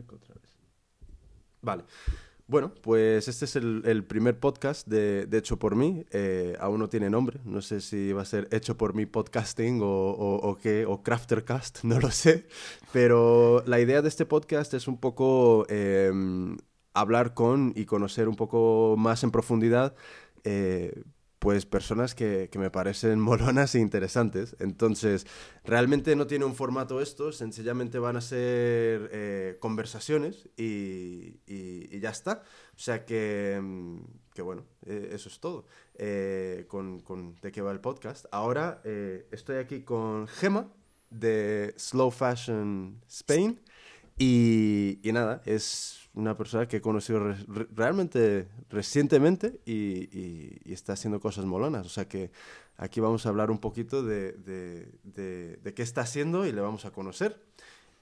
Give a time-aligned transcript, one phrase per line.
[0.00, 0.58] otra vez.
[1.60, 1.84] Vale.
[2.48, 6.04] Bueno, pues este es el, primer podcast de, Hecho por mí.
[6.10, 7.40] Eh, aún no tiene nombre.
[7.44, 11.78] No sé si va a ser Hecho por mí podcasting o, o, qué, o Craftercast,
[11.84, 12.46] no lo sé.
[12.92, 16.58] Pero la idea de este podcast es un poco em,
[16.92, 19.94] hablar con y conocer un poco más en profundidad
[20.44, 21.02] eh,
[21.42, 24.54] pues personas que, me parecen molonas e interesantes.
[24.60, 25.26] Entonces,
[25.64, 31.40] realmente no tiene un formato esto, sencillamente van a ser eh, conversaciones y,
[31.98, 32.44] ya está.
[32.76, 33.98] O sea que, mm,
[34.44, 38.26] bueno, eh, eso es todo eh, con, de qué va el podcast.
[38.30, 38.80] Ahora
[39.32, 40.68] estoy aquí con Gema
[41.10, 43.60] de Slow Fashion Spain
[44.16, 47.34] y nada, es una persona que he conocido
[47.74, 51.86] realmente recientemente y, está haciendo cosas molonas.
[51.86, 52.30] O sea que
[52.76, 56.90] aquí vamos a hablar un poquito de, de, qué está haciendo y le vamos a
[56.90, 57.40] conocer.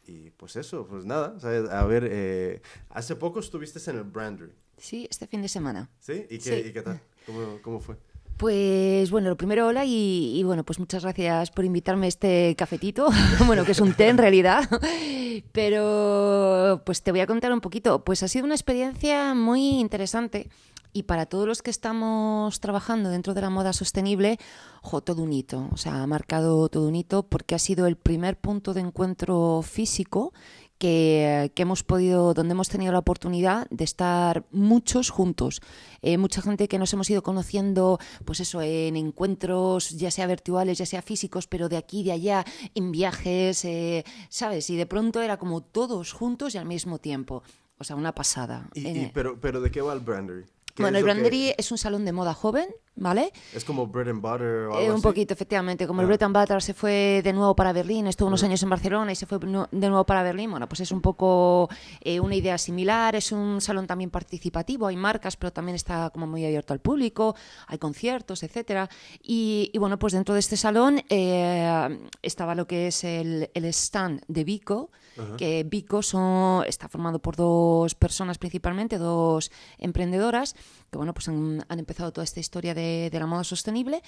[0.06, 1.36] Y pues eso, pues nada,
[1.70, 4.52] a ver, eh, hace poco estuviste en el Brandery.
[4.76, 5.90] Sí, este fin de semana.
[6.00, 6.26] ¿Sí?
[6.30, 7.00] ¿Y qué, ¿y qué tal?
[7.26, 7.96] ¿Cómo, ¿Cómo fue?
[8.40, 13.10] Pues bueno, lo primero, hola y, bueno, pues muchas gracias por invitarme a este cafetito,
[13.46, 14.66] bueno, que es un té en realidad,
[15.52, 18.02] pero pues te voy a contar un poquito.
[18.02, 20.48] Pues ha sido una experiencia muy interesante
[20.94, 24.38] y para todos los que estamos trabajando dentro de la moda sostenible,
[24.80, 27.96] jo, todo un hito, o sea, ha marcado todo un hito porque ha sido el
[27.96, 30.32] primer punto de encuentro físico
[30.80, 35.60] que, hemos podido, donde hemos tenido la oportunidad de estar muchos juntos.
[36.00, 40.78] Eh, mucha gente que nos hemos ido conociendo, pues eso, en encuentros, ya sea virtuales,
[40.78, 44.70] ya sea físicos, pero de aquí, de allá, en viajes, eh, ¿sabes?
[44.70, 47.42] Y de pronto era como todos juntos y al mismo tiempo.
[47.78, 48.68] O sea, una pasada.
[49.12, 50.44] pero, pero ¿de qué va el Brandery?
[50.80, 53.32] Bueno, el Brandery es un salón de moda joven, ¿vale?
[53.54, 55.86] Es como bread and butter o algo eh, Un poquito, efectivamente.
[55.86, 58.70] Como el bread and butter se fue de nuevo para Berlín, estuvo unos años en
[58.70, 61.68] Barcelona y se fue de nuevo para Berlín, bueno, pues es un poco
[62.00, 63.16] eh, una idea similar.
[63.16, 67.34] Es un salón también participativo, hay marcas, pero también está como muy abierto al público,
[67.66, 68.88] hay conciertos, etcétera.
[69.22, 74.22] Y, bueno, pues dentro de este salón eh, estaba lo que es el, el stand
[74.28, 74.90] de Vico,
[75.36, 80.54] que Vico son, está formado por dos personas principalmente, dos emprendedoras,
[80.90, 84.02] que bueno, pues han, empezado toda esta historia de, la moda sostenible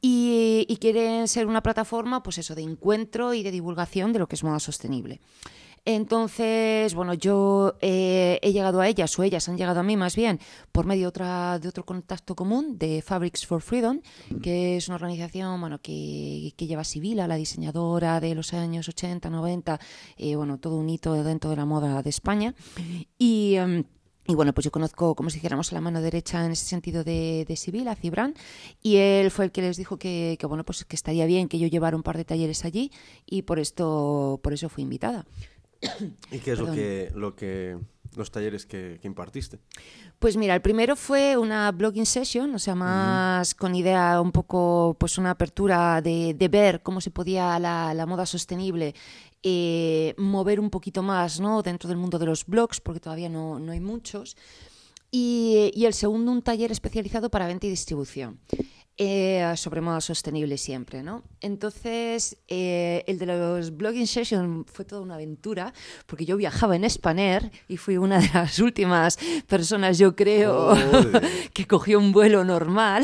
[0.00, 4.26] y, y, quieren ser una plataforma, pues eso, de encuentro y de divulgación de lo
[4.26, 5.20] que es moda sostenible.
[5.86, 10.16] Entonces, bueno, yo eh, he llegado a ellas, o ellas han llegado a mí más
[10.16, 10.40] bien,
[10.72, 14.00] por medio de, otra, de otro contacto común de Fabrics for Freedom,
[14.42, 19.28] que es una organización bueno, que, lleva a Sibila, la diseñadora de los años 80,
[19.28, 19.78] 90,
[20.16, 22.54] eh, bueno, todo un hito dentro de la moda de España.
[23.18, 23.56] Y.
[23.56, 23.84] Em,
[24.26, 27.04] y bueno, pues yo conozco, como si dijéramos, a la mano derecha en ese sentido
[27.04, 28.32] de, de Sibila, Cibran,
[28.82, 31.58] y él fue el que les dijo que, que, bueno, pues que estaría bien que
[31.58, 32.90] yo llevara un par de talleres allí
[33.26, 35.26] y por esto, por eso fui invitada.
[36.30, 37.78] ¿Y qué es lo que, lo que,
[38.16, 39.58] los talleres que, impartiste?
[40.18, 44.96] Pues mira, el primero fue una blogging session, o sea, más con idea un poco,
[44.98, 48.94] pues una apertura de, de ver cómo se podía la, la moda sostenible
[49.46, 51.62] eh, mover un poquito más ¿no?
[51.62, 54.38] dentro del mundo de los blogs, porque todavía no, no hay muchos.
[55.10, 58.40] Y, y, el segundo, un taller especializado para venta y distribución.
[58.96, 61.24] Eh, sobre moda sostenible siempre, ¿no?
[61.40, 65.74] Entonces, eh, el de los blogging sessions fue toda una aventura,
[66.06, 69.18] porque yo viajaba en Spanair y fui una de las últimas
[69.48, 70.76] personas, yo creo,
[71.52, 73.02] que cogió un vuelo normal,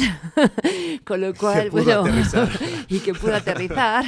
[1.05, 2.05] con lo cual, bueno,
[2.89, 4.05] y que pudo aterrizar.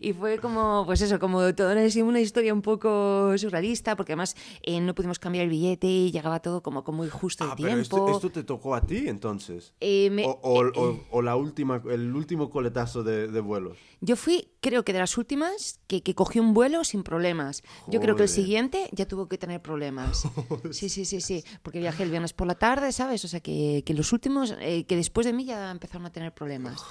[0.00, 4.80] Y fue como, pues eso, como toda una, historia un poco surrealista, porque además eh,
[4.80, 8.04] no pudimos cambiar el billete y llegaba todo como, como muy justo el ah, tiempo.
[8.04, 9.74] Pero esto, te tocó a ti entonces?
[9.80, 13.78] o la última, el último coletazo de, vuelos?
[14.00, 17.62] Yo fui, creo que de las últimas, que, que cogí un vuelo sin problemas.
[17.88, 20.28] Yo creo que el siguiente ya tuvo que tener problemas.
[20.70, 23.24] Sí, sí, sí, sí, porque viajé el viernes por la tarde, ¿sabes?
[23.24, 26.27] O sea, que, que los últimos, eh, que después de mí ya empezaron a tener
[26.32, 26.84] problemas.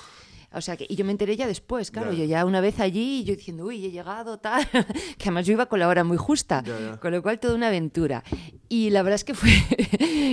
[0.53, 3.25] O sea, que, y yo me enteré ya después, claro, yo ya una vez allí,
[3.25, 4.65] yo diciendo, uy, he llegado, tal,
[5.17, 6.63] que además yo iba con la hora muy justa,
[7.01, 8.23] con lo cual toda una aventura.
[8.69, 9.51] Y la verdad es que fue,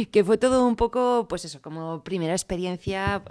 [0.12, 3.24] que fue todo un poco, pues eso, como primera experiencia,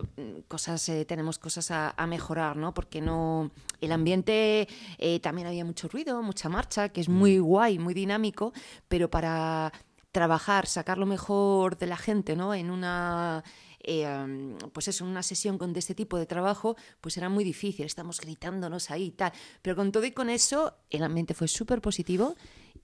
[0.49, 2.73] cosas, eh, tenemos cosas a, mejorar, ¿no?
[2.73, 4.67] Porque no, el ambiente
[4.97, 7.43] eh, también había mucho ruido, mucha marcha, que es muy mm.
[7.43, 8.51] guay, muy dinámico,
[8.89, 9.71] pero para
[10.11, 12.53] trabajar, sacar lo mejor de la gente, ¿no?
[12.53, 13.43] En una
[13.83, 17.85] eh, pues eso, una sesión con de este tipo de trabajo, pues era muy difícil,
[17.85, 19.33] estamos gritándonos ahí y tal.
[19.61, 22.35] Pero con todo y con eso, el ambiente fue súper positivo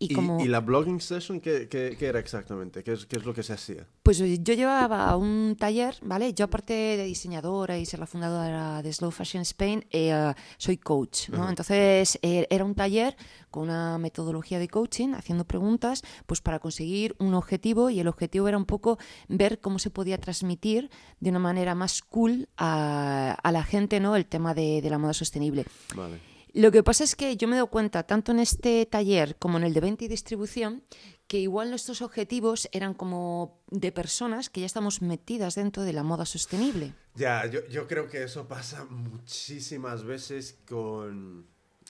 [0.02, 0.40] Y, como...
[0.40, 2.84] ¿Y la blogging session qué, qué, qué era exactamente?
[2.84, 3.86] ¿Qué es, ¿Qué es lo que se hacía?
[4.02, 6.34] Pues yo llevaba un taller, ¿vale?
[6.34, 11.30] Yo aparte de diseñadora y ser la fundadora de Slow Fashion Spain, eh, soy coach,
[11.30, 11.50] ¿no?
[11.50, 13.18] Entonces eh, era un taller
[13.52, 18.48] con una metodología de coaching, haciendo preguntas, pues para conseguir un objetivo y el objetivo
[18.48, 23.52] era un poco ver cómo se podía transmitir de una manera más cool a, a
[23.52, 24.16] la gente, ¿no?
[24.16, 25.66] El tema de, de la moda sostenible.
[25.94, 26.29] Vale.
[26.54, 29.64] Lo que pasa es que yo me doy cuenta, tanto en este taller como en
[29.64, 30.84] el de venta y distribución,
[31.28, 36.02] que igual nuestros objetivos eran como de personas que ya estamos metidas dentro de la
[36.02, 36.96] moda sostenible.
[37.14, 41.46] Ya, yo, yo creo que eso pasa muchísimas veces con,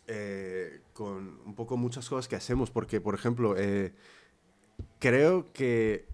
[0.07, 3.94] eh, con un poco muchas cosas que hacemos, porque, por ejemplo, eh,
[5.00, 6.09] creo que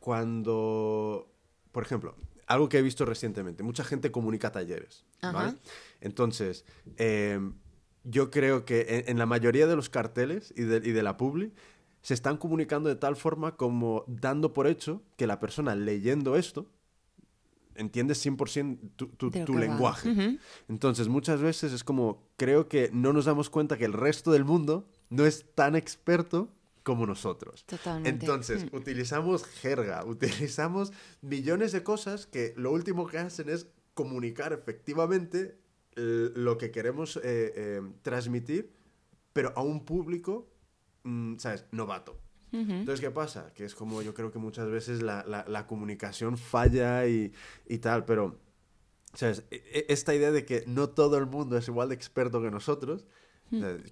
[0.00, 1.30] cuando,
[1.70, 2.16] por ejemplo,
[2.48, 5.58] algo que he visto recientemente, mucha gente comunica talleres, ¿vale?
[6.00, 6.64] Entonces,
[6.96, 7.38] eh,
[8.04, 11.16] yo creo que en, en la mayoría de los carteles y de, y de la
[11.16, 11.52] publi
[12.02, 16.70] se están comunicando de tal forma como dando por hecho que la persona leyendo esto
[17.74, 20.38] entiende 100% tu, tu, tu lenguaje.
[20.68, 24.44] Entonces, muchas veces es como, creo que no nos damos cuenta que el resto del
[24.44, 26.48] mundo no es tan experto
[26.82, 27.64] como nosotros.
[27.66, 28.08] Totalmente.
[28.10, 28.76] Entonces, Mm.
[28.76, 35.56] utilizamos jerga, utilizamos millones de cosas que lo último que hacen es comunicar efectivamente
[35.98, 38.70] lo que queremos eh, eh, transmitir,
[39.32, 40.48] pero a un público,
[41.04, 42.18] mm, ¿sabes?, novato.
[42.80, 43.52] Entonces, ¿qué pasa?
[43.54, 47.32] Que es como yo creo que muchas veces la, la- la comunicación falla y,
[47.66, 48.38] y tal, pero,
[49.14, 49.44] ¿sabes?
[49.50, 52.50] E- e- Esta idea de que no todo el mundo es igual de experto que
[52.50, 53.04] nosotros,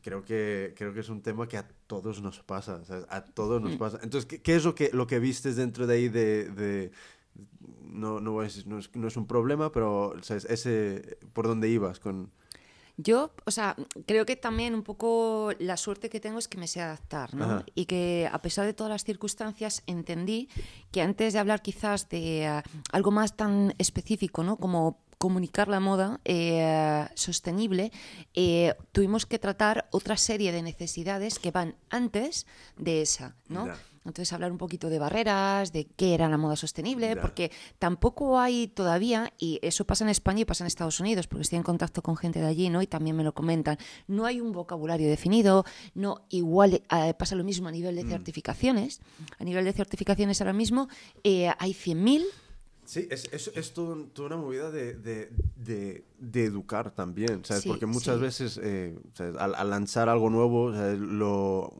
[0.02, 3.06] creo, que, creo que es un tema que a todos nos pasa, ¿sabes?
[3.08, 3.98] A todos nos pasa.
[4.02, 6.50] Entonces, ¿qué, qué es lo que, lo que vistes dentro de ahí de...
[6.50, 6.90] de-
[7.82, 10.44] no, no, es, no, es, no es un problema, pero, ¿sabes?
[10.46, 12.30] Ese, ¿por dónde ibas con...?
[12.98, 16.66] Yo, o sea, creo que también un poco la suerte que tengo es que me
[16.66, 17.44] sé adaptar, ¿no?
[17.44, 17.64] Ajá.
[17.74, 20.48] Y que a pesar de todas las circunstancias entendí
[20.92, 22.62] que antes de hablar quizás de eh,
[22.92, 24.56] algo más tan específico, ¿no?
[24.56, 27.92] Como comunicar la moda eh, sostenible,
[28.32, 32.46] eh, tuvimos que tratar otra serie de necesidades que van antes
[32.78, 33.68] de esa, ¿no?
[34.06, 37.20] Entonces hablar un poquito de barreras, de qué era la moda sostenible, Ya.
[37.20, 41.42] porque tampoco hay todavía, y eso pasa en España y pasa en Estados Unidos, porque
[41.42, 42.82] estoy en contacto con gente de allí, ¿no?
[42.82, 43.78] Y también me lo comentan.
[44.06, 45.64] No hay un vocabulario definido,
[45.94, 48.08] no igual eh, pasa lo mismo a nivel de Mm.
[48.10, 49.00] certificaciones.
[49.38, 50.88] A nivel de certificaciones ahora mismo
[51.24, 52.24] eh, hay 100.000
[52.84, 57.64] Sí, es, es, toda una movida de, de, de- de educar también, ¿sabes?
[57.64, 58.22] Sí, Porque muchas sí.
[58.22, 59.34] veces eh, ¿sabes?
[59.38, 60.96] Al, al lanzar algo nuevo, ¿sabes?
[61.00, 61.72] Lo,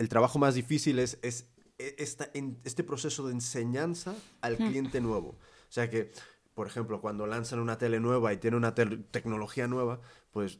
[0.00, 1.46] el trabajo más difícil es, es
[1.78, 5.28] e- esta, en- este proceso de enseñanza al cliente nuevo.
[5.28, 6.10] O sea que,
[6.54, 10.00] por ejemplo, cuando lanzan una tele nueva y tiene una tecnología nueva,
[10.32, 10.58] pues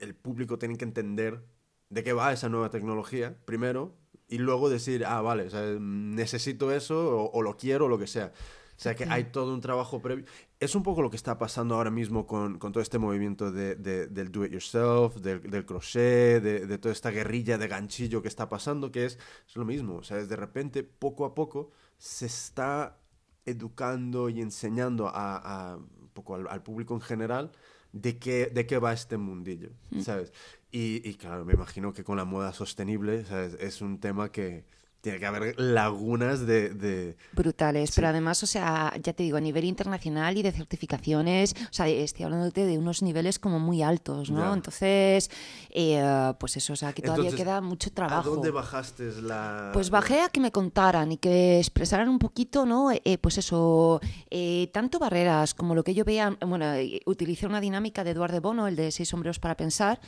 [0.00, 1.44] el público tiene que entender
[1.90, 3.94] de qué va esa nueva tecnología primero
[4.26, 7.98] y luego decir, ah, vale, o sea, necesito eso o, o lo quiero o lo
[7.98, 8.32] que sea.
[8.76, 10.24] O sea que hay todo un trabajo previo.
[10.60, 13.76] Es un poco lo que está pasando ahora mismo con, con todo este movimiento de,
[13.76, 18.22] de- del do it yourself, del, del crochet, de, de toda esta guerrilla de ganchillo
[18.22, 19.18] que está pasando, que es,
[19.48, 19.96] es lo mismo.
[19.96, 22.98] O sea, de repente, poco a poco, se está
[23.46, 25.36] educando y enseñando a,
[25.72, 27.52] a un poco al, al público en general
[27.92, 29.70] de qué, de qué va este mundillo,
[30.02, 30.32] ¿sabes?
[30.72, 33.54] Y, y claro, me imagino que con la moda sostenible, ¿sabes?
[33.60, 34.66] Es un tema que
[35.00, 36.70] tiene que haber lagunas de...
[36.70, 37.96] de- brutales, Sí.
[37.96, 41.86] pero además, o sea, ya te digo, a nivel internacional y de certificaciones, o sea,
[41.88, 44.40] estoy hablándote de unos niveles como muy altos, ¿no?
[44.48, 44.52] Ya.
[44.54, 45.30] Entonces,
[45.70, 48.28] eh, pues eso, o sea, que todavía Entonces, queda mucho trabajo.
[48.30, 49.70] ¿A dónde bajaste la...?
[49.72, 52.90] Pues bajé a que me contaran y que expresaran un poquito, ¿no?
[52.90, 57.60] Eh, pues eso, eh, tanto barreras como lo que yo veía, bueno, eh, utilicé una
[57.60, 60.00] dinámica de Eduardo Bono, el de seis sombreros para pensar.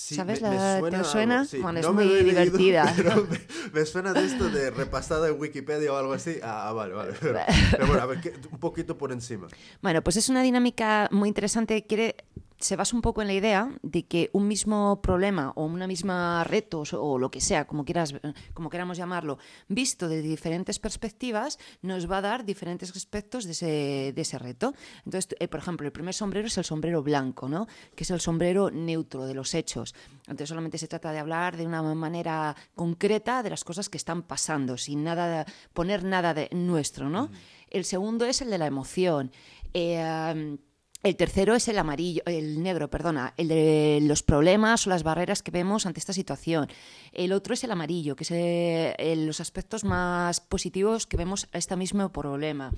[0.00, 0.40] Sí, ¿Sabes?
[0.40, 1.44] me- me La- suena ¿Te algo, suena?
[1.44, 1.58] sí.
[1.58, 2.92] Bueno, es No muy leído, divertida.
[2.96, 3.40] pero me,
[3.72, 6.38] me suena de esto de repasada en Wikipedia o algo así.
[6.40, 7.14] Ah, ah, vale, vale.
[7.20, 7.36] Pero,
[7.72, 9.48] pero bueno, a ver, ¿qué- un poquito por encima.
[9.82, 11.84] Bueno, pues es una dinámica muy interesante.
[11.84, 12.14] Quiere,
[12.58, 16.42] se basa un poco en la idea de que un mismo problema o una misma
[16.44, 18.14] reto o lo que sea, como quieras,
[18.52, 19.38] como queramos llamarlo,
[19.68, 24.74] visto de diferentes perspectivas, nos va a dar diferentes aspectos de ese, de ese reto.
[25.04, 27.68] Entonces, eh, por ejemplo, el primer sombrero es el sombrero blanco, ¿no?
[27.94, 29.94] Que es el sombrero neutro de los hechos.
[30.22, 34.22] Entonces, solamente se trata de hablar de una manera concreta de las cosas que están
[34.22, 37.30] pasando, sin nada, poner nada de nuestro, ¿no?
[37.70, 39.30] El segundo es el de la emoción.
[39.74, 40.58] Eh,
[41.02, 45.42] el tercero es el amarillo, el negro, perdona, el de los problemas o las barreras
[45.42, 46.68] que vemos ante esta situación.
[47.12, 51.58] El otro es el amarillo, que es eh, los aspectos más positivos que vemos a
[51.58, 52.72] este mismo problema.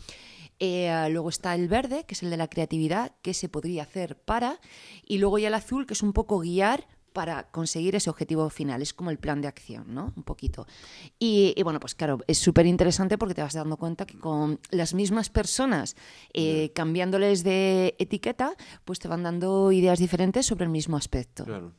[0.58, 4.16] Eh, luego está el verde, que es el de la creatividad, que se podría hacer
[4.16, 4.60] para.
[5.02, 8.82] Y luego ya el azul, que es un poco guiar para conseguir ese objetivo final.
[8.82, 10.12] Es como el plan de acción, ¿no?
[10.16, 10.66] Un poquito.
[11.18, 14.58] Y, y bueno, pues claro, es súper interesante porque te vas dando cuenta que con
[14.70, 15.96] las mismas personas,
[16.32, 21.44] eh, cambiándoles de etiqueta, pues te van dando ideas diferentes sobre el mismo aspecto.
[21.44, 21.72] Claro.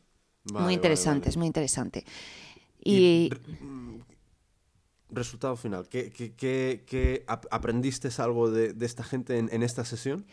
[0.46, 1.30] Vale, muy interesante, vale.
[1.30, 2.04] es muy interesante.
[2.84, 4.02] Y Y, re- mm,
[5.10, 9.62] resultado final, ¿qué, qué- qué- qué ap- aprendiste algo de, de esta gente en, en
[9.64, 10.26] esta sesión?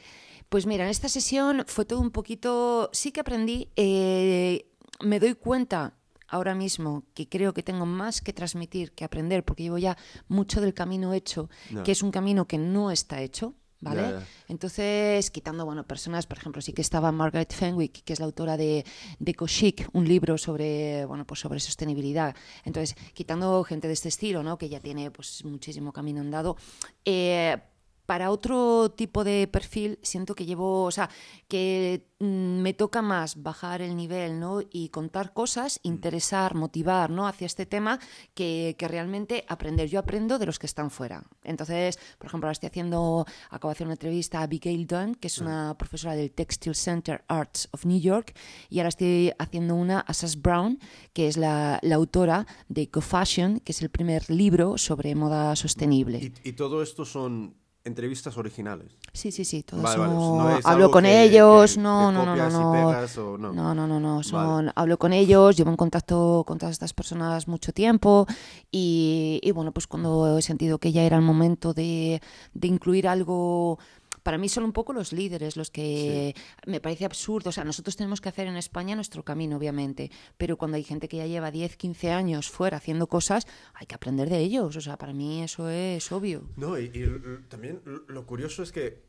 [0.49, 4.67] Pues mira, en esta sesión fue todo un poquito, sí que aprendí, eh,
[5.01, 5.95] me doy cuenta
[6.29, 9.97] ahora mismo que creo que tengo más que transmitir que aprender, porque llevo ya
[10.29, 11.49] mucho del camino hecho,
[11.85, 13.55] que es un camino que no está hecho.
[13.81, 14.17] ¿Vale?
[14.49, 18.57] Entonces, quitando, bueno, personas, por ejemplo, sí que estaba Margaret Fenwick, que es la autora
[18.57, 18.85] de,
[19.21, 22.35] de Koshik, un libro sobre, bueno, pues sobre sostenibilidad.
[22.65, 24.59] Entonces, quitando gente de este estilo, ¿no?
[24.59, 26.57] Que ya tiene, pues, muchísimo camino andado,
[27.05, 27.57] eh,
[28.09, 31.11] para otro tipo de perfil siento que llevo, o sea,
[31.47, 34.63] que mm, me toca más bajar el nivel, ¿no?
[34.73, 37.29] Y contar cosas, interesar, motivar, ¿no?
[37.29, 38.01] Hacia este tema
[38.33, 39.91] que, que realmente aprender.
[39.91, 41.23] Yo aprendo de los que están fuera.
[41.45, 45.27] Entonces, por ejemplo, ahora estoy haciendo, acabo de hacer una entrevista a Abigail Dunn, que
[45.27, 48.35] es una profesora del Textile Center Arts of New York,
[48.71, 50.79] y ahora estoy haciendo una a Sass Brown,
[51.13, 55.55] que es la, la autora de Eco Fashion, que es el primer libro sobre moda
[55.57, 56.33] sostenible.
[56.43, 58.93] Y, y todo esto son entrevistas originales.
[59.13, 62.37] Sí, sí, sí, Vale, vale, no hablo con que- ellos, que- no, que no, no,
[62.37, 62.89] no, no.
[63.19, 63.53] o no.
[63.53, 64.73] No, no, no, no, son, Vale.
[64.77, 68.27] hablo con ellos, llevo en contacto con todas estas personas mucho tiempo
[68.71, 72.21] y, y bueno, pues cuando he sentido que ya era el momento de,
[72.55, 73.79] de incluir algo,
[74.29, 76.35] para mí son un poco los líderes los que
[76.67, 80.59] me parece absurdo, o sea, nosotros tenemos que hacer en España nuestro camino, obviamente, pero
[80.59, 84.29] cuando hay gente que ya lleva 10, 15 años fuera haciendo cosas, hay que aprender
[84.29, 86.47] de ellos, o sea, para mí eso es obvio.
[86.59, 86.91] No, y,
[87.49, 89.03] también lo curioso es que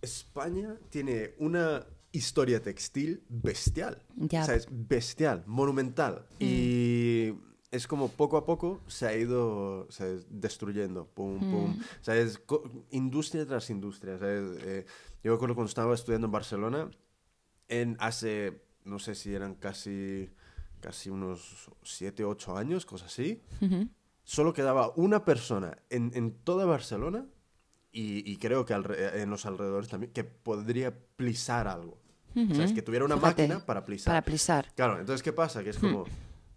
[0.00, 4.02] España tiene una historia textil bestial.
[4.16, 4.40] Ya.
[4.40, 6.24] O sea, es bestial, monumental.
[6.38, 7.34] Y
[7.70, 11.06] es como poco a poco se ha ido o sea, es destruyendo.
[11.06, 11.76] Pum, pum.
[12.00, 14.16] O sea, es co- industria tras industria.
[14.16, 14.86] o sea, es, eh,
[15.22, 16.90] yo me acuerdo cuando estaba estudiando en Barcelona,
[17.68, 20.30] en hace, no sé si eran casi,
[20.80, 23.88] casi unos 7, 8 años, cosas así Ujú.
[24.24, 27.26] solo quedaba una persona en, en toda Barcelona
[27.92, 31.98] y, y creo que alre- en los alrededores también que podría plisar algo.
[32.50, 34.12] O sea, es que tuviera una Fíjate, máquina para plisar.
[34.12, 34.72] Para plisar.
[34.76, 35.64] Claro, entonces, ¿qué pasa?
[35.64, 36.04] Que es como,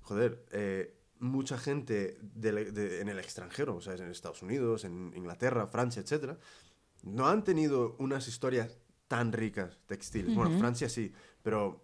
[0.04, 0.93] joder, eh,
[1.24, 6.02] mucha gente de- de- en el extranjero, o sea, en Estados Unidos, en Inglaterra, Francia,
[6.02, 6.38] etcétera,
[7.04, 8.78] no han tenido unas historias
[9.08, 10.36] tan ricas textiles.
[10.36, 11.12] Bueno, Francia sí,
[11.42, 11.82] pero, o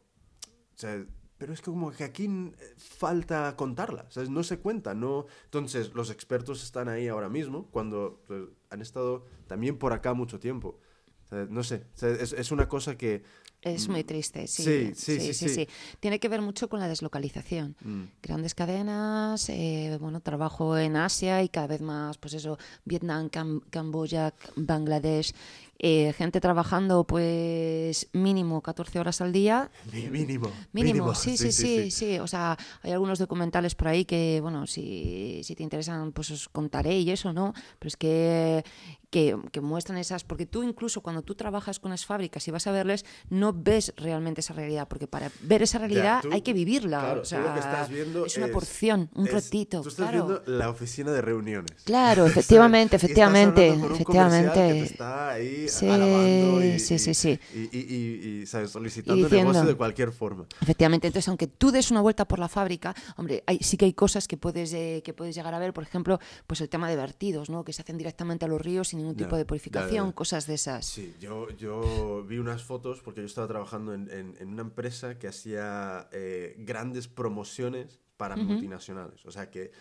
[0.75, 1.05] sea,
[1.38, 4.29] pero es que como que aquí mm, falta contarla, ¿sabes?
[4.29, 5.25] No se cuenta, no...
[5.46, 10.39] Entonces, los expertos están ahí ahora mismo, cuando pues, han estado también por acá mucho
[10.39, 10.79] tiempo.
[11.25, 13.24] O sea, no sé, o sea, es, es una cosa que...
[13.62, 14.63] Es muy triste, sí.
[14.96, 15.68] Sí, sí, sí, sí.
[16.00, 17.75] Tiene que ver mucho con la deslocalización.
[17.82, 23.30] mm, Grandes cadenas, eh, bueno, trabajo en Asia y cada vez más, pues eso, Vietnam,
[23.30, 25.34] Cam- Camboya, Bangladesh,
[25.81, 29.71] eh, gente trabajando pues mínimo 14 horas al día.
[30.12, 30.51] mínimo.
[30.74, 35.41] Mínimo, sí, sí, sí, sí, O sea, hay algunos documentales por ahí que, bueno, si,
[35.43, 37.53] si te interesan, pues os contaré y eso, ¿no?
[37.79, 38.63] Pero es que,
[39.09, 42.67] que, que muestran esas, porque tú incluso cuando tú trabajas con las fábricas y vas
[42.67, 46.53] a verles, no ves realmente esa realidad, porque para ver esa realidad tú- hay que
[46.53, 47.00] vivirla.
[47.00, 49.81] claro, o tú sea, lo que estás viendo es una es- porción, un es- ratito.
[49.81, 50.25] Tú estás claro.
[50.27, 51.71] viendo la oficina de reuniones.
[51.86, 54.51] Claro, efectivamente, efectivamente, efectivamente.
[54.53, 57.40] que te está ahí Sí, alabando y, sí, sí, sí.
[57.54, 58.72] Y, y- y- y, ¿sabes?
[58.72, 60.46] solicitando diciendo- negocio de cualquier forma.
[60.62, 63.94] Efectivamente, entonces aunque tú des una vuelta por la fábrica, hombre, hay, sí que hay
[63.94, 66.96] cosas que puedes, eh, que puedes llegar a ver, por ejemplo, pues el tema de
[66.96, 67.64] vertidos, ¿no?
[67.64, 70.14] Que se hacen directamente a los ríos sin ningún tipo de purificación, ya.
[70.16, 70.86] cosas de esas.
[70.86, 75.18] Sí, yo, yo vi unas fotos porque yo estaba trabajando en, en- en una empresa
[75.20, 79.26] que hacía eh, grandes promociones para multinacionales.
[79.26, 79.72] O sea que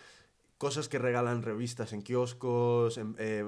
[0.59, 3.43] cosas que regalan revistas en kioscos, en, eh,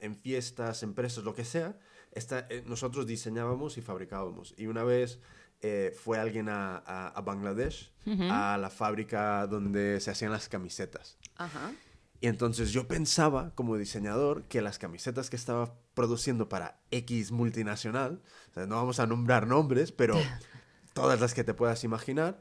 [0.00, 1.78] en fiestas, empresas, lo que sea,
[2.12, 4.52] esta- eh, nosotros diseñábamos y fabricábamos.
[4.58, 5.18] Y una vez
[5.62, 7.90] eh, fue alguien a, a- a Bangladesh,
[8.30, 11.16] a la fábrica donde se hacían las camisetas.
[11.36, 11.72] Ajá.
[12.20, 18.22] Y entonces yo pensaba, como diseñador, que las camisetas que estaba produciendo para X multinacional,
[18.50, 20.14] o sea, no vamos a nombrar nombres, pero
[20.94, 22.40] todas las que te puedas imaginar,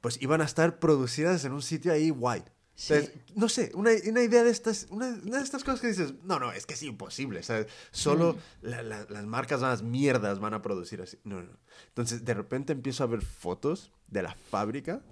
[0.00, 2.42] pues iban a estar producidas en un sitio ahí guay.
[2.82, 2.94] Sí.
[2.94, 6.14] Entonces, no sé, una, una idea de estas, una, una de estas cosas que dices,
[6.24, 7.66] no, no, es que es imposible, ¿sabes?
[7.90, 11.18] Solo la- la- las marcas más mierdas van a producir así.
[11.24, 11.58] No, no.
[11.88, 15.02] Entonces, de repente empiezo a ver fotos de la fábrica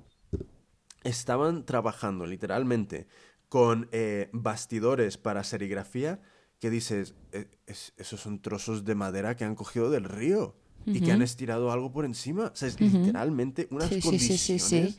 [1.04, 3.06] estaban trabajando literalmente
[3.48, 6.20] con eh, bastidores para serigrafía
[6.60, 10.56] que dices, "Eh, es- esos son trozos de madera que han cogido del río.
[10.86, 12.46] y que han estirado algo por encima.
[12.46, 14.40] O sea, es literalmente unas Sí, sí, condiciones.
[14.40, 14.98] sí, sí, sí.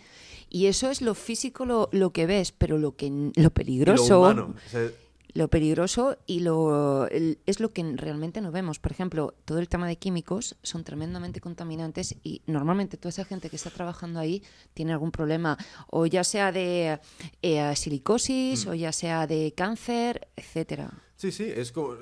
[0.50, 4.10] Y eso es lo físico, lo, lo que ves, pero lo que lo peligroso.
[4.14, 4.56] Lo humano.
[4.66, 4.90] O sea,
[5.34, 8.80] lo peligroso y lo el- es lo que realmente no vemos.
[8.80, 13.48] Por ejemplo, todo el tema de químicos son tremendamente contaminantes y normalmente toda esa gente
[13.52, 14.42] que está trabajando ahí
[14.74, 15.56] tiene algún problema,
[15.92, 17.00] o ya sea de
[17.44, 18.70] eh, silicosis, Mm.
[18.70, 20.92] o ya sea de cáncer, etcétera.
[21.16, 21.94] Sí, sí, es como...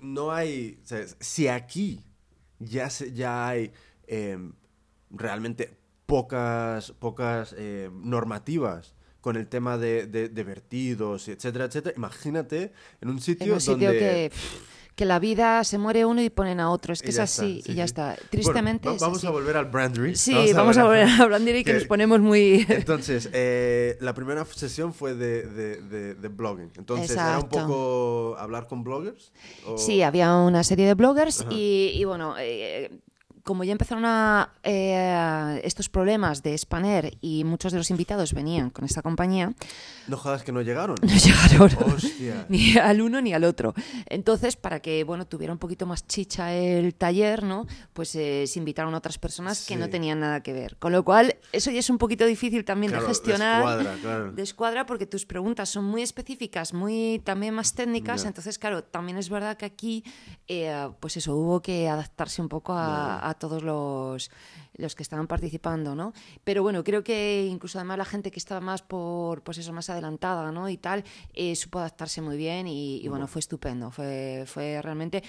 [0.00, 0.78] no hay...
[0.82, 2.00] o sea, si aquí
[2.58, 3.72] ya, se, ya hay
[4.06, 4.54] em,
[5.10, 5.76] realmente
[6.12, 13.08] pocas, pocas eh, normativas con el tema de, de- de vertidos, etcétera, etcétera, imagínate en
[13.08, 14.30] un sitio, En un sitio donde...
[14.94, 16.92] que, la vida se muere uno y ponen a otro.
[16.92, 17.86] Es que es así está, sí, y ya sí.
[17.90, 18.04] está.
[18.08, 19.26] Bueno, Tristemente es vamos así.
[19.26, 20.14] a volver al Brandry.
[20.14, 22.64] Sí, vamos a volver a Brandiri que, que- nos ponemos muy...
[22.68, 26.70] Entonces, eh, la primera sesión fue de, de, de- de blogging.
[26.76, 27.58] Entonces, ¿era un Exacto.
[27.66, 29.32] poco hablar con bloggers?
[29.66, 32.90] ¿O- Sí, había una serie de bloggers y, y bueno, eh,
[33.44, 38.70] como ya empezaron a, eh, estos problemas de Spanner y muchos de los invitados venían
[38.70, 39.52] con esta compañía,
[40.08, 40.96] No jodas que no llegaron.
[41.02, 42.46] no llegaron Hostia.
[42.48, 43.74] ni al uno ni al otro.
[44.06, 47.66] Entonces, para que bueno tuviera un poquito más chicha el taller, ¿no?
[47.92, 50.76] Pues eh, se invitaron a otras personas que no tenían nada que ver.
[50.78, 53.56] Con lo cual, eso ya es un poquito difícil también Claro, de gestionar.
[53.58, 54.32] descuadra, claro.
[54.32, 58.24] de escuadra porque tus preguntas son muy específicas, muy también más técnicas.
[58.24, 60.04] Entonces, claro, también es verdad que aquí,
[60.48, 64.30] eh, pues eso, hubo que adaptarse un poco a, a todos los,
[64.74, 66.12] los que estaban participando, ¿no?
[66.44, 69.90] Pero bueno, creo que incluso además la gente que estaba más por, pues eso, más
[69.90, 70.68] adelantada, ¿no?
[70.68, 73.90] Y tal, eh, supo adaptarse muy bien y, y bueno, fue estupendo.
[73.90, 75.22] Fue, fue realmente.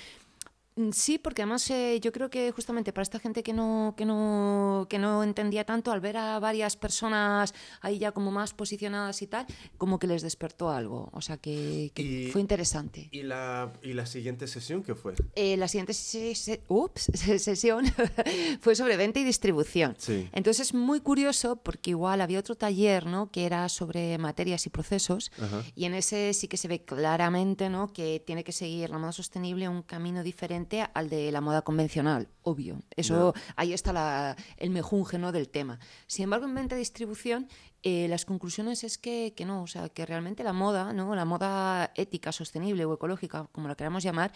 [0.76, 4.06] Mm, Sí, porque además eh, yo creo que justamente para esta gente que no, que
[4.06, 9.22] no, que no entendía tanto, al ver a varias personas ahí ya como más posicionadas
[9.22, 9.46] y tal,
[9.78, 11.10] como que les despertó algo.
[11.14, 13.10] O sea que, que Y- fue interesante.
[13.12, 15.14] ¿Y la, ¿Y la siguiente sesión qué fue?
[15.36, 17.86] Eh, la siguiente se- se- ups, sesión
[18.62, 19.96] fue sobre venta y distribución.
[20.00, 20.30] Sí.
[20.32, 23.30] Entonces es muy curioso porque igual había otro taller ¿no?
[23.32, 25.64] que era sobre materias y procesos Ajá.
[25.76, 27.92] y en ese sí que se ve claramente ¿no?
[27.94, 30.63] que tiene que seguir la moda sostenible un camino diferente
[30.94, 32.82] al de la moda convencional, obvio.
[32.96, 35.32] Eso ahí está la- el mejunje ¿no?
[35.32, 35.80] del tema.
[36.08, 37.48] Sin embargo, en venta y distribución
[37.84, 41.16] eh, las conclusiones es que, que no, o sea, que realmente la moda, ¿no?
[41.16, 44.32] la moda ética, sostenible o ecológica, como la queramos llamar,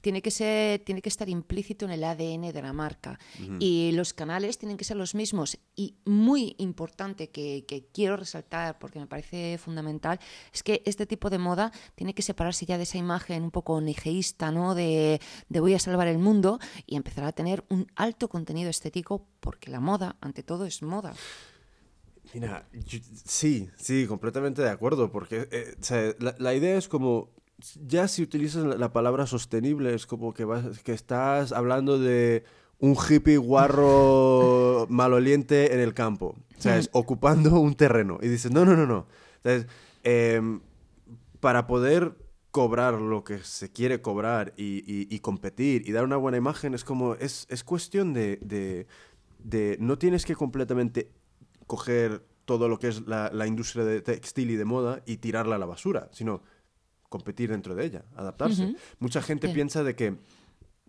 [0.00, 3.18] tiene que, ser, tiene que estar implícito en el ADN de la marca.
[3.58, 5.58] Y los canales tienen que ser los mismos.
[5.74, 10.18] Y muy importante que, que quiero resaltar, porque me parece fundamental,
[10.52, 13.80] es que este tipo de moda tiene que separarse ya de esa imagen un poco
[13.80, 14.74] nigeísta, ¿no?
[14.74, 19.26] De, de voy a salvar el mundo y empezar a tener un alto contenido estético,
[19.40, 21.14] porque la moda, ante todo, es moda.
[22.34, 26.88] Mira, yo- sí, sí, completamente de acuerdo, porque eh, o sea, la, la idea es
[26.88, 27.30] como,
[27.86, 32.44] ya si utilizas la, la palabra sostenible, es como que, vas, que estás hablando de
[32.78, 36.90] un hippie guarro maloliente en el campo, ¿sabes?
[36.92, 38.18] Ocupando un terreno.
[38.22, 39.06] Y dices, no, no, no, no.
[39.42, 39.66] ¿Sabes?
[40.04, 40.60] Em,
[41.40, 42.14] para poder
[42.50, 46.74] cobrar lo que se quiere cobrar y, y- y competir y dar una buena imagen,
[46.74, 48.86] es como, es, es cuestión de, de,
[49.38, 51.10] de- no tienes que completamente
[51.68, 55.54] coger todo lo que es la, la industria de textil y de moda y tirarla
[55.54, 56.42] a la basura, sino
[57.08, 58.74] competir dentro de ella, adaptarse.
[58.98, 59.54] Mucha gente Sí.
[59.54, 60.16] piensa de que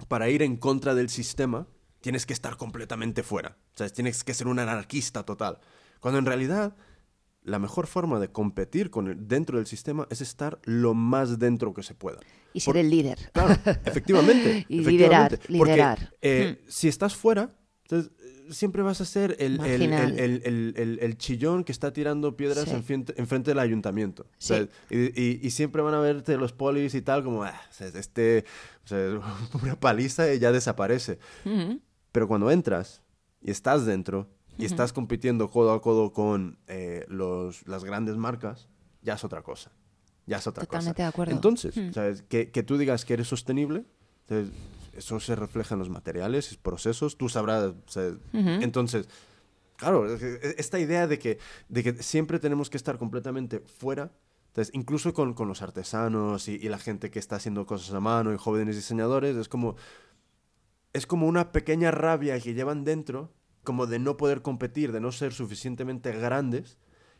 [0.07, 1.67] para ir en contra del sistema
[2.01, 5.59] tienes que estar completamente fuera, o sea, tienes que ser un anarquista total,
[5.99, 6.75] cuando en realidad
[7.43, 11.73] la mejor forma de competir con el- dentro del sistema es estar lo más dentro
[11.73, 12.19] que se pueda.
[12.53, 13.31] Y ser Por- el líder.
[13.33, 13.53] Claro,
[13.85, 14.65] efectivamente.
[14.69, 15.39] Y efectivamente.
[15.47, 15.97] liderar, liderar.
[15.99, 17.55] Porque eh, si estás fuera,
[17.89, 19.82] entonces, eh, siempre vas a ser el, el,
[20.75, 22.71] el- el- chillón que está tirando piedras Sí.
[22.71, 24.23] enfrente, enfrente del ayuntamiento.
[24.23, 25.12] O sea, Sí.
[25.15, 28.45] y, y- y siempre van a verte los polis y tal, como, "Ah, este,
[28.86, 29.19] o sea,
[29.63, 31.17] una paliza y ya desaparece.
[31.45, 31.80] Ujú.
[32.12, 33.02] Pero cuando entras
[33.41, 38.67] y estás dentro y estás compitiendo codo a codo con eh, los, las grandes marcas,
[39.02, 39.71] ya es otra cosa.
[40.28, 41.04] Ya es otra Totalmente cosa.
[41.04, 41.34] de acuerdo.
[41.34, 41.91] Entonces, Mm.
[41.93, 42.21] ¿sabes?
[42.23, 43.86] Que, que tú digas que eres sostenible,
[44.28, 44.54] entonces,
[44.99, 47.65] eso se refleja en los materiales, procesos, tú sabrás.
[47.65, 49.09] o sea, Entonces,
[49.75, 54.12] claro, que esta idea de que, de que siempre tenemos que estar completamente fuera.
[54.47, 57.99] Entonces, incluso con, con los artesanos y, y la gente que está haciendo cosas a
[57.99, 59.75] mano y jóvenes diseñadores, es como,
[60.93, 63.31] es como una pequeña rabia que llevan dentro,
[63.63, 66.77] como de no poder competir, de no ser suficientemente grandes,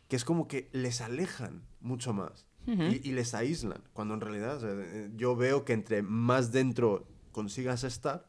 [0.08, 4.56] que es como que les alejan mucho más y, y les aíslan, cuando en realidad
[4.56, 8.26] o sea, eh, yo veo que entre más dentro consigas estar,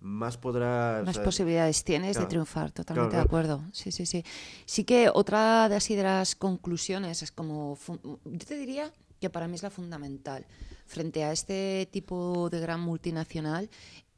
[0.00, 1.04] más podrás...
[1.04, 2.26] Más sea, posibilidades tienes claro.
[2.26, 3.64] de triunfar, totalmente Claro, de acuerdo.
[3.72, 4.24] Sí, sí, sí.
[4.66, 7.78] Sí que otra de así de las conclusiones es como,
[8.24, 10.44] yo te diría que para mí es la fundamental
[10.86, 13.70] frente a este tipo de gran multinacional.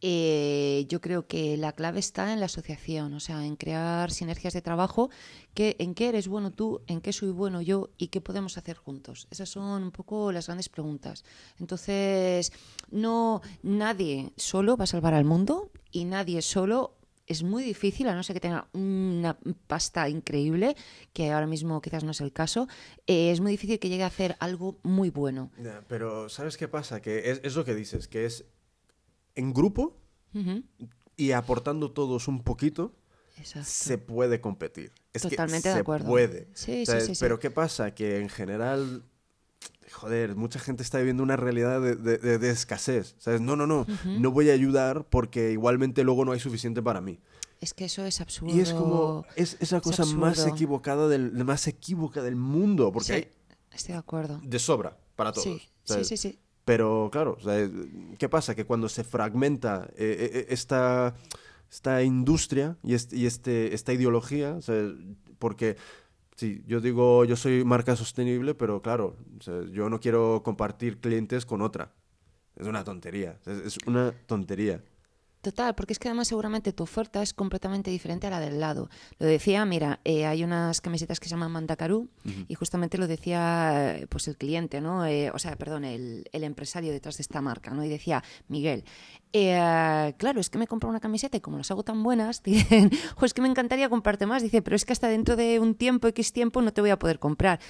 [0.07, 4.53] Eh, yo creo que la clave está en la asociación, o sea, en crear sinergias
[4.53, 5.09] de trabajo,
[5.55, 8.77] que, en qué eres bueno tú, en qué soy bueno yo y qué podemos hacer
[8.77, 9.27] juntos.
[9.31, 11.25] Esas son un poco las grandes preguntas.
[11.59, 12.53] Entonces,
[12.91, 18.15] no nadie solo va a salvar al mundo y nadie solo es muy difícil, a
[18.15, 20.77] no ser que tenga una pasta increíble,
[21.15, 22.69] que ahora mismo quizás no es el caso,
[23.07, 25.51] eh, es muy difícil que llegue a hacer algo muy bueno.
[25.89, 27.01] pero ¿sabes qué pasa?
[27.01, 28.45] Que es, es, lo que dices, que es
[29.35, 29.97] en grupo
[31.17, 32.95] y aportando todos un poquito,
[33.63, 34.93] se puede competir.
[35.13, 36.09] Es Totalmente que de acuerdo.
[36.09, 36.49] puede.
[36.55, 37.95] Sí, sí, sí, pero ¿qué pasa?
[37.95, 39.05] Que en general
[39.95, 43.15] joder, mucha gente está viviendo una realidad de, de, escasez.
[43.19, 43.41] ¿Sabes?
[43.41, 47.21] No, no, no, no voy a ayudar porque igualmente luego no hay suficiente para mí.
[47.61, 48.55] Es que eso es absurdo.
[48.55, 52.93] Y es como, es esa cosa más equivocada del, más equívoca del mundo.
[52.93, 53.33] Porque hay
[53.71, 54.41] estoy de acuerdo.
[54.43, 55.47] De sobra para todos.
[55.85, 57.37] Sí, sí, sí, Pero claro,
[58.19, 58.55] ¿qué pasa?
[58.55, 61.15] Que cuando se fragmenta eh, eh, eh, esta,
[61.71, 64.59] esta industria y, este, y este, esta ideología,
[65.39, 65.77] porque
[66.37, 69.17] Sí, yo digo, yo soy marca sostenible, pero claro,
[69.71, 71.93] yo no quiero compartir clientes con otra.
[72.57, 74.83] Es una tontería, es, una tontería.
[75.45, 78.89] Total, porque es que además seguramente tu oferta es completamente diferente a la del lado.
[79.19, 82.09] Lo decía, mira, eh, hay unas camisetas que se llaman Mandacaru
[82.49, 85.05] y justamente lo decía pues el cliente, ¿no?
[85.05, 87.85] Eh, o sea, perdón, el, el, empresario detrás de esta marca, ¿no?
[87.85, 88.85] Y decía, Miguel,
[89.35, 92.91] eh, claro, es que me compro una camiseta y como las hago tan buenas, dicen,
[93.21, 94.43] es que me encantaría comprarte más.
[94.43, 96.99] Dice, pero es que hasta dentro de un tiempo, X tiempo, no te voy a
[96.99, 97.61] poder comprar.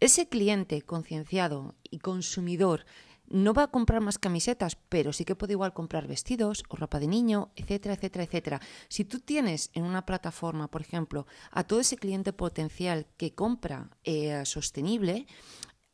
[0.00, 2.84] Ese cliente concienciado y consumidor
[3.28, 6.98] no va a comprar más camisetas, pero sí que puede igual comprar vestidos o ropa
[6.98, 8.60] de niño, etcétera, etcétera, etcétera.
[8.88, 13.90] Si tú tienes en una plataforma, por ejemplo, a todo ese cliente potencial que compra
[14.04, 15.26] eh, sostenible,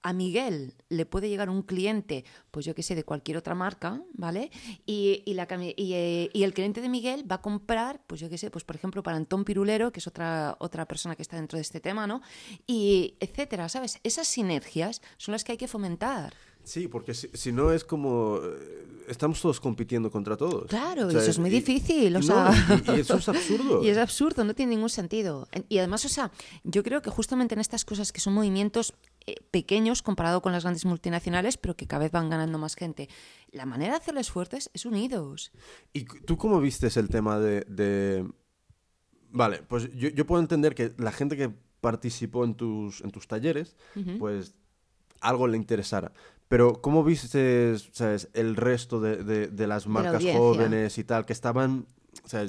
[0.02, 4.02] a Miguel le puede llegar un cliente, pues yo qué sé, de cualquier otra marca,
[4.14, 4.50] ¿vale?
[4.86, 8.50] Y, la, eh, y, el cliente de Miguel va a comprar, pues yo qué sé,
[8.50, 11.62] pues por ejemplo para Antón Pirulero, que es otra, otra persona que está dentro de
[11.62, 12.22] este tema, ¿no?
[12.66, 13.98] Y etcétera, ¿sabes?
[14.02, 16.32] Esas sinergias son las que hay que fomentar.
[16.68, 18.40] Sí, porque si, no es como...
[18.44, 20.66] Eh, estamos todos compitiendo contra todos.
[20.68, 22.14] Claro, eso es muy difícil.
[22.14, 22.52] O sea...
[22.94, 23.82] y, eso es absurdo.
[23.82, 25.48] y es absurdo, no tiene ningún sentido.
[25.70, 26.30] Y además, o sea,
[26.64, 28.92] yo creo que justamente en estas cosas que son movimientos
[29.26, 33.08] eh, pequeños comparado con las grandes multinacionales, pero que cada vez van ganando más gente,
[33.50, 35.52] la manera de hacerles fuertes es unidos.
[35.94, 38.26] ¿Y tú cómo vistes el tema de...
[39.30, 41.50] Vale, pues yo, puedo entender que la gente que
[41.80, 43.74] participó en tus, en tus talleres,
[44.18, 44.54] pues
[45.20, 46.12] algo le interesara.
[46.48, 51.86] Pero ¿cómo viste sabes, el resto de, de, las marcas jóvenes y tal que estaban...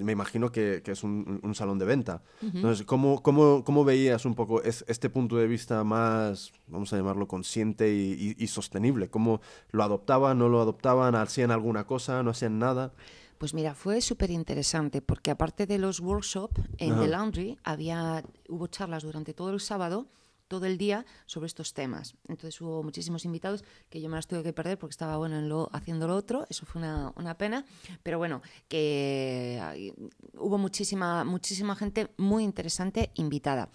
[0.01, 2.23] me imagino que, que es un, un, salón de venta.
[2.41, 7.27] Entonces, ¿cómo, cómo, cómo veías un poco este punto de vista más, vamos a llamarlo,
[7.27, 9.09] consciente y, y, sostenible?
[9.09, 12.93] ¿Cómo lo adoptaban, no lo adoptaban, hacían alguna cosa, no hacían nada?
[13.37, 18.67] Pues mira, fue súper interesante porque aparte de los workshops en The Laundry, había, hubo
[18.67, 20.07] charlas durante todo el sábado
[20.49, 22.15] todo el día sobre estos temas.
[22.27, 25.47] Entonces hubo muchísimos invitados que yo me las tuve que perder porque estaba bueno en
[25.47, 27.65] lo, haciendo lo otro, eso fue una, una pena,
[28.03, 29.93] pero bueno, que
[30.33, 33.69] hubo muchísima, muchísima gente muy interesante invitada.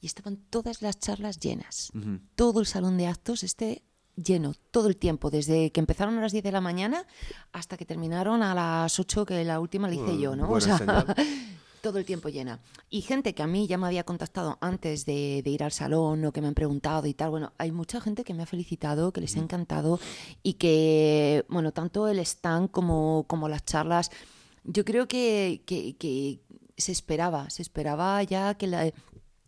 [0.00, 1.90] Y estaban todas las charlas llenas,
[2.36, 3.82] todo el salón de actos este
[4.22, 7.04] lleno todo el tiempo, desde que empezaron a las 10 de la mañana
[7.52, 10.50] hasta que terminaron a las 8, que la última la hice yo, ¿no?
[10.50, 10.78] O sea,
[11.80, 12.60] todo el tiempo llena.
[12.90, 16.32] Y gente que a mí ya me había contactado antes de, ir al salón o
[16.32, 19.20] que me han preguntado y tal, bueno, hay mucha gente que me ha felicitado, que
[19.20, 20.00] les ha encantado
[20.42, 24.10] y que, bueno, tanto el stand como, como las charlas,
[24.64, 26.40] yo creo que, que,
[26.76, 28.92] se esperaba, se esperaba ya que la,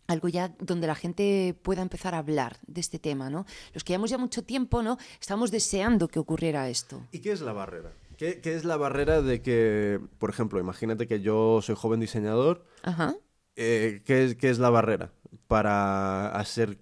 [0.07, 3.45] algo ya donde la gente pueda empezar a hablar de este tema, ¿no?
[3.73, 4.97] Los que llevamos ya mucho tiempo, ¿no?
[5.19, 7.07] Estamos deseando que ocurriera esto.
[7.11, 7.93] ¿Y qué es la barrera?
[8.21, 12.67] ¿Qué, es la barrera de que, por ejemplo, imagínate que yo soy joven diseñador?
[12.83, 13.15] Ajá.
[13.55, 15.11] Eh, ¿qué, es la barrera
[15.47, 16.77] para hacer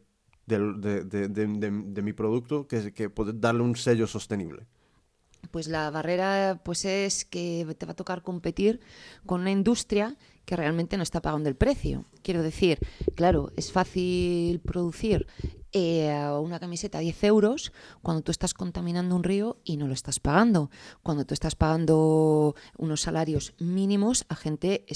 [0.47, 4.67] de, mi producto que, que poder darle un sello sostenible?
[5.49, 8.81] Pues la barrera pues es que te va a tocar competir
[9.25, 10.17] con una industria
[10.49, 12.05] que realmente no está pagando el precio.
[12.23, 12.79] Quiero decir,
[13.13, 15.27] claro, es fácil producir
[15.73, 19.93] eh, una camiseta a 10 euros cuando tú estás contaminando un río y no lo
[19.93, 20.71] estás pagando.
[21.03, 24.87] Cuando tú estás pagando unos salarios mínimos a gente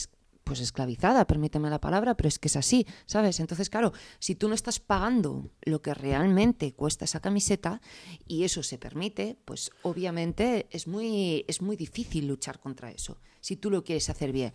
[0.44, 3.40] pues esclavizada, permíteme la palabra, pero es que es así, ¿sabes?
[3.40, 7.80] Entonces, claro, si tú no estás pagando lo que realmente cuesta esa camiseta
[8.28, 13.56] y eso se permite, pues obviamente es muy, es muy difícil luchar contra eso, si
[13.56, 14.52] tú lo quieres hacer bien.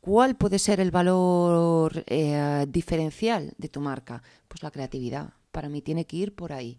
[0.00, 4.22] ¿Cuál puede ser el valor eh, diferencial de tu marca?
[4.48, 5.34] Pues la creatividad.
[5.52, 6.78] Para mí tiene que ir por ahí.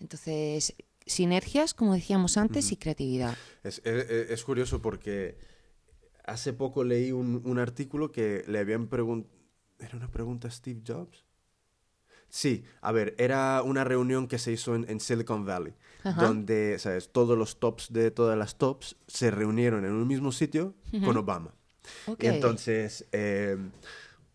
[0.00, 0.74] Entonces,
[1.04, 3.36] sinergias, como decíamos antes, y creatividad.
[3.62, 5.36] Es, es- es- curioso porque
[6.24, 9.34] hace poco leí un, un artículo que le habían preguntado...
[9.78, 11.24] ¿Era una pregunta a Steve Jobs?
[12.28, 16.26] Sí, a ver, era una reunión que se hizo en, en Silicon Valley, Ajá.
[16.26, 17.10] donde, ¿sabes?
[17.12, 20.74] Todos los tops de todas las tops se reunieron en un mismo sitio
[21.04, 21.54] con Obama.
[22.18, 23.56] Y entonces, eh,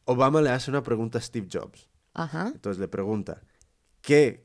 [0.05, 1.89] Obama le hace una pregunta a Steve Jobs.
[2.13, 2.51] Ajá.
[2.53, 3.41] Entonces le pregunta,
[4.01, 4.41] ¿qué,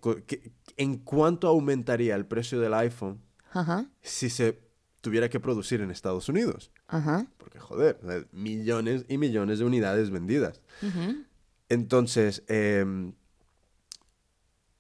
[0.77, 3.21] ¿en cuánto aumentaría el precio del iPhone
[3.53, 3.87] Ajá.
[4.03, 4.61] si se
[5.01, 6.71] tuviera que producir en Estados Unidos?
[6.87, 7.27] Ajá.
[7.39, 10.61] Porque, joder, sea, millones y millones de unidades vendidas.
[11.69, 13.15] Entonces, em,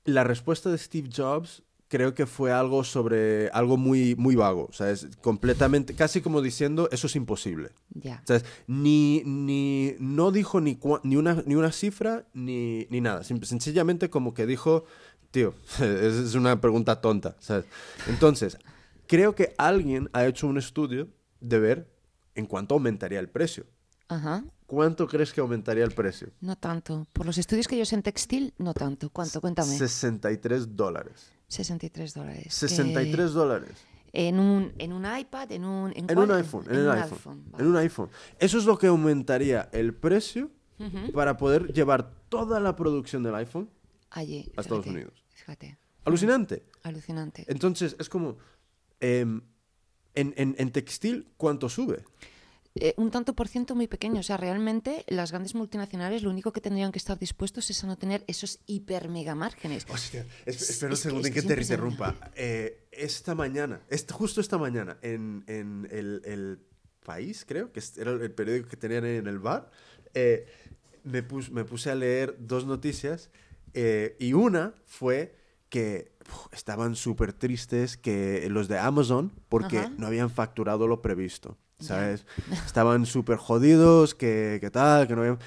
[0.04, 1.62] la respuesta de Steve Jobs
[1.94, 4.66] creo que fue algo sobre algo muy, muy vago.
[4.68, 7.70] O sea, es completamente, casi como diciendo, eso es imposible.
[7.90, 8.20] Ya.
[8.24, 12.88] O sea, es- ni, ni, no dijo ni, cua- ni, una, ni una cifra ni,
[12.90, 13.22] ni nada.
[13.22, 14.86] Sim- sencillamente como que dijo,
[15.30, 17.36] tío, es, es una pregunta tonta.
[17.38, 17.64] ¿sabes?
[18.08, 18.58] Entonces,
[19.06, 21.06] creo que alguien ha hecho un estudio
[21.40, 21.94] de ver
[22.34, 23.66] en cuánto aumentaría el precio.
[24.08, 24.42] Ajá.
[24.66, 26.28] ¿Cuánto crees que aumentaría el precio?
[26.40, 27.06] No tanto.
[27.12, 29.10] Por los estudios que yo sé en textil, no tanto.
[29.10, 29.40] ¿Cuánto?
[29.40, 29.76] Cuéntame.
[29.78, 31.30] 63 dólares.
[31.54, 32.54] 63 dólares.
[32.54, 33.70] 63 dólares.
[34.12, 35.92] Eh, en, un, en un iPad, en un...
[35.96, 37.44] ¿En, un iPhone, en, un el iPhone.
[37.50, 37.64] vale.
[37.64, 38.10] En un iPhone.
[38.38, 40.50] Eso es lo que aumentaría el precio
[41.14, 43.70] para poder llevar toda la producción del iPhone.
[44.10, 44.52] Allí.
[44.56, 45.24] a Estados Unidos.
[45.34, 45.78] Fíjate.
[46.04, 46.64] Alucinante.
[46.82, 47.44] Alucinante.
[47.48, 48.36] Entonces, es como...
[49.00, 49.42] en,
[50.14, 52.04] en- en textil, ¿cuánto sube?
[52.76, 54.20] Eh, un tanto por ciento muy pequeño.
[54.20, 57.86] O sea, realmente las grandes multinacionales lo único que tendrían que estar dispuestos es a
[57.86, 59.86] no tener esos hiper mega márgenes.
[59.88, 62.16] Hostia, Es- espera un segundo en que te interrumpa.
[62.34, 66.58] Eh, esta mañana, est- justo esta mañana, en, en el, el
[67.04, 69.70] País, creo, que era el periódico que tenían en el bar,
[70.14, 70.46] eh,
[71.04, 73.30] me, pus- me puse a leer dos noticias
[73.74, 75.36] eh, y una fue
[75.68, 76.12] que
[76.52, 79.92] estaban súper tristes que los de Amazon porque Ajá.
[79.98, 82.26] no habían facturado lo previsto, ¿sabes?
[82.66, 85.38] Estaban súper jodidos, que, que tal, que no.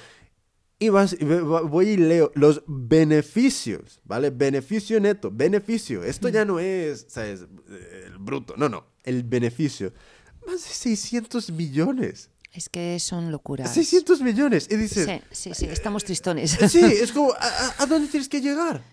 [0.80, 4.30] Y vas, voy y leo los beneficios, ¿vale?
[4.30, 6.04] Beneficio neto, beneficio.
[6.04, 7.48] Esto ya no es, ¿sabes?
[7.70, 8.86] Eh, El bruto, no, no.
[9.04, 9.92] El beneficio.
[10.46, 12.30] Más de 600 millones.
[12.54, 13.74] Es que son locuras.
[13.74, 14.68] 600 millones.
[14.70, 16.58] Y dices, Sí, sí, sí, estamos tristones.
[16.70, 18.84] sí, es como, ¿a, dónde tienes que llegar?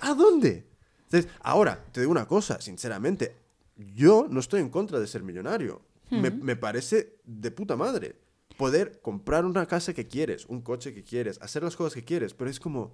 [0.00, 0.66] ¿A dónde?
[1.04, 3.34] Entonces, ahora, te digo una cosa, sinceramente,
[3.76, 5.82] yo no estoy en contra de ser millonario.
[6.10, 8.16] Me, me parece de puta madre.
[8.56, 12.34] Poder comprar una casa que quieres, un coche que quieres, hacer las cosas que quieres,
[12.34, 12.92] pero es como,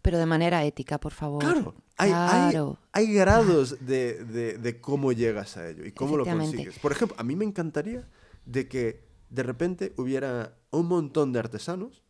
[0.00, 1.42] Pero de manera ética, por favor.
[1.42, 2.78] claro, hay, hay- Claro.
[2.92, 6.78] hay grados de, de- de cómo llegas a ello y cómo lo consigues.
[6.78, 8.08] Por ejemplo, a mí me encantaría
[8.44, 12.02] de que de repente hubiera un montón de artesanos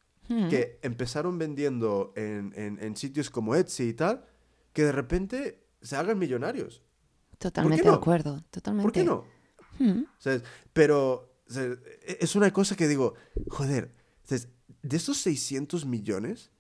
[0.51, 4.27] que empezaron vendiendo en, en- en sitios como Etsy y tal,
[4.75, 6.83] que de repente se hagan millonarios.
[7.39, 7.93] Totalmente no?
[7.93, 8.45] de acuerdo.
[8.51, 8.83] Totalmente.
[8.85, 9.25] ¿Por qué no?
[9.79, 10.05] Mm.
[10.19, 10.43] ¿Sabes?
[10.73, 13.15] Pero e- es una cosa que digo,
[13.49, 13.93] joder,
[14.25, 14.49] ¿sabes?
[14.83, 16.51] de estos 600 millones,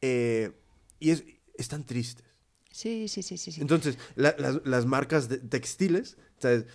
[0.00, 0.52] eh,
[1.00, 1.24] y es,
[1.56, 2.24] están tristes.
[2.70, 3.52] Sí, sí, sí, sí.
[3.52, 3.60] sí.
[3.60, 6.66] Entonces, la- las, las marcas de- textiles, ¿sabes?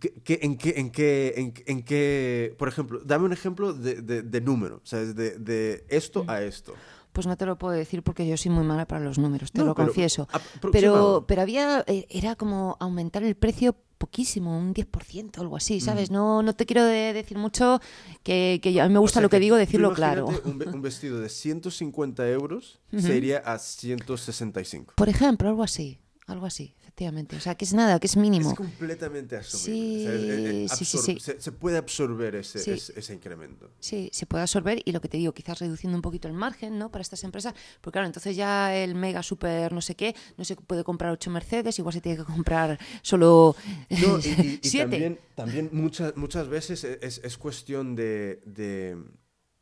[0.00, 4.00] ¿Qué- qué- en, qué, en, qué, en, en qué, por ejemplo, dame un ejemplo de,
[4.00, 5.14] de- de número, ¿sabes?
[5.14, 6.74] De, de esto a esto.
[7.12, 9.58] Pues no te lo puedo decir porque yo soy muy mala para los números, te
[9.58, 10.28] No, lo pero confieso.
[10.72, 15.80] Pero, pero había, eh, era como aumentar el precio poquísimo, un 10% o algo así,
[15.80, 16.10] ¿sabes?
[16.10, 17.80] No, no te quiero de- decir mucho,
[18.22, 20.26] que, que a mí me gusta O sea lo que, digo, decirlo claro.
[20.44, 24.94] Un, un vestido de 150 euros se iría a 165.
[24.96, 27.36] Por ejemplo, algo así, algo así, efectivamente.
[27.36, 28.50] O sea, que es nada, que es mínimo.
[28.50, 29.72] Es completamente asumible.
[29.72, 31.20] Sí, o sea, es- es- sí, sí, sí.
[31.20, 33.70] Se, se puede absorber ese, ese, ese incremento.
[33.80, 36.78] Sí, se puede absorber y lo que te digo, quizás reduciendo un poquito el margen,
[36.78, 36.90] ¿no?
[36.90, 40.56] Para estas empresas, porque claro, entonces ya el mega super no sé qué, no se
[40.56, 43.54] puede comprar ocho Mercedes, igual se tiene que comprar solo
[43.96, 44.90] No, y, y- y siete.
[44.90, 48.96] también, también muchas, muchas veces e, es, es cuestión de, de,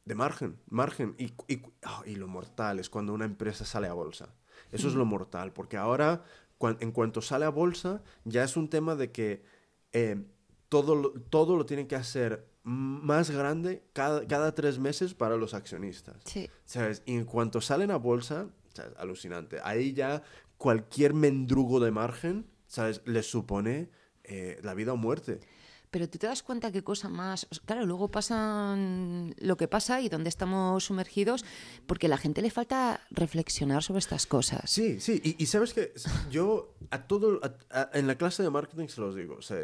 [0.05, 0.59] de margen.
[0.69, 1.15] margen.
[1.19, 4.35] Y, y, ah, y lo mortal es cuando una empresa sale a bolsa.
[4.73, 6.25] Eso es lo mortal, porque ahora,
[6.61, 9.43] en cuanto sale a bolsa, ya es un tema de que
[9.93, 10.25] eh,
[10.69, 15.55] todo, lo, todo lo tienen que hacer más grande cada, cada tres meses para los
[15.55, 16.17] accionistas.
[16.25, 16.51] Sí.
[16.65, 17.03] ¿Sabes?
[17.07, 18.93] Y en cuanto salen a bolsa, ¿sabes?
[18.99, 19.59] alucinante.
[19.63, 20.23] Ahí ya
[20.57, 23.03] cualquier mendrugo de margen, ¿sabes?
[23.05, 23.91] Les supone
[24.25, 25.41] eh, la vida o muerte.
[25.97, 27.47] Pero tú te das cuenta qué cosa más.
[27.65, 31.43] Claro, luego pasan lo que pasa y donde estamos sumergidos,
[31.87, 34.69] porque a la gente le falta reflexionar sobre estas cosas.
[34.71, 35.23] Sí, sí.
[35.25, 35.95] Y, y sabes que
[36.31, 39.37] yo a todo, a- a- en la clase de marketing se los digo.
[39.39, 39.59] O sea,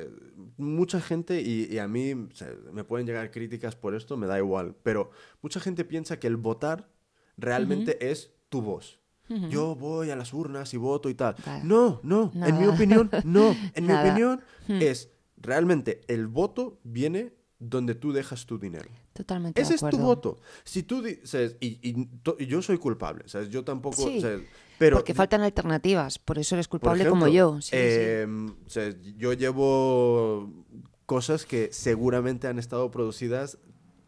[0.56, 4.26] mucha gente, y, y a mí o sea, me pueden llegar críticas por esto, me
[4.26, 4.74] da igual.
[4.82, 5.10] Pero
[5.42, 6.88] mucha gente piensa que el votar
[7.36, 9.00] realmente es tu voz.
[9.48, 11.34] Yo voy a las urnas y voto y tal.
[11.62, 13.54] No, no, en mi opinión, no.
[13.74, 15.08] En mi opinión es
[15.42, 18.88] realmente el voto viene donde tú dejas tu dinero.
[19.12, 20.06] Totalmente Ese de es tu acuerdo.
[20.06, 20.36] voto.
[20.64, 23.50] Si tú dices, y, y to- y yo soy culpable, ¿sabes?
[23.50, 24.40] Yo tampoco, Sí, ¿sabes?
[24.78, 27.60] Pero Porque faltan alternativas, por eso eres culpable como yo.
[27.60, 27.76] Sí, sí.
[27.76, 28.54] em,
[29.16, 30.50] yo llevo
[31.06, 33.58] cosas que seguramente han estado producidas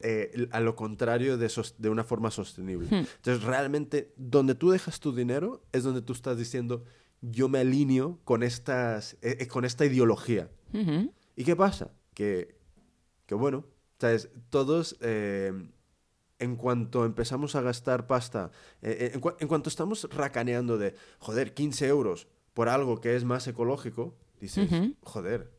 [0.00, 2.88] eh, a lo contrario de, de una forma sostenible.
[2.88, 3.06] Hmm.
[3.16, 6.84] Entonces, realmente, donde tú dejas tu dinero es donde tú estás diciendo,
[7.22, 10.50] yo me alineo con, estas, eh, eh, con esta ideología.
[10.72, 11.10] Ujú.
[11.36, 11.92] ¿Y qué pasa?
[12.14, 12.56] Que,
[13.26, 13.64] que bueno,
[13.98, 14.30] ¿sabes?
[14.50, 15.52] Todos, eh,
[16.38, 18.50] en cuanto empezamos a gastar pasta,
[18.82, 23.16] eh, eh, en, cua- en cuanto estamos racaneando de, joder, 15 euros por algo que
[23.16, 24.70] es más ecológico, dices,
[25.02, 25.50] joder,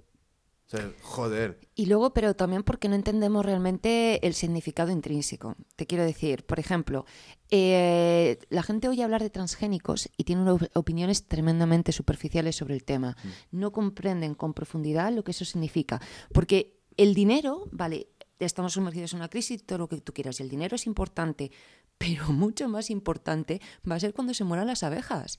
[0.65, 1.59] o sea, joder.
[1.75, 5.55] Y luego, pero también porque no entendemos realmente el significado intrínseco.
[5.75, 7.05] Te quiero decir, por ejemplo,
[7.51, 13.15] eh, la gente oye hablar de transgénicos y tiene opiniones tremendamente superficiales sobre el tema.
[13.51, 16.01] No comprenden con profundidad lo que eso significa.
[16.33, 18.07] Porque el dinero, vale,
[18.39, 21.51] estamos sumergidos en una crisis, todo lo que tú quieras, y el dinero es importante,
[21.99, 25.37] pero mucho más importante va a ser cuando se mueran las abejas.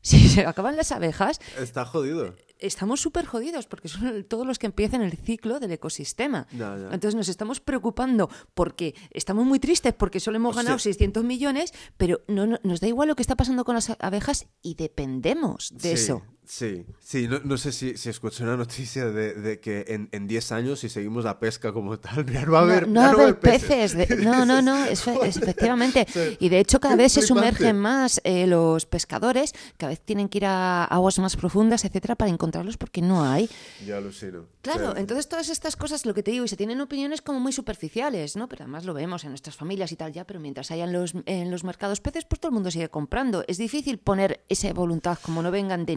[0.00, 2.36] Si se acaban las abejas, Está jodido.
[2.58, 6.46] Estamos súper jodidos porque son todos los que empiezan el ciclo del ecosistema.
[6.92, 12.20] Entonces nos estamos preocupando porque estamos muy tristes porque solo hemos ganado 600 millones, pero
[12.28, 15.80] no, no- nos da igual lo que está pasando con las abejas y dependemos de
[15.80, 16.22] Sí, eso.
[16.50, 20.26] Sí, sí, no, no sé si, si escuché una noticia de, de que en, en
[20.26, 23.06] 10 años, si seguimos la pesca como tal, ya no va a haber, no va
[23.08, 23.94] a haber peces.
[23.94, 24.08] peces.
[24.08, 26.06] de- no, no, no, es, fe- es efectivamente.
[26.40, 30.38] Y de hecho cada vez se sumergen más eh, los pescadores, cada vez tienen que
[30.38, 33.50] ir a aguas más profundas, etcétera, para encontrarlos porque no hay.
[33.86, 34.46] Ya alucino.
[34.62, 37.52] Claro, entonces todas estas cosas, lo que te digo, y se tienen opiniones como muy
[37.52, 38.48] superficiales, ¿no?
[38.48, 41.50] Pero además lo vemos en nuestras familias y tal ya, pero mientras hayan los, en
[41.50, 43.44] los mercados peces, pues todo el mundo sigue comprando.
[43.48, 45.94] Es difícil poner esa voluntad como no vengan de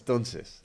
[0.00, 0.62] Entonces,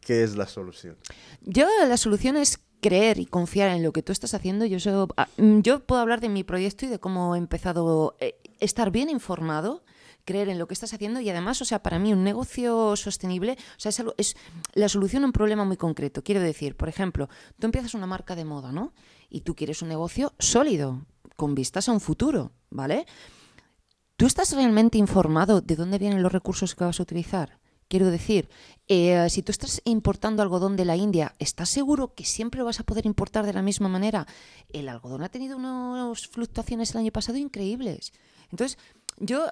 [0.00, 0.96] ¿qué es la solución?
[1.42, 4.64] Yo la solución es creer y confiar en lo que tú estás haciendo.
[4.66, 8.16] Yo, so- ah, mm, yo puedo hablar de mi proyecto y de cómo he empezado
[8.20, 8.24] a
[8.58, 9.84] estar bien informado
[10.24, 13.56] creer en lo que estás haciendo y además, o sea, para mí un negocio sostenible,
[13.76, 14.36] o sea, es, algo- es
[14.72, 16.22] la solución a un problema muy concreto.
[16.22, 18.92] Quiero decir, por ejemplo, tú empiezas una marca de moda, ¿no?
[19.28, 21.04] Y tú quieres un negocio sólido,
[21.36, 23.04] con vistas a un futuro, ¿vale?
[24.16, 27.58] ¿Tú estás realmente informado de dónde vienen los recursos que vas a utilizar?
[27.92, 28.48] Quiero decir,
[28.88, 32.80] eh, si tú estás importando algodón de la India, ¿estás seguro que siempre lo vas
[32.80, 34.26] a poder importar de la misma manera?
[34.72, 38.14] El algodón ha tenido unas fluctuaciones el año pasado increíbles.
[38.50, 38.78] Entonces,
[39.18, 39.46] yo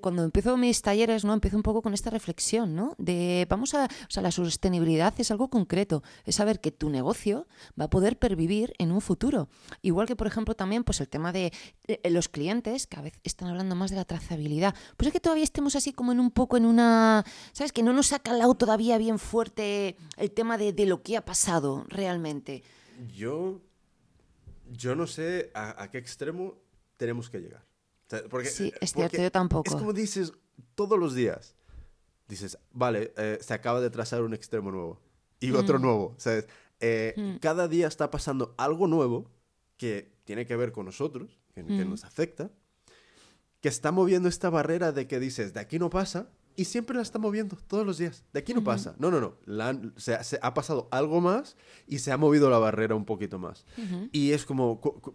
[0.00, 1.34] cuando empiezo mis talleres, ¿no?
[1.34, 2.94] Empiezo un poco con esta reflexión, ¿no?
[2.98, 7.46] De vamos a, o sea, la sostenibilidad es algo concreto, es saber que tu negocio
[7.78, 9.48] va a poder pervivir en un futuro.
[9.82, 11.52] Igual que, por ejemplo, también pues el tema de
[11.86, 14.74] eh, los clientes, que a veces están hablando más de la trazabilidad.
[14.96, 17.72] Pues es que todavía estemos así como en un poco en una, ¿sabes?
[17.72, 21.84] Que no nos ha calado todavía bien fuerte el tema de, lo que ha pasado
[21.88, 22.62] realmente.
[23.14, 23.60] Yo,
[24.70, 26.56] yo no sé a qué extremo
[26.96, 27.67] tenemos que llegar.
[28.08, 29.68] Sea, porque- Sí, es cierto, yo tampoco.
[29.68, 30.32] Es como dices
[30.74, 31.54] todos los días.
[32.28, 35.00] Dices, vale, eh, se acaba de trazar un extremo nuevo
[35.40, 36.14] y otro nuevo.
[36.18, 36.46] ¿sabes?
[36.80, 39.30] Eh, Cada día está pasando algo nuevo
[39.76, 42.50] que tiene que ver con nosotros, que, que nos afecta,
[43.60, 47.02] que está moviendo esta barrera de que dices, de aquí no pasa, y siempre la
[47.02, 48.24] está moviendo todos los días.
[48.32, 48.94] De aquí no pasa.
[48.98, 49.36] No, no, no.
[49.46, 53.04] La se, ha- se ha pasado algo más y se ha movido la barrera un
[53.04, 53.64] poquito más.
[54.12, 55.14] Y es como, cu- cu-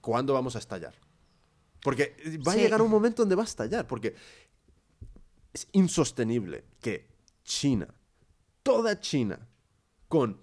[0.00, 0.94] ¿cuándo vamos a estallar?
[1.84, 2.16] Porque
[2.46, 4.14] va a llegar un momento donde va a estallar, porque
[5.52, 7.06] es insostenible que
[7.44, 7.86] China,
[8.62, 9.46] toda China,
[10.08, 10.40] con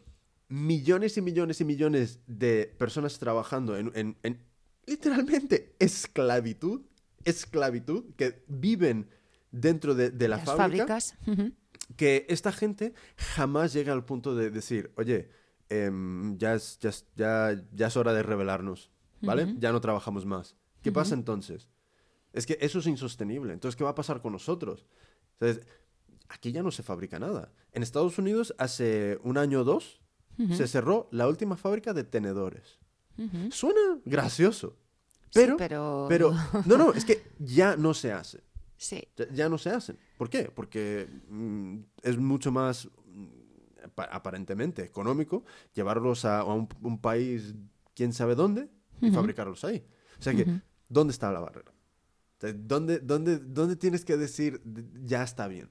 [0.49, 4.39] millones y millones y millones de personas trabajando en, en- en
[4.85, 6.81] literalmente esclavitud,
[7.23, 9.09] esclavitud, que viven
[9.51, 11.15] dentro de, de la Las fábrica, fábricas.
[11.95, 15.29] que esta gente jamás llega al punto de decir, oye,
[15.69, 19.55] em, ya, es, ya, es- ya, ya es hora de rebelarnos, ¿vale?
[19.57, 20.55] Ya no trabajamos más.
[20.81, 21.69] ¿Qué pasa entonces?
[22.33, 23.53] Es que eso es insostenible.
[23.53, 24.85] Entonces, ¿qué va a pasar con nosotros?
[25.39, 25.65] Entonces,
[26.29, 27.51] aquí ya no se fabrica nada.
[27.73, 30.01] En Estados Unidos, hace un año o dos,
[30.55, 32.79] se cerró la última fábrica de tenedores.
[33.51, 34.77] Suena gracioso.
[35.29, 35.55] Sí, Pero,
[36.09, 36.33] pero-
[36.65, 38.41] no, no, es que ya no se hace.
[38.75, 39.07] Sí.
[39.15, 39.99] Ya, ya no se hacen.
[40.17, 40.45] ¿Por qué?
[40.53, 43.27] Porque mm, es mucho más, mm,
[43.85, 47.53] apa- aparentemente, económico llevarlos a, a un, un país,
[47.93, 48.67] quién sabe dónde,
[48.99, 49.85] y fabricarlos ahí.
[50.19, 50.45] O sea que,
[50.91, 51.71] ¿dónde está la barrera?
[52.55, 55.69] ¿Dónde, dónde, ¿Dónde tienes que decir, "D- ya está bien?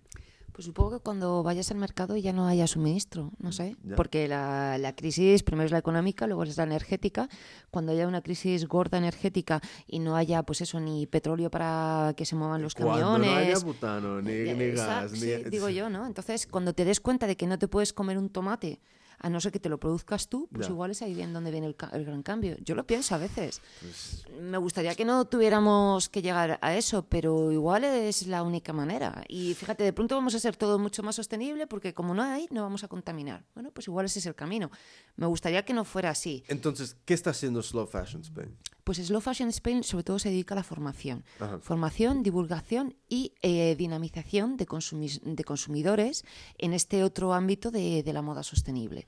[0.53, 3.77] Pues supongo que cuando vayas al mercado ya no haya suministro, no sé.
[3.85, 3.97] Ya.
[3.97, 7.29] Porque la, la crisis, primero es la económica, luego es la energética.
[7.71, 12.25] Cuando haya una crisis gorda energética y no haya, pues eso, ni petróleo para que
[12.27, 13.65] se muevan los Cuando no haya camiones.
[13.65, 15.19] butano, ni, eh, esa- gas, ni...
[15.19, 16.05] sí, digo yo, ¿no?
[16.07, 18.81] Entonces, cuando te des cuenta de que no te puedes comer un tomate,
[19.23, 20.73] a no ser que te lo produzcas tú, pues Ya.
[20.73, 22.57] igual es ahí bien donde viene el gran cambio.
[22.65, 23.61] Yo lo pienso a veces.
[23.81, 28.73] Pues, Me gustaría que no tuviéramos que llegar a eso, pero igual es la única
[28.73, 29.23] manera.
[29.29, 32.49] Y fíjate, de pronto vamos a ser todo mucho más sostenible porque como no hay,
[32.51, 33.45] no vamos a contaminar.
[33.55, 34.71] Bueno, pues igual ese es el camino.
[35.17, 36.43] Me gustaría que no fuera así.
[36.49, 38.57] Entonces, ¿qué está haciendo Slow Fashion Spain?
[38.91, 41.23] Pues Slow Fashion Spain sobre todo se dedica a la formación.
[41.39, 41.61] Ajá.
[41.61, 46.25] Formación, divulgación y eh, dinamización de, consumidores
[46.59, 49.07] en este otro ámbito de, de la moda sostenible.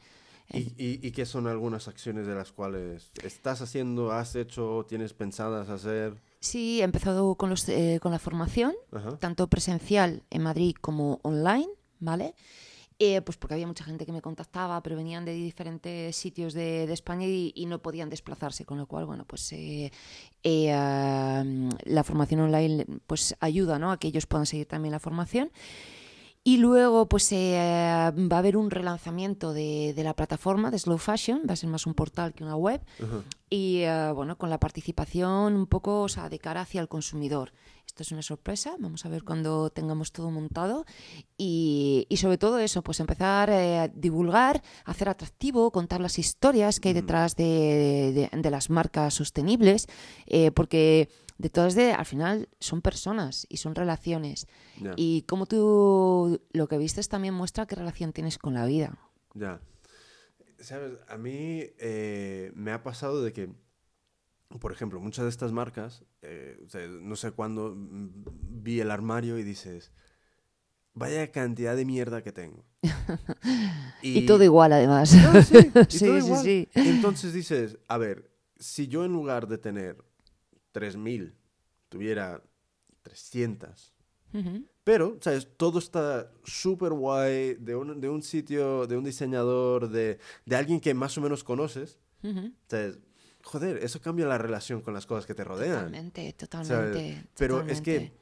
[0.53, 5.14] ¿Y, y, y qué son algunas acciones de las cuales estás haciendo, has hecho, tienes
[5.14, 6.14] pensadas hacer?
[6.39, 9.18] Sí, he empezado con, los, eh, con la formación, Ajá.
[9.18, 12.37] tanto presencial en Madrid como online, ¿vale?
[13.05, 16.87] Eh, pues porque había mucha gente que me contactaba, pero venían de diferentes sitios de,
[16.87, 19.91] de España y, y no podían desplazarse, con lo cual, bueno, pues eh,
[20.45, 23.91] eh, la formación online pues ayuda, ¿no?
[23.91, 25.51] A que ellos puedan seguir también la formación.
[26.45, 30.99] Y luego, pues eh, va a haber un relanzamiento de, de la plataforma de Slow
[30.99, 32.80] Fashion, va a ser más un portal que una web,
[33.49, 37.53] y eh, bueno, con la participación un poco, o sea, de cara hacia el consumidor.
[37.86, 40.84] Esto es una sorpresa, vamos a ver cuando tengamos todo montado.
[41.36, 46.80] Y, y sobre todo eso, pues empezar eh, a divulgar, hacer atractivo, contar las historias
[46.80, 49.86] que hay detrás de, de- de las marcas sostenibles,
[50.26, 51.09] eh, porque
[51.43, 54.47] de todas de, al final son personas y son relaciones.
[54.95, 58.97] Y como tú lo que vistes también muestra qué relación tienes con la vida.
[59.34, 59.61] Ya.
[60.61, 63.53] Sabes, a mí eh, me ha pasado de que,
[64.61, 68.93] por ejemplo, muchas de estas marcas, eh, o sea, no sé cuándo mm, vi el
[68.93, 69.90] armario y dices,
[70.95, 72.64] vaya cantidad de mierda que tengo.
[74.05, 75.14] Y, todo igual, además.
[75.14, 75.55] Ah, sí,
[75.88, 76.43] Sí, todo sí, igual.
[76.43, 76.68] sí.
[76.74, 80.05] Entonces dices, a ver, si yo en lugar de tener
[80.73, 81.35] 3.000
[81.89, 82.43] tuviera
[83.03, 83.93] 300,
[84.33, 84.64] Ujú.
[84.85, 85.49] pero, ¿sabes?
[85.57, 90.81] Todo está súper guay, de un, de un sitio, de un diseñador, de, de alguien
[90.81, 91.99] que más o menos conoces.
[92.68, 92.99] ¿sabes?
[93.45, 95.87] Joder, eso cambia la relación con las cosas que te rodean.
[95.87, 96.37] Totalmente, ¿sabes?
[96.37, 97.25] totalmente.
[97.37, 98.12] Pero es que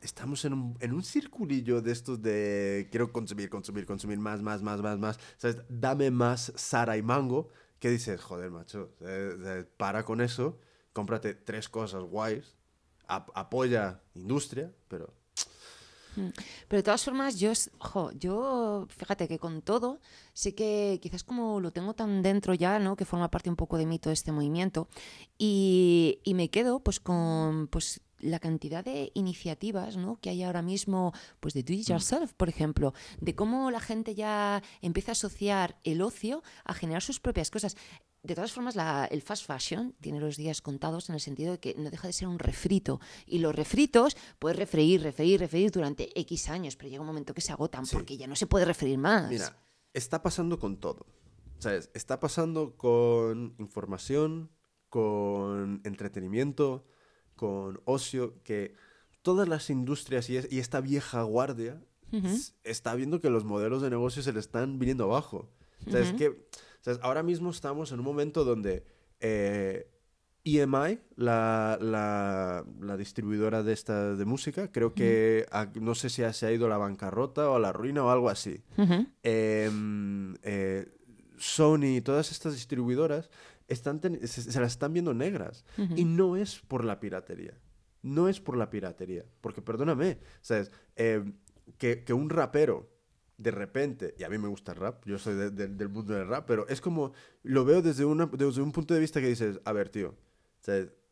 [0.00, 4.62] estamos en un, en un circulillo de estos de quiero consumir, consumir, consumir más, más,
[4.62, 5.20] más, más, más.
[5.36, 5.58] ¿Sabes?
[5.68, 7.48] Dame más Sara y Mango.
[7.78, 10.58] Que dices, joder, macho, eh, eh, para con eso,
[10.92, 12.54] cómprate tres cosas guays,
[13.08, 15.14] ap- apoya industria, pero
[16.68, 20.00] Pero de todas formas, yo, jo, yo, fíjate que con todo,
[20.34, 22.96] sé que quizás como lo tengo tan dentro ya, ¿no?
[22.96, 24.88] Que forma parte un poco de mí todo este movimiento.
[25.38, 30.16] Y, y me quedo pues con pues la cantidad de iniciativas ¿no?
[30.20, 34.14] que hay ahora mismo, pues de do it yourself, por ejemplo, de cómo la gente
[34.14, 37.76] ya empieza a asociar el ocio a generar sus propias cosas.
[38.22, 41.58] De todas formas, la- el fast fashion tiene los días contados en el sentido de
[41.58, 43.00] que no deja de ser un refrito.
[43.26, 47.40] Y los refritos puedes refreír, refreír, refreír durante X años, pero llega un momento que
[47.40, 47.96] se agotan Sí.
[47.96, 49.30] porque ya no se puede refreír más.
[49.30, 49.56] Mira,
[49.94, 51.06] está pasando con todo.
[51.58, 51.90] ¿Sabes?
[51.94, 54.50] Está pasando con información,
[54.88, 56.84] con entretenimiento,
[57.36, 58.74] con ocio, que
[59.22, 61.82] todas las industrias y, es- y esta vieja guardia
[62.64, 65.48] está viendo que los modelos de negocio se le están viniendo abajo.
[65.86, 66.18] O sea, es Ujú.
[66.18, 66.48] que
[66.80, 66.98] ¿sabes?
[67.02, 68.84] ahora mismo estamos en un momento donde
[69.20, 69.86] eh,
[70.44, 76.22] EMI, la, la- la distribuidora de esta de música, creo que a- no sé si
[76.32, 78.62] se ha ido a la bancarrota o a la ruina o algo así.
[79.22, 80.86] Em, eh,
[81.36, 83.30] Sony todas estas distribuidoras
[83.68, 85.64] están se, se las están viendo negras.
[85.96, 87.54] Y no es por la piratería.
[88.02, 89.24] No es por la piratería.
[89.42, 90.70] Porque perdóname, ¿sabes?
[91.78, 92.89] Que, que un rapero
[93.40, 96.12] de repente, y a mí me gusta el rap, yo soy de- de- del mundo
[96.14, 97.12] del rap, pero es como,
[97.42, 100.14] lo veo desde, una, desde un punto de vista que dices, a ver, tío,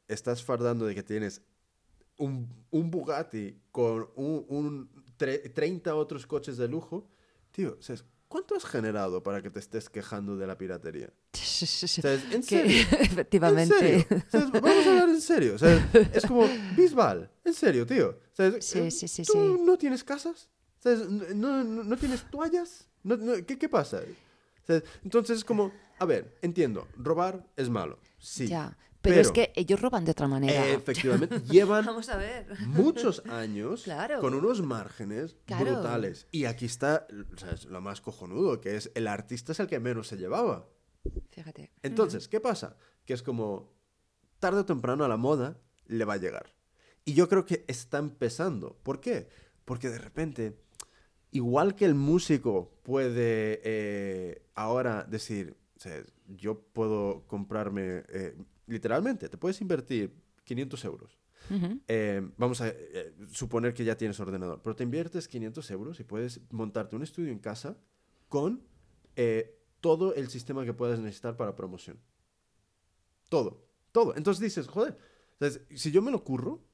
[0.09, 1.43] estás fardando de que tienes
[2.18, 7.09] un, un Bugatti con un, un tre- 30 otros coches de lujo,
[7.51, 8.05] tío, ¿sabes?
[8.29, 11.11] ¿cuánto has generado para que te estés quejando de la piratería?
[11.33, 12.20] ¿Sabes?
[12.31, 12.87] ¿En serio?
[13.01, 13.74] efectivamente.
[13.74, 14.22] ¿En serio?
[14.31, 14.51] ¿Sabes?
[14.53, 15.59] Vamos a hablar en serio.
[15.59, 15.83] ¿sabes?
[16.12, 18.18] Es como, Bisbal, en serio, tío.
[18.33, 18.64] ¿Sabes?
[18.66, 20.51] Sí, Eh, sí, sí, ¿Tú no tienes casas?
[20.79, 21.09] ¿Sabes?
[21.09, 22.89] ¿No, no, no tienes toallas?
[23.03, 24.01] No- no- ¿qué, ¿Qué pasa?
[24.66, 24.85] ¿Sabes?
[25.03, 27.99] Entonces es como, a ver, entiendo, robar es malo.
[28.18, 28.49] Sí.
[28.49, 28.76] Ya.
[29.01, 30.66] Pero, es que ellos roban de otra manera.
[30.66, 32.47] eh, efectivamente, llevan Vamos a ver.
[32.66, 34.20] muchos años Claro.
[34.20, 35.64] con unos márgenes Claro.
[35.66, 36.26] brutales.
[36.33, 37.07] Y aquí está
[37.37, 37.64] ¿sabes?
[37.66, 40.68] lo más cojonudo, que es el artista es el que menos se llevaba.
[41.31, 41.70] Fíjate.
[41.83, 42.76] Entonces, ¿qué pasa?
[43.07, 43.72] Que es como,
[44.41, 46.53] tarde o temprano a la moda le va a llegar.
[47.05, 48.76] Y yo creo que está empezando.
[48.83, 49.29] ¿Por qué?
[49.64, 50.61] Porque de repente
[51.33, 59.29] igual que el músico puede eh, ahora decir, o sea, yo puedo comprarme, eh, literalmente,
[59.29, 60.14] te puedes invertir
[60.45, 61.18] 500 euros.
[61.87, 62.74] Eh, vamos a
[63.31, 67.33] suponer que ya tienes ordenador, pero te inviertes 500 euros y puedes montarte un estudio
[67.33, 67.79] en casa
[68.29, 68.62] con
[69.81, 71.99] todo el sistema que puedas necesitar para promoción.
[73.31, 74.14] Todo, todo.
[74.16, 74.99] Entonces dices, joder,
[75.74, 76.67] si yo me lo curro,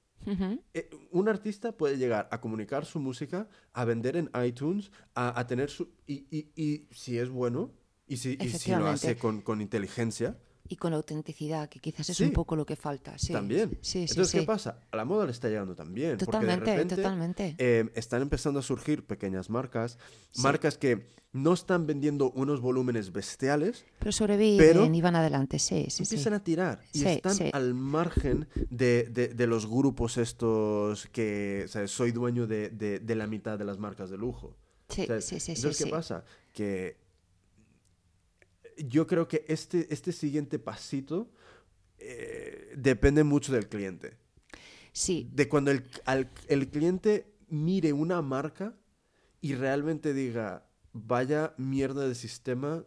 [0.75, 5.47] Eh, un artista puede llegar a comunicar su música, a vender en iTunes, a, a
[5.47, 5.89] tener su...
[6.07, 7.71] Y, y- y si es bueno,
[8.07, 10.37] y si, y si lo hace con, con inteligencia,
[10.67, 12.25] Y con autenticidad, que quizás es Sí.
[12.25, 13.19] un poco lo que falta.
[13.19, 13.33] Sí.
[13.33, 13.79] también.
[13.83, 14.33] Sí, Entonces.
[14.33, 14.81] ¿qué pasa?
[14.91, 16.17] A la moda le está llegando también.
[16.17, 17.55] Totalmente, porque de repente, totalmente.
[17.59, 19.99] eh, están empezando a surgir pequeñas marcas,
[20.39, 25.85] marcas que no están vendiendo unos volúmenes bestiales, Pero sobreviven pero y van adelante, sí,
[25.91, 26.15] sí, sí.
[26.15, 31.91] empiezan a tirar y están al margen de, de- de los grupos estos que, ¿sabes?
[31.91, 34.57] Soy dueño de, de- la mitad de las marcas de lujo.
[34.89, 35.25] Sí, ¿sabes?
[35.25, 36.25] sí, sí, sí, Entonces, ¿qué pasa?
[36.53, 37.04] Que
[38.79, 41.31] yo creo que este, este siguiente pasito
[41.99, 44.17] eh, depende mucho del cliente.
[44.93, 48.75] Sí, De cuando el, al- el cliente mire una marca
[49.41, 52.85] y realmente diga, vaya mierda de sistema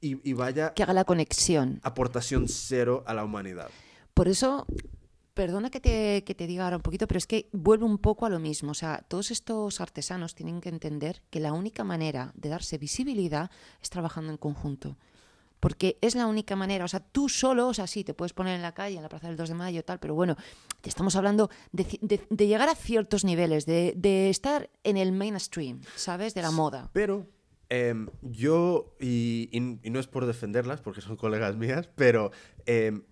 [0.00, 1.80] y, y vaya que haga la conexión.
[1.82, 3.70] aportación cero a la humanidad.
[4.14, 4.66] Por eso,
[5.34, 8.24] perdona que te, que te diga ahora un poquito, pero es que vuelve un poco
[8.26, 8.70] a lo mismo.
[8.70, 13.50] O sea, todos estos artesanos tienen que entender que la única manera de darse visibilidad
[13.82, 14.96] es trabajando en conjunto.
[15.60, 18.54] Porque es la única manera, o sea, tú solo, o sea, sí, te puedes poner
[18.54, 20.36] en la calle, en la Plaza del 2 de Mayo, tal, pero bueno,
[20.82, 25.12] estamos hablando de, ci- de- de llegar a ciertos niveles, de, de estar en el
[25.12, 26.34] mainstream, ¿sabes?
[26.34, 26.90] De la moda.
[26.92, 27.26] Pero
[27.70, 32.30] em, yo, y, y- y no es por defenderlas, porque son colegas mías, pero
[32.66, 33.02] em,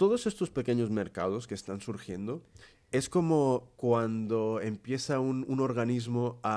[0.00, 2.42] todos estos pequeños mercados que están surgiendo
[2.90, 6.56] es como cuando empieza un, un organismo a,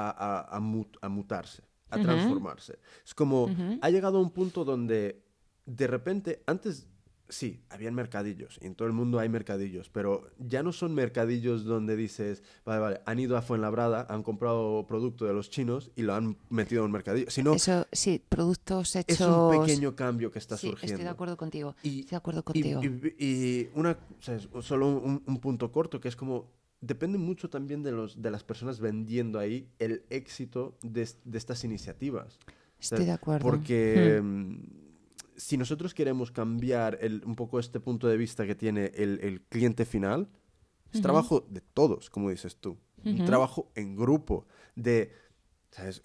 [0.00, 2.78] a- a- a mut- a mutarse, a transformarse.
[3.06, 3.46] Es como,
[3.80, 5.22] ha llegado a un punto donde
[5.64, 6.88] de repente, antes
[7.32, 11.64] sí, habían mercadillos, y en todo el mundo hay mercadillos, pero ya no son mercadillos
[11.64, 16.02] donde dices, vale, vale, han ido a Fuenlabrada, han comprado producto de los chinos y
[16.02, 17.30] lo han metido en un mercadillo.
[17.30, 19.20] Sino, Eso, sí, productos hechos...
[19.20, 20.94] es un pequeño cambio que está Sí, surgiendo.
[20.94, 21.74] estoy de acuerdo contigo.
[21.82, 22.80] Y- estoy de acuerdo contigo.
[22.82, 23.98] y- y una,
[24.60, 28.44] solo un, un punto corto que es como, depende mucho también de, los, de las
[28.44, 32.38] personas vendiendo ahí el éxito de, es- de estas iniciativas.
[32.78, 33.48] Estoy de acuerdo.
[33.48, 34.81] Porque Hmm.
[35.42, 39.42] Si nosotros queremos cambiar el- un poco este punto de vista que tiene el, el
[39.42, 40.28] cliente final,
[40.92, 42.78] es trabajo de todos, como dices tú.
[43.04, 45.12] Un trabajo en grupo, de,
[45.70, 46.02] ¿sabes?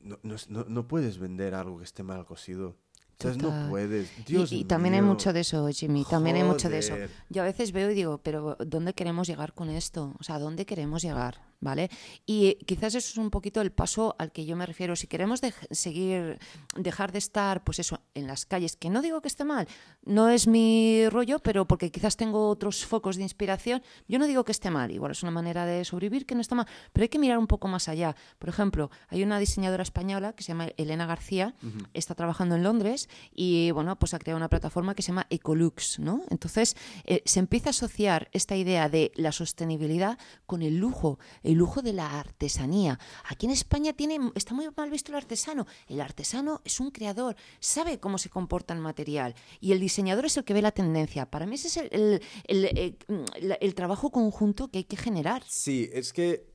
[0.00, 2.76] No, no no- puedes vender algo que esté mal cocido.
[3.18, 3.38] ¿Sabes?
[3.38, 4.12] No puedes.
[4.18, 5.10] Y- Dios y, también hay mío.
[5.12, 6.92] mucho de eso, Jimmy, también hay mucho de eso.
[6.92, 7.10] Joder.
[7.30, 10.14] Yo a veces veo y digo, pero ¿dónde queremos llegar con esto?
[10.20, 11.40] O sea, ¿dónde queremos llegar?
[11.60, 11.90] ¿Vale?
[12.26, 14.94] Y quizás eso es un poquito el paso al que yo me refiero.
[14.94, 15.40] Si queremos
[15.70, 16.38] seguir,
[16.76, 19.66] dejar de estar, pues eso, en las calles, que no digo que esté mal,
[20.04, 24.44] no es mi rollo, pero porque quizás tengo otros focos de inspiración, yo no digo
[24.44, 27.08] que esté mal, igual es una manera de sobrevivir que no está mal, pero hay
[27.08, 28.16] que mirar un poco más allá.
[28.38, 31.54] Por ejemplo, hay una diseñadora española que se llama Elena García,
[31.94, 35.98] está trabajando en Londres y bueno, pues ha creado una plataforma que se llama Ecolux,
[35.98, 36.22] ¿no?
[36.30, 41.54] Entonces eh, se empieza a asociar esta idea de la sostenibilidad con el lujo, el
[41.54, 42.98] lujo de la artesanía.
[43.24, 45.66] Aquí en España tiene, está muy mal visto el artesano.
[45.86, 50.36] El artesano es un creador, sabe cómo se comporta el material y el diseñador es
[50.36, 51.30] el que ve la tendencia.
[51.30, 55.42] Para mí ese es el, el- el, eh, el trabajo conjunto que hay que generar.
[55.48, 56.52] Sí, es que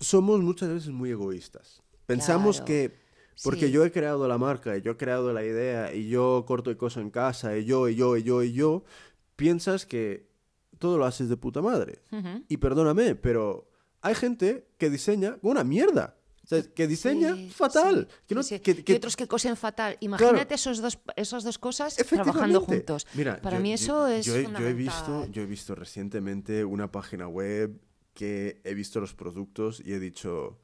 [0.00, 1.82] somos muchas veces muy egoístas.
[2.06, 2.66] Pensamos Claro.
[2.66, 3.00] que
[3.42, 3.72] porque Sí.
[3.72, 6.76] yo he creado la marca, y yo he creado la idea, y yo corto y
[6.76, 8.84] coso en casa, y yo, y yo, y yo, y yo,
[9.36, 10.28] piensas que
[10.78, 12.02] todo lo haces de puta madre.
[12.48, 13.69] Y perdóname, pero
[14.02, 16.16] hay gente que diseña una mierda.
[16.42, 18.08] O sea, que diseña Sí, fatal.
[18.10, 18.60] sí, que no, sí, sí.
[18.60, 19.96] que- que- y otros que cosen fatal.
[20.00, 23.06] Imagínate esos dos, esas dos cosas trabajando juntos.
[23.14, 25.74] Mira, Para yo- mí yo- eso es yo, he- yo he visto, yo he visto
[25.76, 27.78] recientemente una página web
[28.14, 30.58] que he visto los productos y he dicho,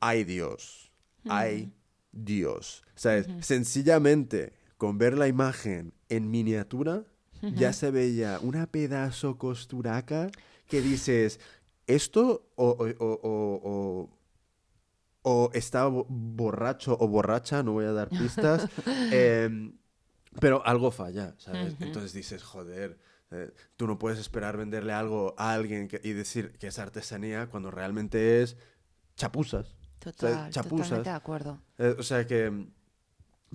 [0.00, 0.90] ay Dios,
[1.28, 1.72] ay
[2.12, 2.82] Dios.
[2.94, 3.26] ¿Sabes?
[3.40, 7.04] Sencillamente, con ver la imagen en miniatura,
[7.42, 10.30] ya se veía una pedazo costuraca
[10.66, 11.40] que dices,
[11.94, 14.10] esto o, o- o-
[16.08, 18.68] borracho o borracha, no voy a dar pistas,
[19.12, 19.76] em,
[20.40, 21.74] pero algo falla, ¿sabes?
[21.80, 22.98] Entonces dices, joder,
[23.30, 27.48] eh, tú no puedes esperar venderle algo a alguien que- y decir que es artesanía
[27.48, 28.56] cuando realmente es
[29.16, 29.76] chapuzas.
[29.98, 30.86] Total, chapuzas.
[30.88, 31.60] totalmente de acuerdo.
[31.78, 32.66] Eh, o sea que...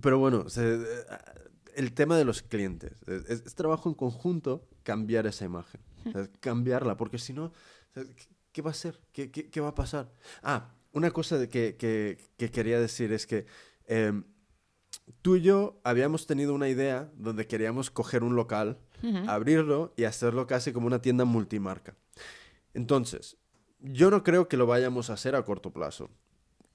[0.01, 1.05] Pero bueno, se- eh,
[1.75, 2.91] el tema de los clientes.
[3.07, 5.81] Es, es- es trabajo en conjunto cambiar esa imagen.
[6.13, 6.29] ¿sabes?
[6.39, 7.51] Cambiarla, porque si no...
[8.51, 8.99] ¿qué va a ser?
[9.11, 10.11] ¿Qué, qué, qué va a pasar?
[10.43, 13.45] Ah, una cosa de que, que, que quería decir es que
[13.87, 14.23] em,
[15.21, 18.79] tú y yo habíamos tenido una idea donde queríamos coger un local,
[19.27, 21.95] abrirlo y hacerlo casi como una tienda multimarca.
[22.73, 23.37] Entonces,
[23.79, 26.09] yo no creo que lo vayamos a hacer a corto plazo.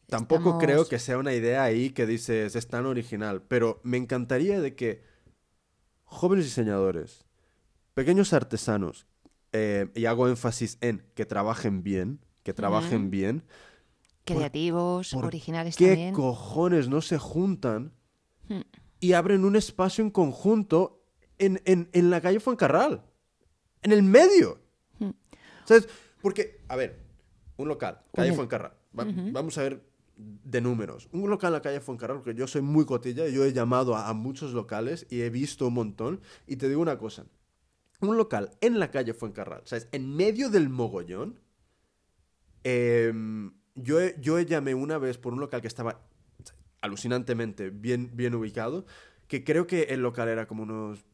[0.06, 3.96] Tampoco Estamos- creo que sea una idea ahí que dices es tan original, pero me
[3.96, 5.02] encantaría de que
[6.04, 7.24] jóvenes diseñadores,
[7.94, 9.06] pequeños artesanos,
[9.52, 13.44] eh, y hago énfasis en que trabajen bien, que trabajen bien,
[14.24, 16.14] Creativos, ¿por originales ¿qué también.
[16.14, 17.92] cojones no se juntan
[18.48, 18.60] Hmm.
[19.00, 21.02] y abren un espacio en conjunto
[21.38, 23.04] en, en- en la calle Fuencarral?
[23.82, 24.60] En el medio.
[24.98, 25.10] Hmm.
[25.64, 25.88] ¿Sabes?
[26.20, 27.00] Porque, a ver,
[27.56, 28.72] un local, calle Fuencarral.
[28.98, 29.82] Va- Vamos a ver
[30.16, 31.08] de números.
[31.12, 34.08] Un local en la calle Fuencarral, porque yo soy muy cotilla, yo he llamado a,
[34.08, 36.20] a muchos locales y he visto un montón.
[36.46, 37.24] Y te digo una cosa.
[38.00, 39.88] Un local en la calle Fuencarral, ¿sabes?
[39.92, 41.40] En medio del mogollón.
[42.64, 46.02] em, yo, yo llamé una vez por un local que estaba
[46.82, 48.84] alucinantemente bien, bien ubicado,
[49.28, 51.04] que creo que el local era como unos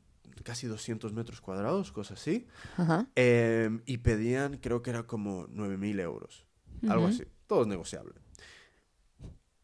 [0.42, 2.46] casi 200 metros cuadrados, cosas así.
[2.76, 3.06] Ajá.
[3.14, 6.46] Em, y pedían, creo que era como 9.000 euros.
[6.88, 7.24] Algo así.
[7.46, 8.14] Todo es negociable.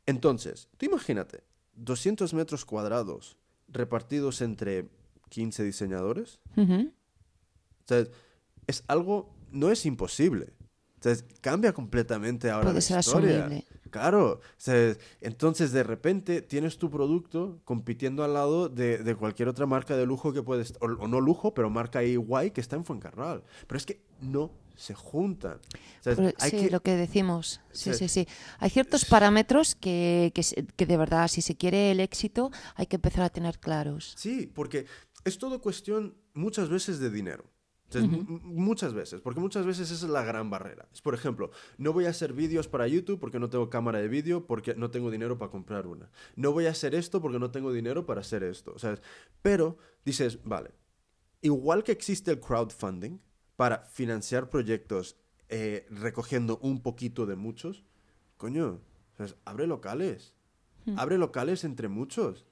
[0.07, 1.45] Entonces, tú imagínate,
[1.75, 3.37] 200 metros cuadrados
[3.69, 4.89] repartidos entre
[5.29, 6.41] 15 diseñadores.
[6.57, 7.02] O
[7.87, 8.05] sea,
[8.67, 10.53] es algo, no es imposible.
[10.99, 13.41] O sea, cambia completamente ahora Puede la ser historia.
[13.47, 13.67] asumible.
[13.91, 14.41] Claro.
[15.21, 20.07] Entonces, de repente, tienes tu producto compitiendo al lado de, de cualquier otra marca de
[20.07, 20.75] lujo que puedes...
[20.81, 23.43] O, o no lujo, pero marca ahí guay que está en Fuencarral.
[23.67, 25.59] Pero es que no se juntan.
[26.01, 27.61] O sea, hay sí, que- lo que decimos.
[27.73, 27.99] Sí, Sí.
[27.99, 28.29] sí, sí.
[28.59, 30.43] Hay ciertos parámetros que, que,
[30.77, 34.15] que de verdad, si se quiere el éxito, hay que empezar a tener claros.
[34.17, 34.87] Sí, porque
[35.25, 37.45] es todo cuestión muchas veces de dinero.
[38.01, 40.89] Muchas veces, porque muchas veces esa es la gran barrera.
[40.93, 44.09] Es, por ejemplo, no voy a hacer vídeos para YouTube porque no tengo cámara de
[44.09, 46.11] vídeo, porque no tengo dinero para comprar una.
[46.37, 48.79] No voy a hacer esto porque no tengo dinero para hacer esto.
[48.79, 49.03] ¿sabes?
[49.43, 50.71] Pero dices, vale,
[51.41, 53.19] igual que existe el crowdfunding
[53.57, 55.17] para financiar proyectos
[55.49, 57.85] eh, recogiendo un poquito de muchos,
[58.39, 58.81] coño,
[59.17, 59.37] ¿sabes?
[59.45, 60.35] abre locales.
[60.97, 62.45] Abre locales entre muchos.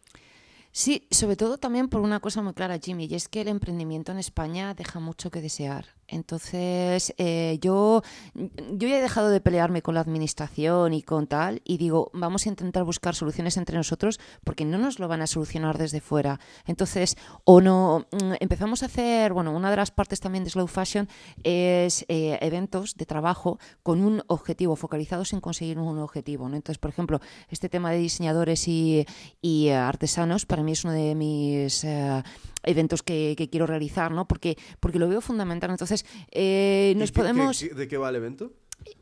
[0.72, 4.12] Sí, sobre todo también por una cosa muy clara, Jimmy, y es que el emprendimiento
[4.12, 5.86] en España deja mucho que desear.
[6.10, 8.02] Entonces, eh, yo,
[8.34, 12.46] yo ya he dejado de pelearme con la administración y con tal, y digo, vamos
[12.46, 16.40] a intentar buscar soluciones entre nosotros porque no nos lo van a solucionar desde fuera.
[16.66, 20.66] Entonces, o no, mm, empezamos a hacer, bueno, una de las partes también de Slow
[20.66, 21.08] Fashion
[21.42, 26.48] es eh, eventos de trabajo con un objetivo, focalizados en conseguir un objetivo.
[26.48, 26.56] ¿no?
[26.56, 29.06] Entonces, por ejemplo, este tema de diseñadores y,
[29.40, 32.22] y, artesanos para mí es uno de mis eh,
[32.62, 34.26] eventos que, que quiero realizar, ¿no?
[34.28, 35.70] Porque, porque lo veo fundamental.
[35.70, 38.52] Entonces, eh, ¿Y nos podemos qué- ¿De qué va el evento?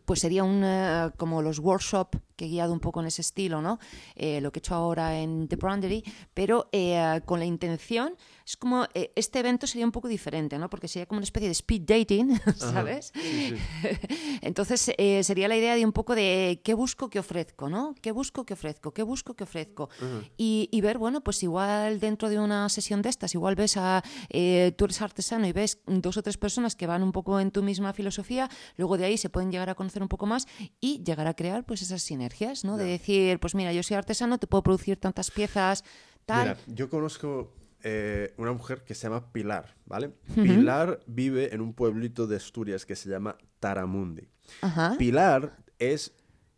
[0.09, 3.61] Pues sería un eh, como los workshop que he guiado un poco en ese estilo,
[3.61, 3.79] ¿no?
[4.15, 6.03] Eh, lo que he hecho ahora en The Brandery,
[6.33, 8.15] pero eh, con la intención,
[8.47, 10.71] es como, eh, este evento sería un poco diferente, ¿no?
[10.71, 13.13] Porque sería como una especie de speed dating, ¿sabes?
[13.13, 13.89] Sí, sí.
[14.41, 17.95] Entonces eh, sería la idea de un poco de qué busco, qué ofrezco, ¿no?
[18.01, 18.95] ¿Qué busco, qué ofrezco?
[18.95, 19.91] ¿Qué busco, qué ofrezco?
[20.39, 24.03] y, y ver, bueno, pues igual dentro de una sesión de estas, igual ves a,
[24.31, 27.51] eh, tú eres artesano y ves dos o tres personas que van un poco en
[27.51, 30.47] tu misma filosofía, luego de ahí se pueden llegar a conocer un poco más
[30.81, 32.77] y llegar a crear pues esas sinergias, ¿no?
[32.77, 35.85] De decir, pues mira, yo soy artesano, te puedo producir tantas piezas,
[36.27, 36.49] tal.
[36.49, 40.11] Mira, yo conozco eh, una mujer que se llama Pilar, ¿vale?
[40.35, 44.29] Pilar vive en un pueblito de Asturias que se llama Taramundi.
[44.63, 44.97] Ajá.
[44.99, 46.13] Pilar es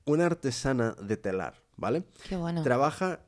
[0.05, 2.05] una artesana de telar, ¿vale?
[2.29, 2.63] Qué bueno.
[2.63, 3.21] Trabaja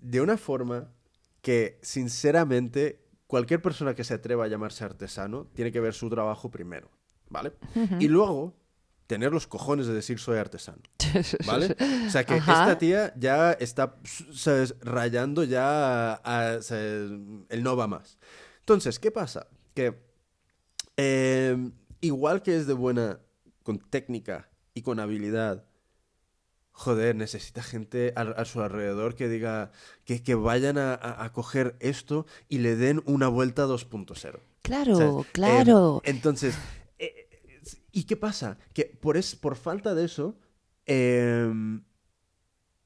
[0.00, 0.92] de una forma
[1.40, 6.50] que, sinceramente, cualquier persona que se atreva a llamarse artesano tiene que ver su trabajo
[6.50, 6.90] primero,
[7.30, 7.54] ¿vale?
[7.98, 8.54] Y luego
[9.12, 10.78] tener los cojones de decir soy artesano,
[11.46, 11.76] ¿vale?
[12.06, 12.52] O sea que Ajá.
[12.62, 13.96] esta tía ya está
[14.32, 14.74] ¿sabes?
[14.80, 17.10] rayando ya a- ¿sabes?
[17.50, 18.18] el no va más.
[18.60, 19.48] Entonces, ¿qué pasa?
[19.74, 20.00] Que
[20.96, 23.20] eh, igual que es de buena
[23.62, 25.64] con técnica y con habilidad,
[26.70, 29.72] joder, necesita gente a, a su alrededor que diga,
[30.06, 34.40] que, que vayan a, a- a coger esto y le den una vuelta 2.0.
[34.62, 35.26] Claro, ¿sabes?
[35.32, 36.00] claro.
[36.04, 36.54] Eh, entonces,
[37.92, 38.58] ¿y qué pasa?
[38.72, 40.36] Que por, es, por falta de eso,
[40.86, 41.52] eh,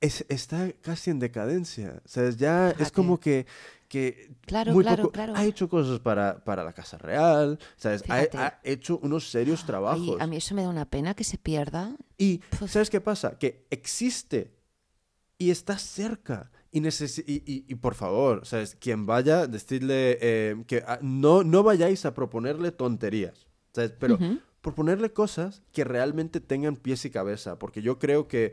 [0.00, 2.02] es- está casi en decadencia.
[2.04, 3.46] O sea, ya es como que,
[3.88, 5.32] que Claro, muy claro, poco- claro.
[5.36, 8.02] ha hecho cosas para, para la Casa Real, ¿sabes?
[8.08, 10.20] Ha, hecho unos serios Ay, trabajos.
[10.20, 11.96] a mí eso me da una pena que se pierda.
[12.18, 13.38] Y Pues- ¿sabes qué pasa?
[13.38, 14.54] Que existe
[15.38, 16.50] y está cerca.
[16.72, 16.92] Y, y,
[17.46, 18.74] y- y por favor, ¿sabes?
[18.74, 23.46] Quien vaya, decirle eh, que ah, no, no vayáis a proponerle tonterías.
[23.72, 23.92] ¿sabes?
[23.98, 24.18] Pero,
[24.66, 24.74] Ujú.
[24.74, 28.52] proponerle cosas que realmente tengan pies y cabeza, porque yo creo que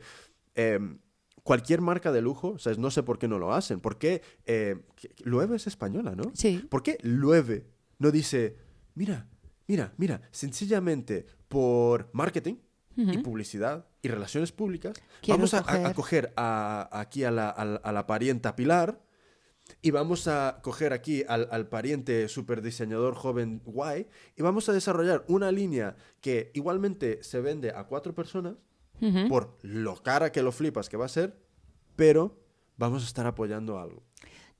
[0.56, 1.00] em,
[1.44, 4.22] cualquier marca de lujo, o sea, no sé por qué no lo hacen, ¿por qué
[4.46, 4.82] eh,
[5.24, 6.32] Loewe es española, ¿no?
[6.36, 6.66] Sí.
[6.70, 7.66] ¿Por qué Loewe
[8.00, 8.56] no dice,
[8.96, 9.28] mira,
[9.68, 12.56] mira, mira, sencillamente por marketing
[12.96, 17.92] y publicidad y relaciones públicas, Quiero vamos a, coger- a coger a- aquí la- a
[17.92, 19.02] la parienta Pilar
[19.82, 24.74] y vamos a coger aquí al, al pariente super diseñador joven guay y vamos a
[24.74, 28.56] desarrollar una línea que igualmente se vende a cuatro personas
[29.28, 31.38] por lo cara que lo flipas que va a ser,
[31.98, 32.40] pero
[32.78, 34.04] vamos a estar apoyando algo.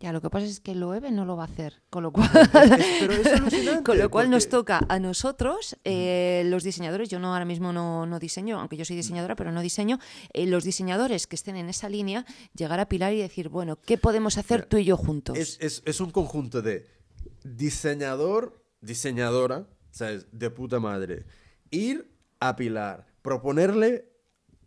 [0.04, 2.30] Ya, lo que pasa es que Loewe no lo va a hacer, con lo cual,
[2.52, 7.46] pero es con lo cual nos toca a nosotros, eh, los diseñadores, yo no ahora
[7.46, 10.00] mismo no, no diseño, aunque yo soy diseñadora, pero no diseño,
[10.34, 13.98] eh, los diseñadores que estén en esa línea, llegar a Pilar y decir, bueno, ¿qué
[13.98, 15.38] podemos hacer Mira, tú y yo juntos?
[15.38, 16.86] Es, es- es un conjunto de
[17.46, 20.28] diseñador, diseñadora, ¿sabes?
[20.34, 21.26] De puta madre.
[21.72, 24.10] Ir a Pilar, proponerle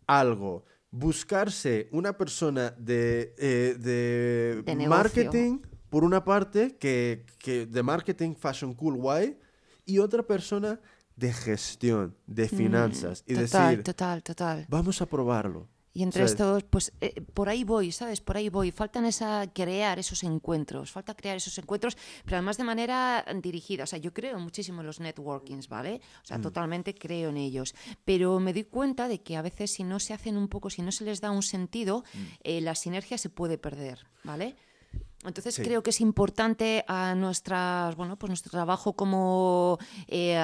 [0.07, 0.65] algo,
[0.97, 3.75] buscarse una persona de, eh,
[4.65, 9.37] de, marketing, por una parte, que, que de marketing, fashion cool, guay,
[9.85, 10.79] y otra persona
[11.15, 13.23] de gestión, de finanzas.
[13.25, 14.65] y Mm, total, decir, total, total.
[14.69, 15.67] vamos a probarlo.
[15.97, 18.21] Y entre estos, pues eh, por ahí voy, ¿sabes?
[18.21, 18.69] Por ahí voy.
[18.69, 23.83] Faltan esa, crear esos encuentros, falta crear esos encuentros, pero además de manera dirigida.
[23.83, 25.95] O sea, yo creo muchísimo en los networkings, ¿vale?
[25.95, 26.25] O Mm.
[26.27, 27.73] sea, totalmente creo en ellos.
[28.05, 30.83] Pero me doy cuenta de que a veces si no se hacen un poco, si
[30.83, 32.17] no se les da un sentido, Mm.
[32.43, 34.55] eh, la sinergia se puede perder, ¿vale?
[35.25, 35.63] Entonces Sí.
[35.63, 40.39] creo que es importante a nuestras, bueno, pues nuestro trabajo como eh,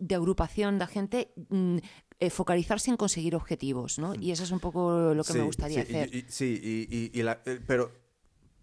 [0.00, 1.76] de agrupación de gente mm,
[2.20, 4.14] eh, focalizarse en conseguir objetivos, ¿no?
[4.14, 6.14] Y eso es un poco lo que me Sí, gustaría sí, hacer.
[6.14, 7.90] y- sí, y, y- y la- eh, pero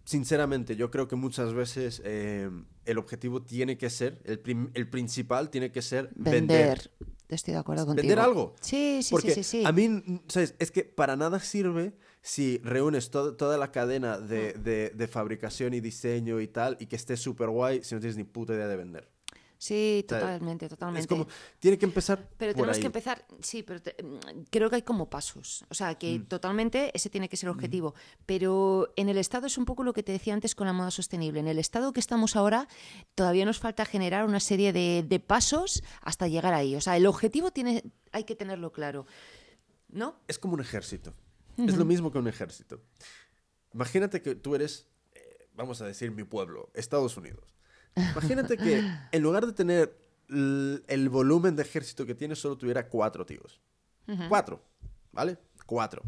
[0.04, 2.50] sinceramente yo creo que muchas veces eh,
[2.84, 6.90] el objetivo tiene que ser, el, prim- el principal tiene que ser vender.
[6.90, 6.90] Vender.
[7.28, 8.02] Estoy de acuerdo contigo.
[8.06, 8.54] ¿Vender algo?
[8.60, 9.64] Sí, sí, Porque sí, sí, sí.
[9.64, 10.54] a mí, ¿sabes?
[10.58, 15.72] Es que para nada sirve si reúnes to- toda la cadena de, de- de fabricación
[15.72, 18.68] y diseño y tal y que esté súper guay si no tienes ni puta idea
[18.68, 19.08] de vender.
[19.62, 21.02] Sí, totalmente, totalmente.
[21.02, 21.28] Es como,
[21.60, 22.80] tiene que empezar Pero por tenemos ahí.
[22.80, 25.64] que empezar, sí, pero te- mm, creo que hay como pasos.
[25.68, 27.94] O sea, que totalmente ese tiene que ser el objetivo.
[28.26, 30.90] Pero en el estado es un poco lo que te decía antes con la moda
[30.90, 31.38] sostenible.
[31.38, 32.66] En el estado que estamos ahora,
[33.14, 36.74] todavía nos falta generar una serie de, de pasos hasta llegar ahí.
[36.74, 39.06] O sea, el objetivo tiene, hay que tenerlo claro.
[39.90, 40.16] ¿No?
[40.26, 41.14] Es como un ejército.
[41.56, 42.82] Es lo mismo que un ejército.
[43.74, 47.54] Imagínate que tú eres, eh, vamos a decir, mi pueblo, Estados Unidos.
[47.96, 48.82] Imagínate que
[49.12, 53.60] en lugar de tener el volumen de ejército que tienes, solo tuviera cuatro tíos.
[54.28, 54.62] Cuatro,
[55.12, 55.38] ¿vale?
[55.66, 56.02] Cuatro.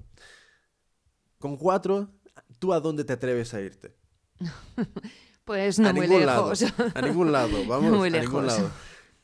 [1.39, 2.11] Con cuatro,
[2.59, 3.95] ¿tú a dónde te atreves a irte?
[5.45, 6.63] Pues no a muy ningún lejos.
[6.63, 6.91] lado.
[6.95, 8.59] A ningún lado, vamos, muy a ningún lejos.
[8.63, 8.71] lado.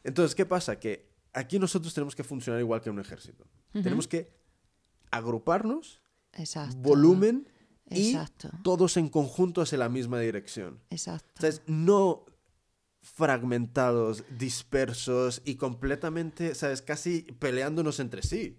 [0.05, 0.79] Entonces, ¿qué pasa?
[0.79, 3.47] Que aquí nosotros tenemos que funcionar igual que un ejército.
[3.73, 4.31] Tenemos que
[5.11, 6.03] agruparnos
[6.35, 6.77] Exacto.
[6.77, 7.49] volumen
[7.89, 8.51] y Exacto.
[8.63, 10.83] todos en conjunto hacia la misma dirección.
[10.91, 11.27] Exacto.
[11.39, 12.27] O sea, no
[13.03, 16.83] fragmentados, dispersos y completamente, ¿sabes?
[16.83, 18.59] Casi peleándonos entre sí.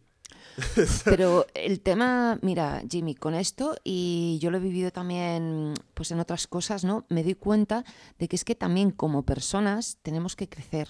[1.06, 6.20] Pero el tema, mira, Jimmy, con esto, y yo lo he vivido también pues en
[6.20, 7.06] otras cosas, ¿no?
[7.10, 7.86] Me doy cuenta
[8.20, 10.90] de que es que también como personas tenemos que crecer.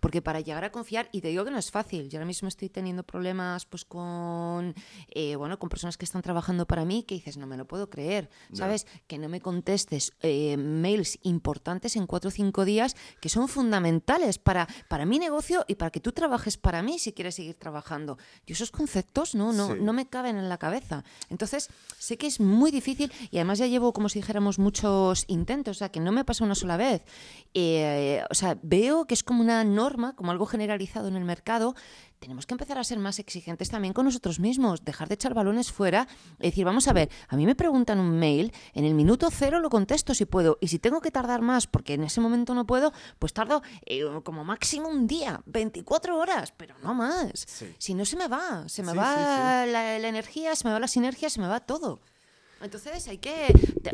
[0.00, 2.48] Porque para llegar a confiar, y te digo que no es fácil, yo ahora mismo
[2.48, 4.74] estoy teniendo problemas pues con
[5.08, 7.90] eh, bueno, con personas que están trabajando para mí que dices, no me lo puedo
[7.90, 8.86] creer, ¿sabes?
[9.06, 14.38] Que no me contestes eh, mails importantes en cuatro o cinco días que son fundamentales
[14.38, 18.16] para, para mi negocio y para que tú trabajes para mí si quieres seguir trabajando.
[18.46, 19.74] Y esos conceptos no, no, Sí.
[19.80, 21.04] no me caben en la cabeza.
[21.28, 25.76] Entonces, sé que es muy difícil y además ya llevo, como si dijéramos, muchos intentos,
[25.76, 27.02] o sea, que no me pasa una sola vez.
[27.54, 31.74] Eh, o sea, veo que es como una norma, como algo generalizado en el mercado.
[32.18, 35.72] Tenemos que empezar a ser más exigentes también con nosotros mismos, dejar de echar balones
[35.72, 36.06] fuera
[36.38, 39.58] y decir, vamos a ver, a mí me preguntan un mail, en el minuto cero
[39.60, 42.66] lo contesto si puedo, y si tengo que tardar más porque en ese momento no
[42.66, 47.32] puedo, pues tardo eh, como máximo un día, 24 horas, pero no más.
[47.34, 47.74] Sí.
[47.78, 50.72] Si no se me va, se me Sí, va sí, La, la energía, se me
[50.72, 52.00] va la sinergia, se me va todo.
[52.60, 53.46] Entonces hay que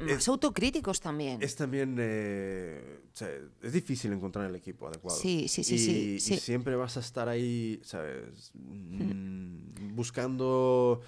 [0.08, 1.40] Es- autocríticos también.
[1.42, 3.28] Es también, eh, o sea,
[3.62, 5.18] es difícil encontrar el equipo adecuado.
[5.18, 6.36] Sí, sí, sí, y, sí, y sí.
[6.36, 8.52] siempre vas a estar ahí, ¿sabes?
[8.98, 11.00] Mm, buscando...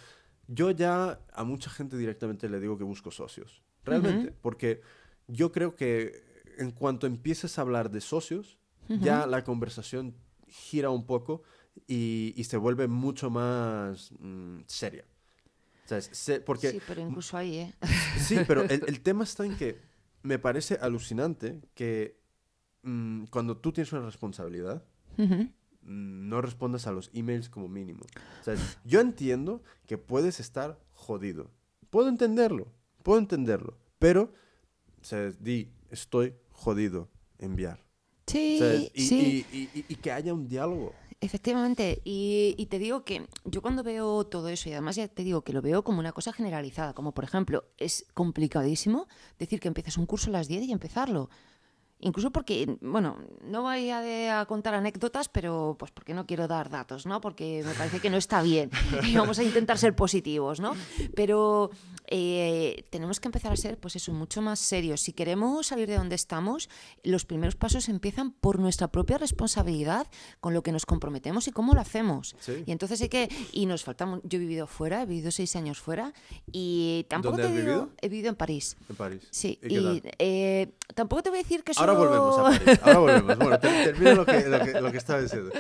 [0.47, 3.63] Yo ya a mucha gente directamente le digo que busco socios.
[3.85, 4.33] Realmente.
[4.41, 4.81] Porque
[5.27, 6.23] yo creo que
[6.59, 10.15] en cuanto empieces a hablar de socios, ya la conversación
[10.47, 11.43] gira un poco
[11.87, 15.05] y, y se vuelve mucho más mm, seria.
[15.89, 16.11] ¿Sabes?
[16.13, 17.75] Se- porque Sí, pero incluso ahí, ¿eh?
[18.19, 19.79] Sí, pero el, el tema está en que
[20.23, 22.21] me parece alucinante que
[22.83, 24.85] mm, cuando tú tienes una responsabilidad,
[25.17, 25.35] Ujú.
[25.83, 28.01] mm, no respondas a los emails como mínimo.
[28.45, 31.51] Sea, yo entiendo que puedes estar jodido.
[31.89, 32.69] Puedo entenderlo,
[33.03, 34.31] puedo entenderlo, pero,
[35.01, 37.09] o sea, di, estoy jodido,
[37.39, 37.83] enviar.
[38.27, 38.91] Sí, ¿sabes?
[38.93, 39.47] Y, sí.
[39.51, 40.95] y- y- y que haya un diálogo.
[41.21, 45.43] Efectivamente, y, te digo que yo cuando veo todo eso, y además ya te digo
[45.43, 49.99] que lo veo como una cosa generalizada, como por ejemplo, es complicadísimo decir que empieces
[49.99, 51.29] un curso a las 10 y empezarlo.
[52.01, 57.07] Incluso porque, bueno, no voy a contar anécdotas, pero pues porque no quiero dar datos,
[57.07, 57.21] ¿no?
[57.21, 58.71] Porque me parece que no está bien.
[59.05, 60.77] Y vamos a intentar ser positivos, ¿no?
[61.17, 61.73] Pero
[62.11, 65.01] eh, tenemos que empezar a ser, pues eso, mucho más serios.
[65.03, 66.69] Si queremos salir de donde estamos,
[67.05, 70.07] los primeros pasos empiezan por nuestra propia responsabilidad,
[70.41, 72.35] con lo que nos comprometemos y cómo lo hacemos.
[72.41, 72.65] Sí.
[72.67, 75.55] Y entonces hay que, y nos falta, mu- yo he vivido fuera, he vivido seis
[75.57, 76.13] años fuera,
[76.51, 77.91] y tampoco ¿Dónde te has digo, vivido?
[78.01, 78.77] he vivido en París.
[78.89, 79.23] En París.
[79.31, 82.81] Sí, ¿Y eh, tampoco te voy a decir que Ahora solo- volvemos a París.
[82.83, 83.39] Ahora volvemos.
[83.39, 85.51] Bueno, ter- termina lo que, lo, que, lo que estaba diciendo.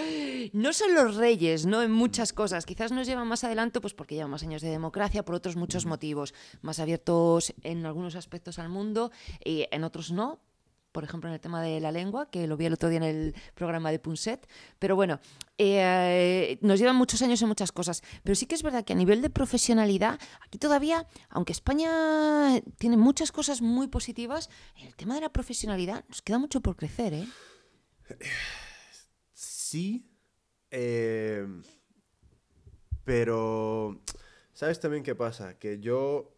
[0.52, 1.82] No son los reyes, ¿no?
[1.82, 2.64] En muchas cosas.
[2.64, 5.84] Quizás nos llevan más adelante, pues porque llevan más años de democracia, por otros muchos
[5.84, 6.32] motivos.
[6.62, 9.10] Más abiertos en algunos aspectos al mundo,
[9.44, 10.40] y en otros no.
[10.92, 13.04] Por ejemplo, en el tema de la lengua, que lo vi el otro día en
[13.04, 14.48] el programa de Punset.
[14.78, 15.20] Pero bueno,
[15.58, 18.02] eh, nos llevan muchos años en muchas cosas.
[18.24, 22.96] Pero sí que es verdad que a nivel de profesionalidad, aquí todavía, aunque España tiene
[22.96, 27.12] muchas cosas muy positivas, en el tema de la profesionalidad nos queda mucho por crecer,
[27.12, 27.28] ¿eh?
[29.34, 30.10] Sí,
[30.70, 31.46] eh,
[33.04, 34.00] pero
[34.58, 35.56] ¿sabes también qué pasa?
[35.56, 36.34] Que yo,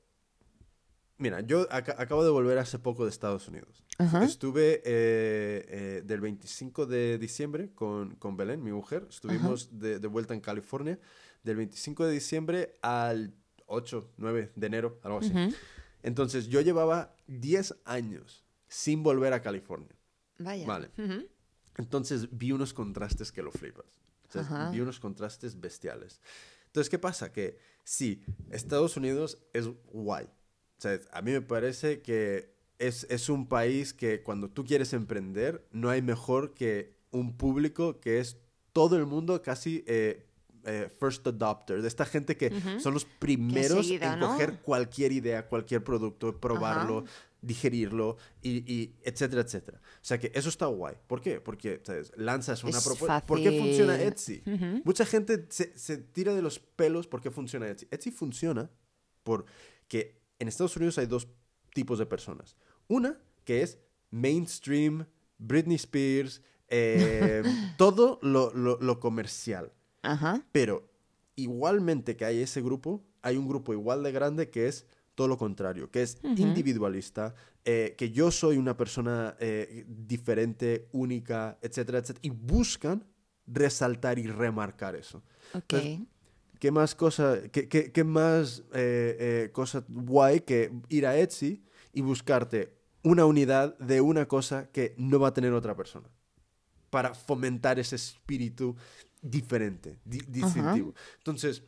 [1.16, 3.83] mira, yo aca- acabo de volver hace poco de Estados Unidos.
[3.97, 4.25] Ajá.
[4.25, 9.07] Estuve eh, eh, del 25 de diciembre con, con Belén, mi mujer.
[9.09, 10.99] Estuvimos de, de vuelta en California
[11.43, 13.33] del 25 de diciembre al
[13.66, 15.33] 8, 9 de enero, algo así.
[16.03, 19.97] Entonces yo llevaba 10 años sin volver a California.
[20.39, 20.66] Vaya.
[20.66, 20.91] Vale.
[21.77, 23.87] Entonces vi unos contrastes que lo flipas.
[24.29, 24.71] O sea, Ajá.
[24.71, 26.21] vi unos contrastes bestiales.
[26.71, 27.33] Entonces, ¿qué pasa?
[27.33, 30.27] Que sí, Estados Unidos es guay.
[30.27, 34.93] O sea, a mí me parece que es, es un país que cuando tú quieres
[34.93, 38.37] emprender, no hay mejor que un público que es
[38.73, 40.30] todo el mundo casi eh,
[40.65, 41.83] eh, first adopter.
[41.83, 44.29] De esta gente que son los primeros enseguida, en ¿no?
[44.29, 47.11] coger cualquier idea, cualquier producto, probarlo, Ajá.
[47.43, 49.81] digerirlo, y, y etcétera, etcétera.
[49.83, 50.97] O sea que eso está guay.
[51.07, 51.41] ¿Por qué?
[51.41, 52.13] Porque ¿sabes?
[52.17, 53.25] lanzas una Es propuesta.
[53.25, 54.01] ¿Por qué funciona.
[54.01, 54.43] Etsy?
[54.85, 57.87] Mucha gente se, se tira de los pelos por qué funciona Etsy.
[57.91, 58.71] Etsy funciona
[59.23, 61.29] porque en Estados Unidos hay dos
[61.75, 62.57] tipos de personas.
[62.89, 63.79] Una que es
[64.11, 65.07] mainstream,
[65.39, 67.43] Britney Spears, eh,
[67.79, 69.73] todo lo, lo- lo comercial.
[70.03, 70.43] Ajá.
[70.53, 70.89] Pero
[71.37, 75.37] igualmente que hay ese grupo, hay un grupo igual de grande que es todo lo
[75.37, 77.35] contrario, que es individualista,
[77.65, 83.05] eh, que yo soy una persona eh, diferente, única, etcétera, etcétera, y buscan
[83.47, 85.23] resaltar y remarcar eso.
[85.53, 85.75] Ok.
[85.75, 86.01] Entonces,
[86.59, 91.63] ¿Qué más cosa, qué, qué- qué más eh, cosa guay que ir a Etsy
[91.95, 96.09] y buscarte una unidad de una cosa que no va a tener otra persona?
[96.91, 98.77] Para fomentar ese espíritu
[99.23, 100.95] diferente, di- distintivo.
[101.18, 101.62] Entonces,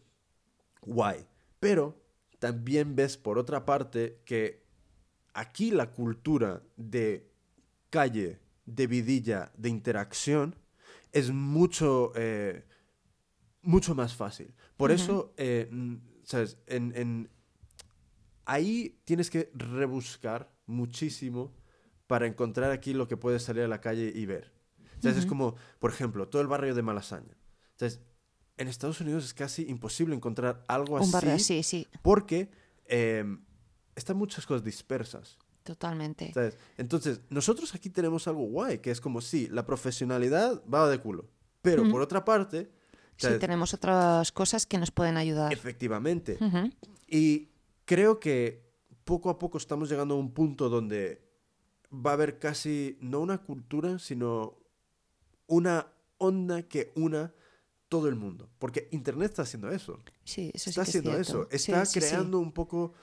[0.82, 1.26] guay.
[1.60, 2.00] Pero
[2.38, 4.62] también ves por otra parte que
[5.34, 7.30] aquí la cultura de
[7.90, 10.56] calle, de vidilla, de interacción
[11.12, 12.64] es mucho, eh,
[13.62, 14.54] mucho más fácil.
[14.76, 15.70] Por eso, eh,
[16.24, 16.58] ¿sabes?
[16.66, 17.30] En, en-
[18.44, 21.52] ahí tienes que rebuscar muchísimo
[22.06, 24.52] para encontrar aquí lo que puedes salir a la calle y ver.
[25.00, 25.18] ¿Sabes?
[25.18, 27.36] Es como, por ejemplo, todo el barrio de Malasaña.
[27.78, 28.00] ¿Sabes?
[28.56, 31.06] En Estados Unidos es casi imposible encontrar algo así.
[31.06, 32.50] Un barrio así, sí, Porque
[32.86, 33.24] eh,
[33.96, 35.38] están muchas cosas dispersas.
[35.64, 36.32] totalmente.
[36.34, 36.58] ¿sabes?
[36.76, 41.28] Entonces, nosotros aquí tenemos algo guay, que es como, sí, la profesionalidad va de culo.
[41.62, 42.70] Pero por otra parte,
[43.16, 45.52] Sí, tenemos otras cosas que nos pueden ayudar.
[45.52, 46.38] efectivamente.
[46.40, 46.70] Ujú.
[47.06, 47.50] Y
[47.84, 48.64] creo que
[49.04, 51.22] poco a poco estamos llegando a un punto donde
[51.94, 54.58] va a haber casi, no una cultura, sino
[55.46, 55.86] una
[56.18, 57.32] onda que una
[57.92, 58.48] todo el mundo.
[58.58, 60.00] Porque Internet está haciendo eso.
[60.24, 61.46] Sí, eso sí está es haciendo eso.
[61.50, 62.06] Sí, Está sí, sí.
[62.06, 62.94] creando un poco,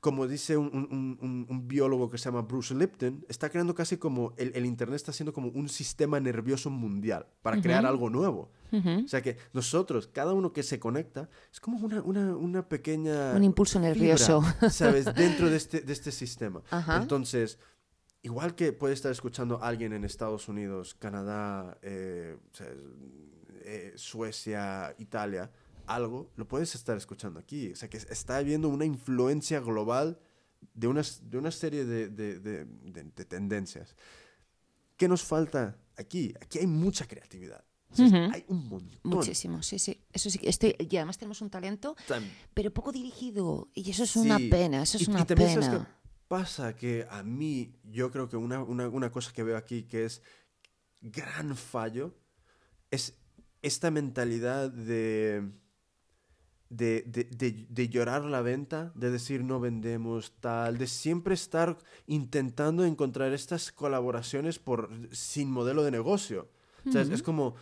[0.00, 3.96] como dice un, un- un- un biólogo que se llama Bruce Lipton, está creando casi
[3.98, 8.50] como el, el Internet está haciendo como un sistema nervioso mundial para crear algo nuevo.
[9.04, 13.32] O sea que nosotros, cada uno que se conecta, es como una, una, una pequeña...
[13.34, 14.42] Un impulso fibra, nervioso.
[14.70, 15.04] ¿Sabes?
[15.14, 16.62] Dentro de este, de este sistema.
[16.70, 16.96] Ajá.
[17.02, 17.58] Entonces,
[18.22, 22.68] igual que puede estar escuchando a alguien en Estados Unidos, Canadá, eh, o sea,
[23.68, 25.50] eh, Suecia, Italia,
[25.86, 27.72] algo, lo puedes estar escuchando aquí.
[27.72, 30.18] O sea, que está habiendo una influencia global
[30.74, 33.94] de una, de una serie de, de- de- de- de tendencias.
[34.96, 36.34] ¿Qué nos falta aquí?
[36.40, 37.62] Aquí hay mucha creatividad.
[37.90, 38.16] O sea, Ujú.
[38.34, 39.00] Hay un montón.
[39.02, 40.04] Muchísimo, sí, sí.
[40.12, 40.74] Eso sí estoy.
[40.78, 41.96] Y además tenemos un talento,
[42.52, 43.70] pero poco dirigido.
[43.74, 45.98] Y eso es una pena, eso es Y- una y también, ¿sabes pena.
[46.26, 46.74] pasa?
[46.76, 50.20] Que a mí, yo creo que una, una- una cosa que veo aquí que es
[51.00, 52.14] gran fallo
[52.90, 53.14] es
[53.62, 55.50] esta mentalidad de,
[56.70, 61.78] de, de- de- de llorar la venta, de decir no vendemos tal, de siempre estar
[62.06, 66.48] intentando encontrar estas colaboraciones por, sin modelo de negocio.
[66.86, 67.54] O sea, es- es como,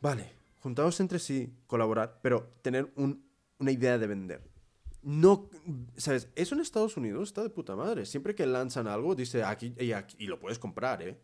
[0.00, 3.24] vale, juntaos entre sí, colaborar, pero tener un-
[3.58, 4.42] una idea de vender.
[5.02, 5.48] No,
[5.96, 6.28] ¿sabes?
[6.34, 8.04] Eso en Estados Unidos está de puta madre.
[8.04, 11.18] Siempre que lanzan algo, dice aquí y, aquí, y lo puedes comprar, ¿eh?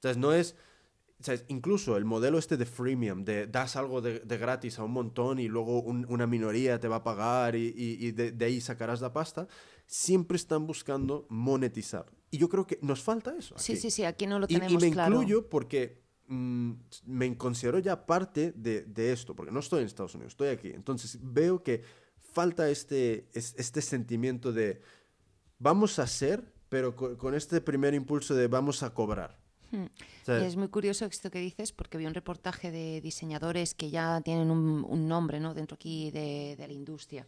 [0.00, 0.18] ¿Sabes?
[0.18, 0.54] No es,
[1.20, 1.44] ¿sabes?
[1.48, 5.38] Incluso el modelo este de freemium, de das algo de, de gratis a un montón
[5.38, 8.60] y luego un- una minoría te va a pagar y, y- y de, de ahí
[8.60, 9.46] sacarás la pasta,
[9.86, 12.06] siempre están buscando monetizar.
[12.30, 13.54] Y yo creo que nos falta eso.
[13.58, 13.80] Sí, aquí.
[13.82, 15.14] sí, sí, aquí no lo Y, y tenemos me claro.
[15.14, 16.72] incluyo porque mm,
[17.06, 20.70] me considero ya parte de, de esto, porque no estoy en Estados Unidos, estoy aquí.
[20.70, 21.82] Entonces veo que
[22.18, 24.80] falta este, es- este sentimiento de
[25.58, 29.38] vamos a hacer, pero co- con, este primer impulso de vamos a cobrar.
[29.74, 29.86] Hmm.
[29.86, 33.74] O sea, Y es muy curioso esto que dices, porque vi un reportaje de diseñadores
[33.74, 35.54] que ya tienen un, un nombre ¿no?
[35.54, 37.26] dentro aquí de, de la industria.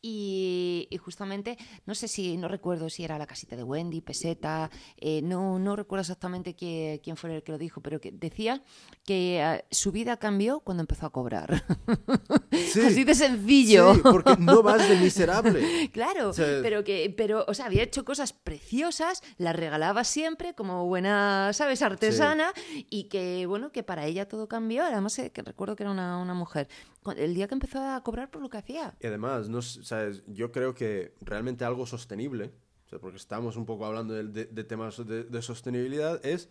[0.00, 4.70] Y, y justamente, no sé si, no recuerdo si era la casita de Wendy, Peseta,
[4.96, 8.62] eh, no, no recuerdo exactamente qué- quién fue el que lo dijo, pero que decía
[9.04, 11.64] que eh, su vida cambió cuando empezó a cobrar.
[12.52, 13.94] sí, Así de sencillo.
[13.94, 15.88] sí, porque no vas de miserable.
[15.92, 20.54] Claro, O sea- pero que, pero, o sea, había hecho cosas preciosas, las regalaba siempre
[20.54, 22.52] como buena, ¿sabes?, artesana,
[22.90, 24.84] y que, bueno, que para ella todo cambió.
[24.84, 26.68] Además, eh, que recuerdo que era una, una mujer.
[27.12, 28.94] El día que empezó a cobrar por lo que hacía.
[29.00, 30.22] Y además, no, ¿sabes?
[30.26, 32.52] yo creo que realmente algo sostenible,
[32.86, 36.48] o sea, porque estamos un poco hablando de, de- de temas de, de sostenibilidad, es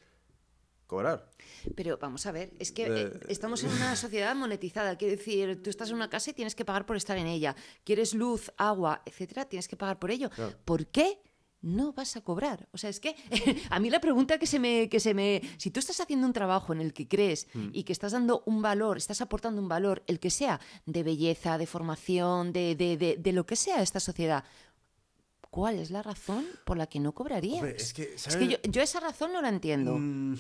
[0.86, 1.30] cobrar.
[1.76, 4.96] Pero vamos a ver, es que eh, estamos en una sociedad monetizada.
[4.98, 7.56] Quiere decir, tú estás en una casa y tienes que pagar por estar en ella.
[7.84, 10.30] Quieres luz, agua, etcétera, tienes que pagar por ello.
[10.30, 10.56] Claro.
[10.64, 11.20] ¿Por qué?
[11.68, 12.68] No vas a cobrar.
[12.72, 13.16] O sea, es que
[13.70, 15.42] a mí la pregunta que se me, que se me.
[15.58, 17.70] Si tú estás haciendo un trabajo en el que crees Mm.
[17.74, 21.58] y que estás dando un valor, estás aportando un valor, el que sea, de belleza,
[21.58, 24.44] de formación, de, de, de, de lo que sea a esta sociedad,
[25.50, 27.58] ¿cuál es la razón por la que no cobrarías?
[27.62, 28.38] Hombre, es que, Es ¿sabes?
[28.38, 29.96] que yo, yo esa razón no la entiendo.
[29.98, 30.36] Mm,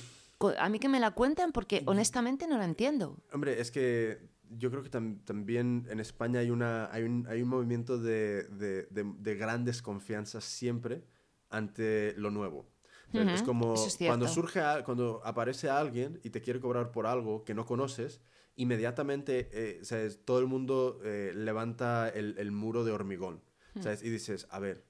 [0.59, 3.17] A mí que me la cuentan porque honestamente no la entiendo.
[3.33, 4.19] hombre, es que
[4.49, 8.43] yo creo que tam- también en España hay, una, hay, un, hay un movimiento de,
[8.43, 11.03] de, de- de gran desconfianza siempre
[11.49, 12.67] ante lo nuevo.
[13.11, 17.45] Sea, Es como es cuando surge, cuando aparece alguien y te quiere cobrar por algo
[17.45, 18.19] que no conoces,
[18.57, 20.25] inmediatamente eh, ¿sabes?
[20.25, 23.41] todo el mundo eh, levanta el, el muro de hormigón.
[23.75, 23.81] Hmm.
[23.81, 24.03] ¿sabes?
[24.03, 24.83] Y dices, a ver,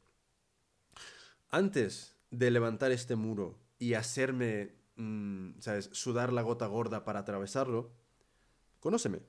[1.50, 7.92] antes de levantar este muro y hacerme, mm, ¿sabes?, sudar la gota gorda para atravesarlo,
[8.80, 9.22] conóceme.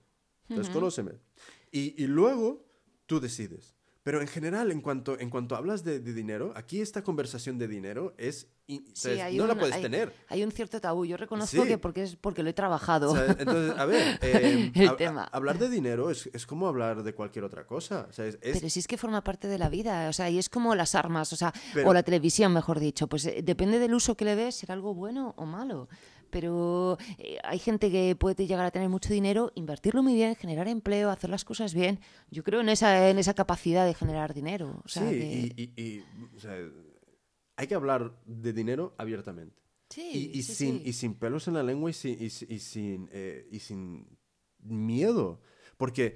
[0.48, 1.12] Entonces, conóceme.
[1.70, 2.66] Y, y luego
[3.06, 3.76] tú decides.
[4.08, 7.68] Pero en general, en cuanto, en cuanto hablas de, de dinero, aquí esta conversación de
[7.68, 8.46] dinero es...
[9.36, 10.14] no la puedes hay- tener.
[10.28, 11.04] Hay un cierto tabú.
[11.04, 11.68] Yo reconozco Sí.
[11.68, 13.14] que porque es porque lo he trabajado.
[13.14, 13.36] ¿sabes?
[13.38, 15.24] Entonces, a ver, eh, El hab- tema.
[15.24, 18.08] hablar de dinero es, es como hablar de cualquier otra cosa.
[18.10, 18.38] ¿sabes?
[18.40, 20.74] Es, Pero sí es que forma parte de la vida, o sea, y es como
[20.74, 24.16] las armas, o sea, Pero- o la televisión, mejor dicho, pues eh, depende del uso
[24.16, 25.90] que le des, será algo bueno o malo.
[26.30, 30.68] Pero eh, hay gente que puede llegar a tener mucho dinero, invertirlo muy bien, generar
[30.68, 32.00] empleo, hacer las cosas bien.
[32.30, 34.80] Yo creo en esa, en esa capacidad de generar dinero.
[34.84, 36.04] O sea, sí, que- y, y- y,
[36.36, 36.56] o sea,
[37.56, 39.56] hay que hablar de dinero abiertamente.
[39.90, 40.82] Sí, y, y sí, sin, sí.
[40.86, 44.06] y sin pelos en la lengua y sin, y, si- y sin, eh, y sin
[44.60, 45.40] miedo.
[45.76, 46.14] Porque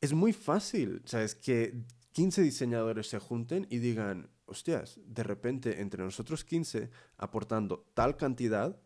[0.00, 1.34] es muy fácil, ¿sabes?
[1.34, 1.74] Que
[2.12, 8.80] 15 diseñadores se junten y digan, hostias, de repente entre nosotros 15, aportando tal cantidad,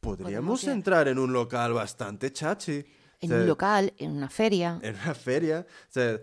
[0.00, 2.84] podríamos entrar en un local bastante chachi.
[3.20, 4.78] en O sea, un local, en una feria.
[4.82, 5.66] en una feria.
[5.88, 6.20] O sea,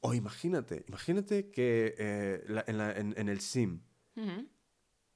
[0.00, 3.80] o imagínate, imagínate que eh, la- en, la- en- en el SIM
[4.16, 4.46] Ujú.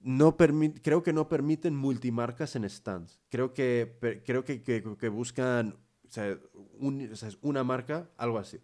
[0.01, 3.21] no permi- creo que no permiten multimarcas en stands.
[3.31, 6.39] Creo que, per- creo que, que- que buscan o sea,
[6.79, 7.11] un-
[7.43, 8.59] una marca, algo así.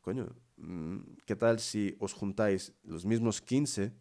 [0.00, 3.92] Coño, mm, ¿qué tal si os juntáis los mismos 15,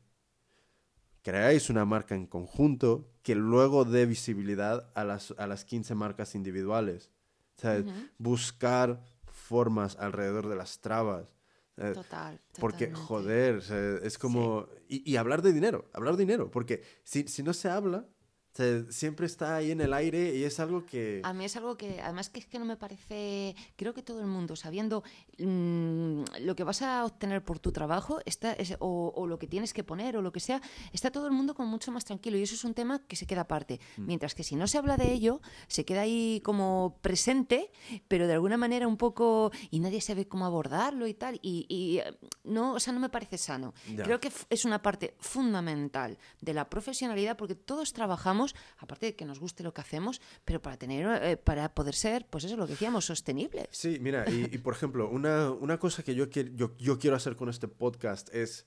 [1.23, 6.35] creáis una marca en conjunto que luego dé visibilidad a las, a las 15 marcas
[6.35, 7.09] individuales?
[7.55, 7.85] ¿Sabes?
[8.17, 11.35] Buscar formas alrededor de las trabas.
[11.75, 11.95] ¿sabes?
[11.95, 12.39] Total.
[12.59, 13.07] Porque, totalmente.
[13.07, 14.67] joder, es como...
[14.87, 16.51] Y, y hablar de dinero, hablar de dinero.
[16.51, 18.05] Porque si, si no se habla,
[18.53, 21.21] O sea, siempre está ahí en el aire y es algo que...
[21.23, 24.19] A mí es algo que, además que es que no me parece, creo que todo
[24.19, 25.03] el mundo, sabiendo
[25.39, 29.47] mm, lo que vas a obtener por tu trabajo, está, es- o, o lo que
[29.47, 32.37] tienes que poner, o lo que sea, está todo el mundo como mucho más tranquilo.
[32.37, 33.79] Y eso es un tema que se queda aparte.
[33.97, 37.71] Mientras que si no se habla de ello, se queda ahí como presente,
[38.07, 41.39] pero de alguna manera un poco, y nadie sabe cómo abordarlo y tal.
[41.41, 43.73] Y, y, eh, no, o sea, no me parece sano.
[43.95, 44.03] Ya.
[44.03, 48.42] Creo que es una parte fundamental de la profesionalidad porque todos trabajamos,
[48.77, 52.25] aparte de que nos guste lo que hacemos, pero para tener, eh, para poder ser,
[52.29, 53.67] pues eso, lo que decíamos, sostenibles.
[53.71, 57.15] Sí, mira, y, y, por ejemplo, una, una cosa que yo, quiero yo, yo quiero
[57.15, 58.65] hacer con este podcast es,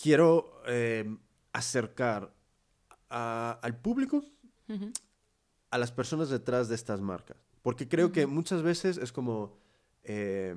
[0.00, 1.16] quiero eh,
[1.52, 2.32] acercar
[3.10, 4.22] a- al público
[5.70, 7.36] a las personas detrás de estas marcas.
[7.62, 9.58] Porque creo que muchas veces es como...
[10.04, 10.54] eh,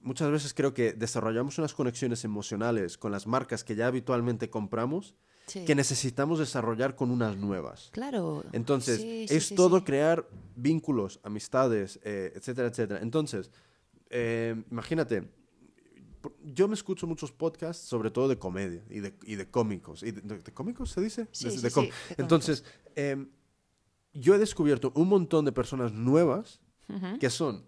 [0.00, 5.14] muchas veces creo que desarrollamos unas conexiones emocionales con las marcas que ya habitualmente compramos
[5.46, 5.64] Sí.
[5.64, 7.90] que necesitamos desarrollar con unas nuevas.
[7.92, 8.44] Claro.
[8.52, 10.26] Entonces, Sí, sí, es todo crear
[10.56, 13.00] vínculos, amistades, eh, etcétera, etcétera.
[13.02, 13.50] Entonces,
[14.10, 15.28] eh, imagínate,
[16.44, 20.02] yo me escucho muchos podcasts, sobre todo de comedia y de, y de cómicos.
[20.04, 21.26] ¿Y de, de- de cómicos se dice?
[21.32, 21.88] Sí, De- com-.
[22.16, 22.64] Entonces,
[22.94, 23.28] em,
[24.12, 26.60] yo he descubierto un montón de personas nuevas
[27.18, 27.64] que son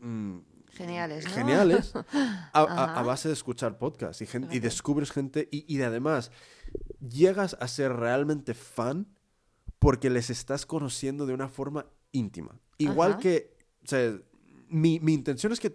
[0.00, 0.38] mm,
[0.72, 1.30] Geniales, ¿no?
[1.32, 2.04] geniales a,
[2.52, 3.02] a- a Ajá.
[3.02, 6.30] base de escuchar podcasts y, gen- y descubres gente y, y además
[7.00, 9.06] llegas a ser realmente fan
[9.78, 12.58] porque les estás conociendo de una forma íntima.
[12.78, 13.20] Igual Ajá.
[13.20, 14.18] que, o sea,
[14.68, 15.70] mi, mi intención es que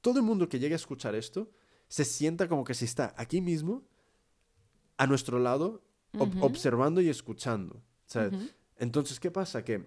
[0.00, 1.50] todo el mundo que llegue a escuchar esto
[1.88, 3.82] se sienta como que si está aquí mismo,
[4.96, 5.82] a nuestro lado,
[6.14, 7.76] ob- observando y escuchando.
[7.76, 8.48] O sea, Ujú.
[8.76, 9.64] entonces, ¿qué pasa?
[9.64, 9.86] Que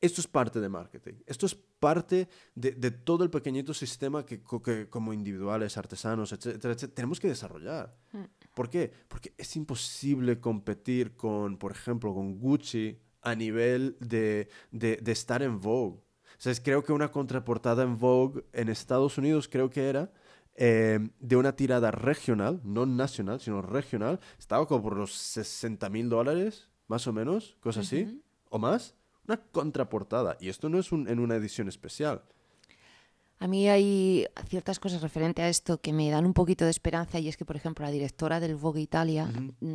[0.00, 1.14] esto es parte de marketing.
[1.26, 1.54] Esto es
[1.88, 2.28] parte
[2.62, 7.18] de, de todo el pequeñito sistema que, co- que como individuales, artesanos, etcétera, etcétera, tenemos
[7.20, 7.94] que desarrollar.
[8.12, 8.24] Mm.
[8.54, 8.90] ¿Por qué?
[9.08, 15.40] Porque es imposible competir con, por ejemplo, con Gucci a nivel de, de- de estar
[15.42, 15.98] en Vogue.
[16.38, 20.10] O sea, creo que una contraportada en Vogue en Estados Unidos, creo que era,
[20.56, 26.08] eh, de una tirada regional, no nacional, sino regional, estaba como por los 60 mil
[26.08, 28.22] dólares, más o menos, cosas así, Ujú.
[28.50, 28.94] o más.
[29.28, 30.36] Una contraportada.
[30.40, 32.22] Y esto no es un- en una edición especial.
[33.38, 37.18] A mí hay ciertas cosas referente a esto que me dan un poquito de esperanza
[37.18, 39.30] y es que, por ejemplo, la directora del Vogue Italia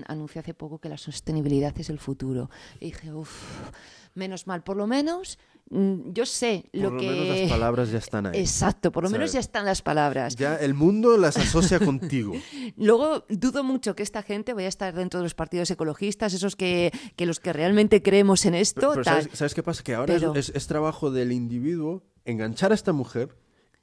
[0.08, 2.50] anunció hace poco que la sostenibilidad es el futuro.
[2.80, 3.70] Y dije, uff,
[4.14, 5.40] menos mal, por lo menos
[5.70, 7.10] mm, yo sé Por lo, lo que...
[7.10, 8.40] menos las palabras ya están ahí.
[8.40, 10.36] Exacto, por lo menos ya están las palabras.
[10.36, 12.34] Ya el mundo las asocia contigo.
[12.78, 16.56] Luego dudo mucho que esta gente vaya a estar dentro de los partidos ecologistas, esos
[16.56, 18.82] que, que los que realmente creemos en esto.
[18.82, 19.24] Pero, pero tal.
[19.24, 19.84] ¿sabes, sabes qué pasa?
[19.84, 23.36] Que ahora es, es trabajo del individuo enganchar a esta mujer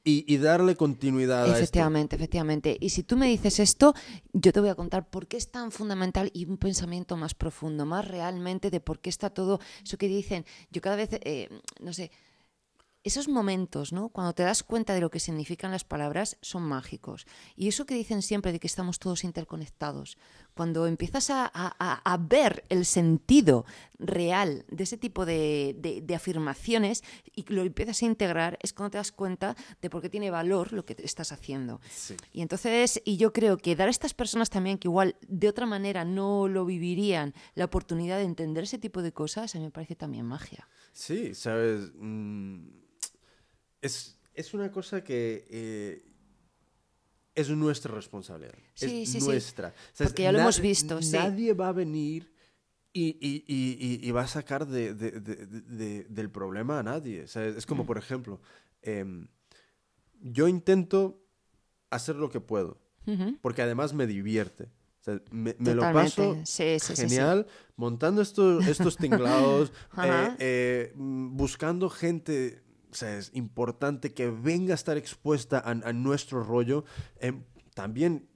[0.05, 1.57] y, y darle continuidad a.
[1.57, 2.77] Efectivamente, efectivamente.
[2.81, 3.95] Y si tú me dices esto,
[4.33, 7.85] yo te voy a contar por qué es tan fundamental y un pensamiento más profundo,
[7.85, 10.45] más realmente de por qué está todo eso que dicen.
[10.71, 11.49] Yo cada vez, eh,
[11.81, 12.11] no sé,
[13.05, 14.09] esos momentos, ¿no?
[14.11, 17.27] Cuando te das cuenta de lo que significan las palabras, son mágicos.
[17.57, 20.19] Y eso que dicen siempre de que estamos todos interconectados,
[20.55, 23.65] cuando empiezas a, a- a- a ver el sentido
[23.99, 27.03] real de ese tipo de, de- de afirmaciones
[27.35, 30.73] y lo empiezas a integrar, es cuando te das cuenta de por qué tiene valor
[30.73, 31.81] lo que estás haciendo.
[31.91, 32.15] Sí.
[32.33, 35.67] Y entonces, y yo creo que dar a estas personas también que igual de otra
[35.67, 39.71] manera no lo vivirían, la oportunidad de entender ese tipo de cosas, a mí me
[39.71, 40.69] parece también magia.
[40.99, 41.93] Sí, sabes.
[41.95, 42.67] Mm,
[43.81, 46.05] es, es una cosa que eh,
[47.37, 48.59] es nuestra responsabilidad.
[48.75, 49.27] Sí, es sí, sí.
[49.27, 49.73] nuestra.
[49.93, 50.11] ¿Sabes?
[50.13, 51.13] Porque ya lo hemos visto, sí.
[51.13, 52.33] Nadie va a venir
[52.93, 57.29] y, y- y- y- va a sacar de- de- de- de- del problema a nadie.
[57.29, 57.55] ¿sabes?
[57.57, 57.69] Es Mm.
[57.69, 58.41] como, por ejemplo,
[58.83, 59.29] em,
[60.21, 61.23] yo intento
[61.91, 62.81] hacer lo que puedo,
[63.41, 64.69] porque además me divierte.
[65.09, 67.47] Sea, me, me lo paso Sí, sí, genial
[67.77, 69.73] montando estos, estos tinglados,
[70.05, 75.71] eh, eh, mm, buscando gente o sea, es importante que venga a estar expuesta a,
[75.71, 76.85] a nuestro rollo.
[77.21, 77.45] Em,
[77.75, 78.29] también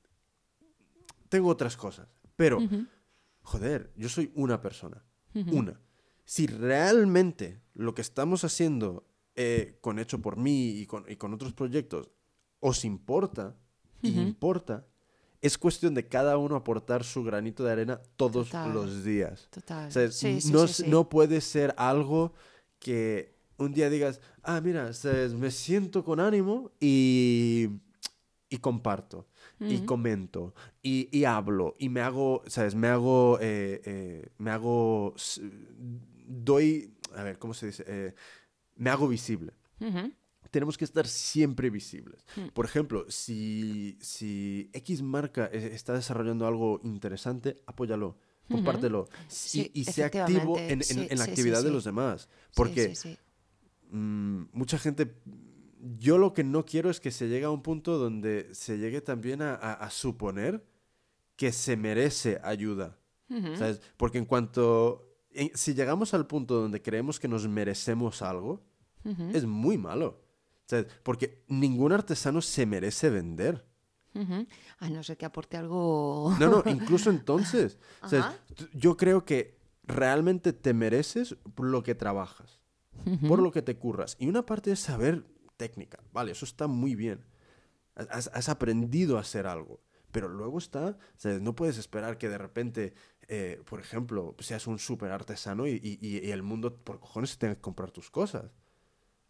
[1.28, 2.60] tengo otras cosas, pero,
[3.40, 5.04] joder, yo soy una persona,
[5.46, 5.80] una.
[6.24, 11.32] Si realmente lo que estamos haciendo eh, con Hecho por mí y con, y con
[11.32, 12.10] otros proyectos
[12.60, 13.56] os importa,
[14.02, 14.20] y Ujú.
[14.20, 14.86] importa,
[15.42, 18.72] es cuestión de cada uno aportar su granito de arena todos Total.
[18.72, 19.48] los días.
[19.50, 19.88] Total.
[19.88, 22.32] O sea, Sí, sí, no, sí, no puede ser algo
[22.78, 27.68] que un día digas, ah, mira, o sea, me siento con ánimo y,
[28.48, 29.26] y comparto,
[29.60, 32.74] y comento, y, y hablo, y me hago, ¿sabes?
[32.74, 35.14] Me hago, eh, eh, me hago,
[36.26, 37.84] doy, a ver, ¿cómo se dice?
[37.86, 38.14] Eh,
[38.76, 39.52] me hago visible.
[40.52, 42.24] Tenemos que estar siempre visibles.
[42.36, 42.48] Hmm.
[42.54, 48.16] Por ejemplo, si, si X marca eh, está desarrollando algo interesante, apóyalo.
[48.48, 49.08] compártelo.
[49.28, 52.28] Sí, y, y sé activo en, en- Sí, en la sí, actividad de los demás.
[52.54, 52.94] Porque
[53.90, 55.14] mm, mucha gente...
[55.98, 59.00] Yo lo que no quiero es que se llegue a un punto donde se llegue
[59.00, 60.64] también a, a- a suponer
[61.34, 62.98] que se merece ayuda.
[63.56, 63.80] ¿sabes?
[63.96, 65.08] Porque en cuanto...
[65.32, 68.62] en- si llegamos al punto donde creemos que nos merecemos algo,
[69.32, 70.20] es muy malo.
[71.02, 73.66] Porque ningún artesano se merece vender.
[74.78, 76.34] A no ser que aporte algo.
[76.38, 77.78] No, no, incluso entonces.
[78.74, 82.60] Yo creo que realmente te mereces por lo que trabajas,
[83.26, 84.16] por lo que te curras.
[84.18, 85.24] Y una parte es saber
[85.56, 85.98] técnica.
[86.12, 87.24] Vale, eso está muy bien.
[87.94, 89.82] Has, has aprendido a hacer algo.
[90.10, 90.98] Pero luego está,
[91.40, 92.92] no puedes esperar que de repente,
[93.28, 97.62] eh, por ejemplo, seas un súper artesano y, y- el mundo por cojones tenga que
[97.62, 98.52] comprar tus cosas.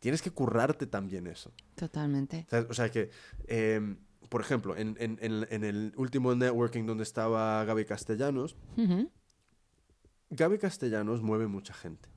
[0.02, 1.52] Tienes que currarte también eso.
[1.76, 2.44] Totalmente.
[2.68, 3.10] O sea que,
[3.46, 3.96] em,
[4.28, 8.56] por ejemplo, en, en- en- en el último networking donde estaba Gaby Castellanos.
[10.30, 12.08] Gaby Castellanos mueve mucha gente.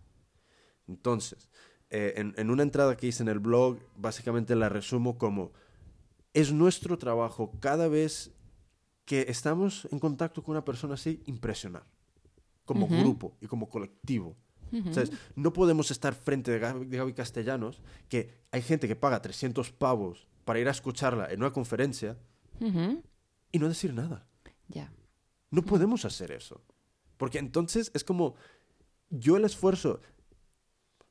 [0.88, 1.50] Entonces,
[1.92, 5.52] eh, en, en una entrada que hice en el blog, básicamente la resumo como,
[6.34, 8.32] es nuestro trabajo cada vez
[9.06, 11.86] que estamos en contacto con una persona así, impresionar.
[12.66, 14.36] Como grupo y como colectivo.
[15.36, 19.72] No podemos estar frente de Gaby, de Gaby Castellanos, que hay gente que paga 300
[19.72, 22.18] pavos para ir a escucharla en una conferencia
[22.60, 24.28] y no decir nada.
[24.68, 24.92] Ya.
[25.52, 26.62] No podemos hacer eso.
[27.18, 28.36] Porque entonces es como,
[29.10, 30.02] yo el esfuerzo,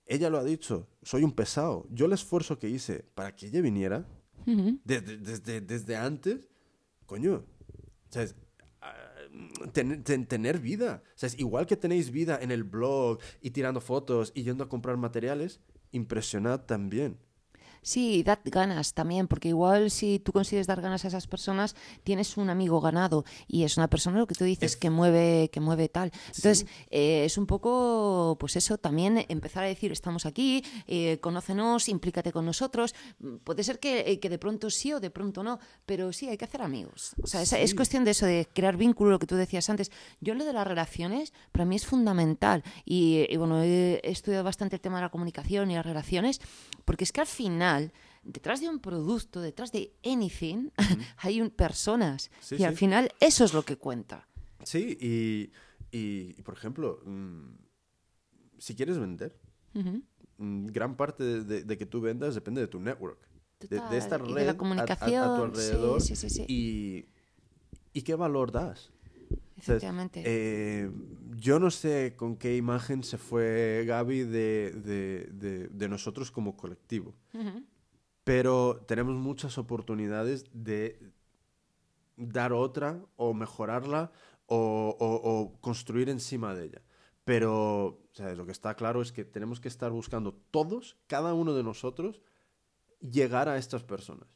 [0.06, 3.60] ella lo ha dicho, soy un pesado, yo el esfuerzo que hice para que ella
[3.60, 4.06] viniera,
[4.46, 6.48] desde, desde, desde antes,
[7.06, 7.44] coño,
[8.10, 8.36] ¿sabes?
[9.72, 11.02] Ten- ten- tener vida.
[11.14, 11.38] ¿Sabes?
[11.38, 15.60] Igual que tenéis vida en el blog y tirando fotos y yendo a comprar materiales,
[15.92, 17.18] impresionad también.
[17.84, 22.38] Sí, dad ganas también, porque igual si tú consigues dar ganas a esas personas, tienes
[22.38, 25.60] un amigo ganado y es una persona lo que tú dices Es- que mueve, que
[25.60, 26.10] mueve tal.
[26.28, 31.90] Entonces, eh, es un poco, pues eso, también empezar a decir, estamos aquí, eh, conócenos,
[31.90, 32.94] implícate con nosotros.
[33.44, 36.38] Puede ser que, eh, que de pronto sí o de pronto no, pero sí, hay
[36.38, 37.14] que hacer amigos.
[37.22, 39.92] O sea, es, cuestión de eso, de crear vínculo, lo que tú decías antes.
[40.22, 42.62] Yo lo de las relaciones, para mí es fundamental.
[42.86, 46.40] Y, y bueno, he, he estudiado bastante el tema de la comunicación y las relaciones,
[46.86, 47.73] porque es que al final,
[48.22, 50.70] detrás de un producto, detrás de anything,
[51.18, 52.30] hay un, personas.
[52.40, 54.26] Sí, y al final, eso es lo que cuenta.
[54.62, 55.52] Sí, y,
[55.96, 57.50] y, y, por ejemplo, mm,
[58.58, 59.38] si quieres vender,
[60.38, 63.18] mm, gran parte de, de- de que tú vendas depende de tu network.
[63.60, 66.44] De, esta y red de la a- a- a, tu comunicación, alrededor sí.
[66.48, 67.06] Y,
[67.92, 68.90] y qué valor das.
[70.26, 70.90] Eh,
[71.36, 76.56] yo no sé con qué imagen se fue Gaby de, de- de- de nosotros como
[76.56, 77.14] colectivo,
[78.24, 80.98] pero tenemos muchas oportunidades de
[82.16, 84.12] dar otra o mejorarla
[84.46, 86.82] o, o- o construir encima de ella.
[87.24, 88.36] Pero ¿sabes?
[88.36, 92.20] lo que está claro es que tenemos que estar buscando todos, cada uno de nosotros,
[93.00, 94.28] llegar a estas personas.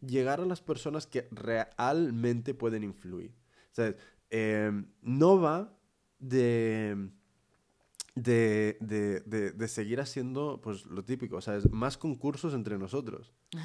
[0.00, 3.34] Llegar a las personas que realmente pueden influir.
[3.72, 3.96] ¿Sabes?
[4.30, 4.72] Eh,
[5.02, 5.72] no va
[6.18, 7.10] de,
[8.14, 11.70] de, de- de- seguir haciendo pues, lo típico, ¿sabes?
[11.70, 13.32] Más concursos entre nosotros.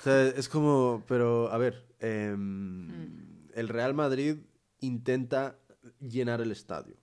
[0.00, 2.88] O sea, es como, pero a ver, em,
[3.54, 4.36] el Real Madrid
[4.80, 5.58] intenta
[6.00, 6.96] llenar el estadio.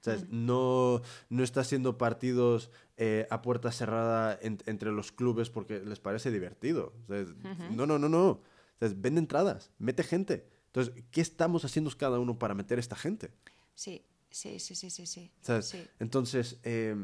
[0.00, 0.26] ¿sabes?
[0.30, 1.00] No,
[1.30, 6.30] no está haciendo partidos eh, a puerta cerrada en- entre los clubes porque les parece
[6.30, 6.92] divertido.
[7.06, 7.28] ¿sabes?
[7.70, 8.40] No, no, no, no.
[8.80, 9.00] ¿Sabes?
[9.00, 10.48] Vende entradas, mete gente.
[10.74, 13.30] Entonces, ¿qué estamos haciendo cada uno para meter esta gente?
[13.74, 15.06] Sí, sí, sí, sí, sí.
[15.06, 15.30] sí.
[15.42, 15.66] ¿Sabes?
[15.68, 15.86] Sí.
[16.00, 16.96] Entonces, eh,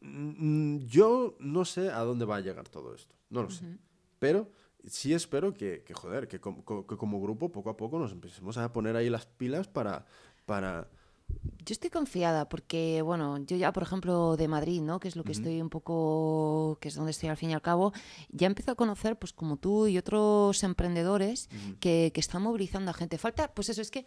[0.00, 3.14] yo no sé a dónde va a llegar todo esto.
[3.28, 3.64] No lo sé.
[4.18, 4.50] Pero
[4.86, 8.56] sí espero que, que, joder, que, com- que como grupo poco a poco nos empecemos
[8.56, 10.06] a poner ahí las pilas para...
[10.46, 10.88] para
[11.64, 14.98] Yo estoy confiada porque, bueno, yo ya, por ejemplo, de Madrid, ¿no?
[14.98, 17.62] Que es lo que estoy un poco, que es donde estoy al fin y al
[17.62, 17.92] cabo,
[18.30, 21.48] ya empiezo a conocer, pues como tú y otros emprendedores
[21.78, 23.18] que, que están movilizando a gente.
[23.18, 24.04] Falta, pues eso, es que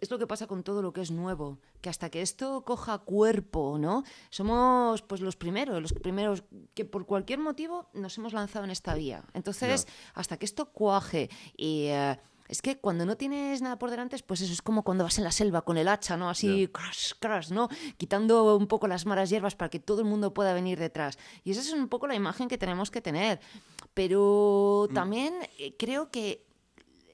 [0.00, 2.98] es lo que pasa con todo lo que es nuevo, que hasta que esto coja
[2.98, 4.04] cuerpo, ¿no?
[4.30, 8.94] Somos, pues los primeros, los primeros que por cualquier motivo nos hemos lanzado en esta
[8.94, 9.24] vía.
[9.34, 11.86] Entonces, hasta que esto cuaje y...
[11.88, 12.18] eh,
[12.52, 15.24] es que cuando no tienes nada por delante, pues eso es como cuando vas en
[15.24, 16.28] la selva con el hacha, ¿no?
[16.28, 17.70] Así, crash, crash, ¿no?
[17.96, 21.18] Quitando un poco las malas hierbas para que todo el mundo pueda venir detrás.
[21.44, 23.40] Y esa es un poco la imagen que tenemos que tener.
[23.94, 26.44] Pero también eh, creo que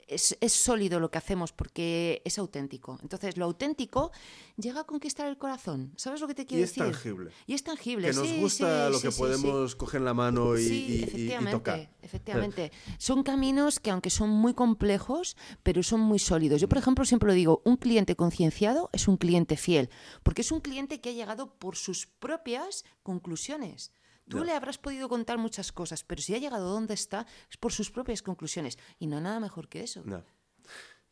[0.08, 2.98] es, es sólido lo que hacemos porque es auténtico.
[3.02, 4.10] Entonces, lo auténtico
[4.56, 5.92] llega a conquistar el corazón.
[5.96, 6.84] ¿Sabes lo que te quiero Y es decir?
[6.92, 7.30] tangible.
[7.46, 8.08] Y es tangible.
[8.08, 11.50] Que nos sí, gusta sí, lo sí, que podemos coger en la mano y, y-
[11.50, 11.90] tocar.
[12.02, 12.72] efectivamente.
[12.98, 16.60] Son caminos que aunque son muy complejos, pero son muy sólidos.
[16.60, 19.90] Yo, por ejemplo, siempre lo digo, un cliente concienciado es un cliente fiel,
[20.22, 23.92] porque es un cliente que ha llegado por sus propias conclusiones.
[24.28, 27.72] Tú le habrás podido contar muchas cosas, pero si ha llegado donde está, es por
[27.72, 28.78] sus propias conclusiones.
[28.98, 30.02] Y no nada mejor que eso.
[30.04, 30.22] No.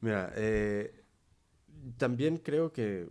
[0.00, 1.04] Mira, eh,
[1.96, 3.08] también creo que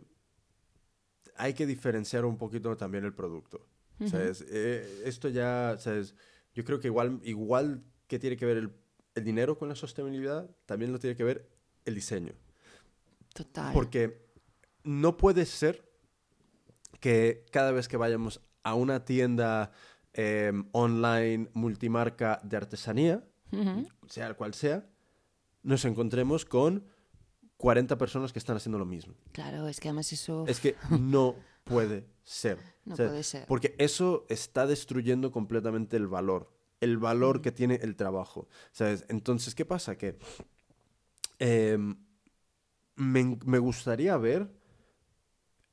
[1.36, 3.68] hay que diferenciar un poquito también el producto.
[4.10, 4.46] ¿sabes?
[4.50, 6.16] Eh, esto ya, ¿sabes?
[6.54, 8.72] Yo creo que igual, igual que tiene que ver el,
[9.16, 11.50] el dinero con la sostenibilidad, también lo tiene que ver
[11.86, 12.34] el diseño.
[13.34, 13.74] Total.
[13.74, 14.26] Porque
[14.84, 15.90] no puede ser
[17.00, 19.72] que cada vez que vayamos a una tienda
[20.18, 23.24] eh, online multimarca de artesanía,
[24.08, 24.88] sea el cual sea,
[25.64, 26.84] nos encontremos con
[27.58, 29.14] 40 personas que están haciendo lo mismo.
[29.32, 30.46] Claro, es que además eso...
[30.48, 32.58] Es que no puede ser.
[32.86, 33.46] No puede ser.
[33.48, 36.52] Porque eso está destruyendo completamente el valor,
[36.82, 38.48] el valor que tiene el trabajo.
[38.72, 39.06] ¿sabes?
[39.10, 39.98] Entonces, ¿qué pasa?
[39.98, 40.18] Que
[41.40, 41.96] em,
[42.96, 44.50] me, me gustaría ver...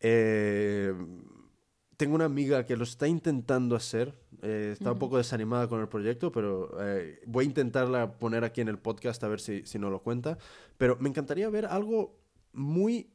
[0.00, 0.94] eh,
[1.96, 5.88] tengo una amiga que lo está intentando hacer, eh, está un poco desanimada con el
[5.88, 9.78] proyecto, pero eh, voy a intentarla poner aquí en el podcast a ver si, si
[9.78, 10.36] no lo cuenta.
[10.78, 12.18] Pero me encantaría ver algo
[12.52, 13.12] muy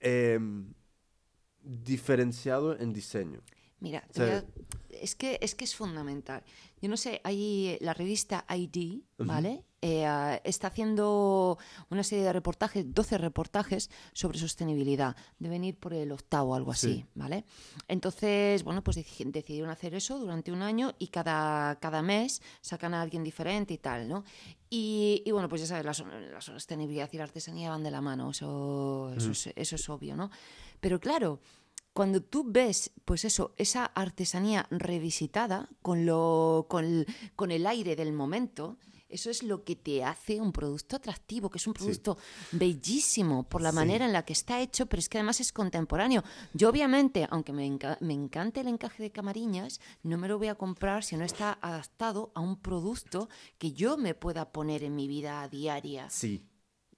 [0.00, 0.74] em,
[1.62, 3.40] diferenciado en diseño.
[3.80, 4.44] Mira, O sea,
[4.90, 6.42] es, que, es que es fundamental.
[6.80, 9.64] Yo no sé, hay la revista ID, ¿vale?
[9.82, 11.58] Eh, está haciendo
[11.90, 15.14] una serie de reportajes, 12 reportajes sobre sostenibilidad.
[15.38, 17.06] Deben ir por el octavo algo así, Sí.
[17.14, 17.44] ¿vale?
[17.86, 22.94] Entonces, bueno, pues deci- decidieron hacer eso durante un año y cada, cada mes sacan
[22.94, 24.24] a alguien diferente y tal, ¿no?
[24.70, 28.00] Y, y bueno, pues ya sabes, la, la sostenibilidad y la artesanía van de la
[28.00, 30.30] mano, eso, eso, es, eso es obvio, ¿no?
[30.80, 31.40] Pero claro,
[31.92, 37.94] cuando tú ves, pues eso, esa artesanía revisitada con, lo, con, el, con el aire
[37.94, 42.16] del momento, eso es lo que te hace un producto atractivo, que es un producto
[42.52, 43.76] bellísimo por la Sí.
[43.76, 46.22] manera en la que está hecho, pero es que además es contemporáneo.
[46.54, 50.48] Yo obviamente, aunque me, enca- me encante el encaje de camariñas, no me lo voy
[50.48, 53.28] a comprar si no está adaptado a un producto
[53.58, 56.44] que yo me pueda poner en mi vida diaria, Sí,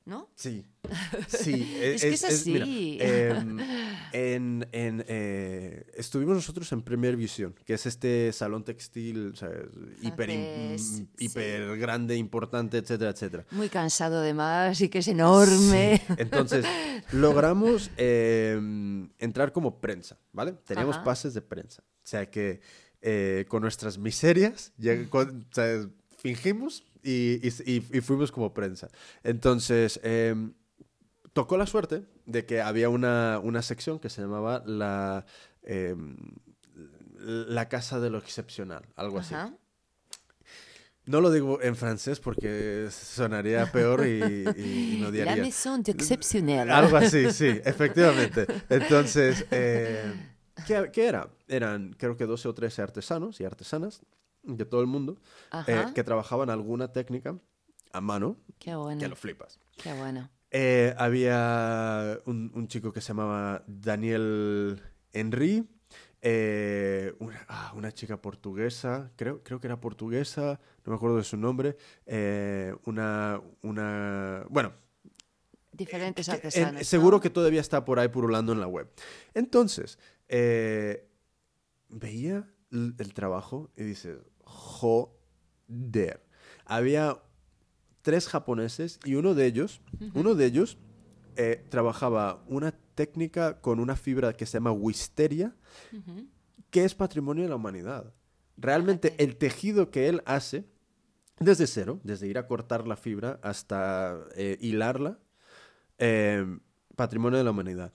[0.09, 0.31] ¿no?
[0.35, 0.65] Sí,
[1.29, 1.77] sí.
[1.81, 2.99] Es que es mira, así.
[3.01, 3.59] em,
[4.13, 9.51] en, en, eh, estuvimos nosotros en Premier Vision, que es este salón textil, o sea,
[10.03, 13.47] hiper, Francés, hiper grande, importante, etcétera, etcétera.
[13.51, 16.03] Muy cansado además y que es enorme.
[16.07, 16.15] Sí.
[16.19, 16.65] Entonces,
[17.13, 20.53] logramos em, entrar como prensa, ¿vale?
[20.65, 21.05] Teníamos Ajá.
[21.05, 21.83] pases de prensa.
[22.03, 22.61] O sea que
[23.03, 25.87] eh, con nuestras miserias, lleg- con- o sea,
[26.17, 28.89] fingimos y, y- y- fuimos como prensa.
[29.23, 30.53] Entonces, em,
[31.33, 35.25] tocó la suerte de que había una, una sección que se llamaba la,
[35.63, 36.17] em,
[37.21, 39.35] la Casa de lo Excepcional, algo así.
[39.35, 39.55] Ajá.
[41.07, 44.21] No lo digo en francés porque sonaría peor y,
[44.57, 45.43] y- y me La odiaría.
[45.43, 46.71] maison d'exceptionnel.
[46.71, 48.47] Algo así, sí, efectivamente.
[48.69, 50.13] Entonces, eh,
[50.67, 51.31] ¿qué, qué era?
[51.49, 54.03] Eran, creo que 12 o 13 artesanos y artesanas
[54.43, 55.19] de todo el mundo
[55.67, 57.39] eh, que trabajaban alguna técnica
[57.93, 59.01] a mano Qué bueno.
[59.01, 59.59] que lo flipas.
[59.83, 60.31] Qué bueno.
[60.51, 64.81] Eh, había un, un chico que se llamaba Daniel
[65.13, 65.69] Henry,
[66.23, 71.25] eh, una, ah, una chica portuguesa, creo, creo que era portuguesa, no me acuerdo de
[71.25, 71.77] su nombre,
[72.87, 74.73] una, una, bueno,
[75.73, 76.87] Diferentes en- artesanos.
[76.87, 77.21] seguro ¿no?
[77.21, 78.91] que todavía está por ahí purulando en la web.
[79.35, 79.99] Entonces,
[80.29, 81.09] eh,
[81.89, 86.23] veía el trabajo y dices, joder.
[86.65, 87.19] Había
[88.03, 89.81] tres japoneses y uno de ellos,
[90.15, 90.79] uno de ellos
[91.37, 95.55] eh, trabajaba una técnica con una fibra que se llama wisteria,
[96.71, 98.13] que es patrimonio de la humanidad.
[98.57, 100.67] Realmente el tejido que él hace,
[101.39, 105.19] desde cero, desde ir a cortar la fibra hasta eh, hilarla,
[105.99, 106.45] eh,
[106.97, 107.93] patrimonio de la humanidad.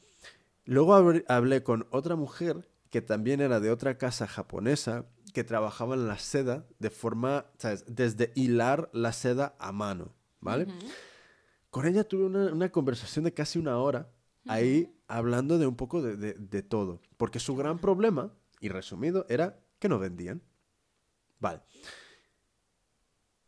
[0.65, 5.95] Luego habl- hablé con otra mujer que también era de otra casa japonesa que trabajaba
[5.95, 7.85] en la seda de forma, ¿sabes?
[7.87, 10.67] Desde hilar la seda a mano, ¿vale?
[11.71, 14.11] Con ella tuve una, una conversación de casi una hora
[14.47, 17.01] ahí hablando de un poco de, de- de todo.
[17.17, 20.43] Porque su gran problema, y resumido, era que no vendían.
[21.39, 21.61] Vale.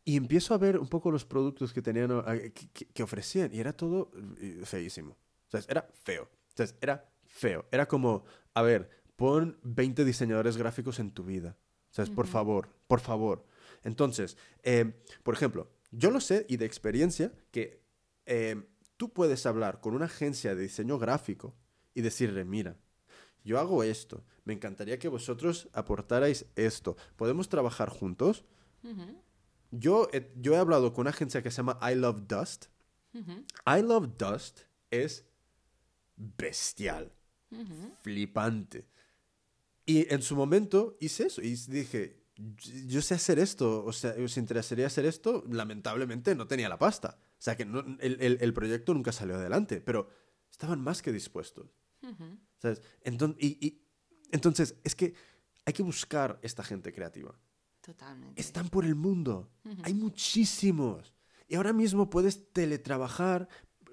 [0.05, 2.09] Y empiezo a ver un poco los productos que tenían,
[2.51, 4.09] que, que- que ofrecían, y era todo
[4.39, 5.11] eh, feísimo.
[5.47, 6.23] O sea, era feo.
[6.23, 7.67] O sea, era feo.
[7.71, 8.23] Era como,
[8.55, 11.57] a ver, pon 20 diseñadores gráficos en tu vida.
[11.91, 13.45] O sea, por favor, por favor.
[13.83, 14.93] Entonces, eh,
[15.23, 17.81] por ejemplo, yo lo sé y de experiencia que
[18.25, 18.61] eh,
[18.97, 21.55] tú puedes hablar con una agencia de diseño gráfico
[21.93, 22.75] y decirle, mira,
[23.45, 28.43] yo hago esto, me encantaría que vosotros aportarais esto, ¿podemos trabajar juntos?
[29.71, 32.65] yo, he, yo he hablado con una agencia que se llama I Love Dust.
[33.65, 34.61] I Love Dust
[34.91, 35.25] es
[36.17, 37.11] bestial,
[38.01, 38.85] flipante.
[39.85, 42.25] Y en su momento hice eso y dije,
[42.87, 47.17] yo sé hacer esto, o sea, os interesaría hacer esto, lamentablemente no tenía la pasta.
[47.21, 50.09] O sea, que el, el, proyecto nunca salió adelante, pero
[50.49, 51.67] estaban más que dispuestos.
[52.57, 52.81] ¿Sabes?
[53.01, 53.81] Entonces, y,
[54.31, 55.13] entonces, es que
[55.65, 57.37] hay que buscar esta gente creativa.
[57.81, 58.39] Totalmente.
[58.41, 59.51] Están por el mundo.
[59.83, 61.13] Hay muchísimos.
[61.47, 63.47] Y ahora mismo puedes teletrabajar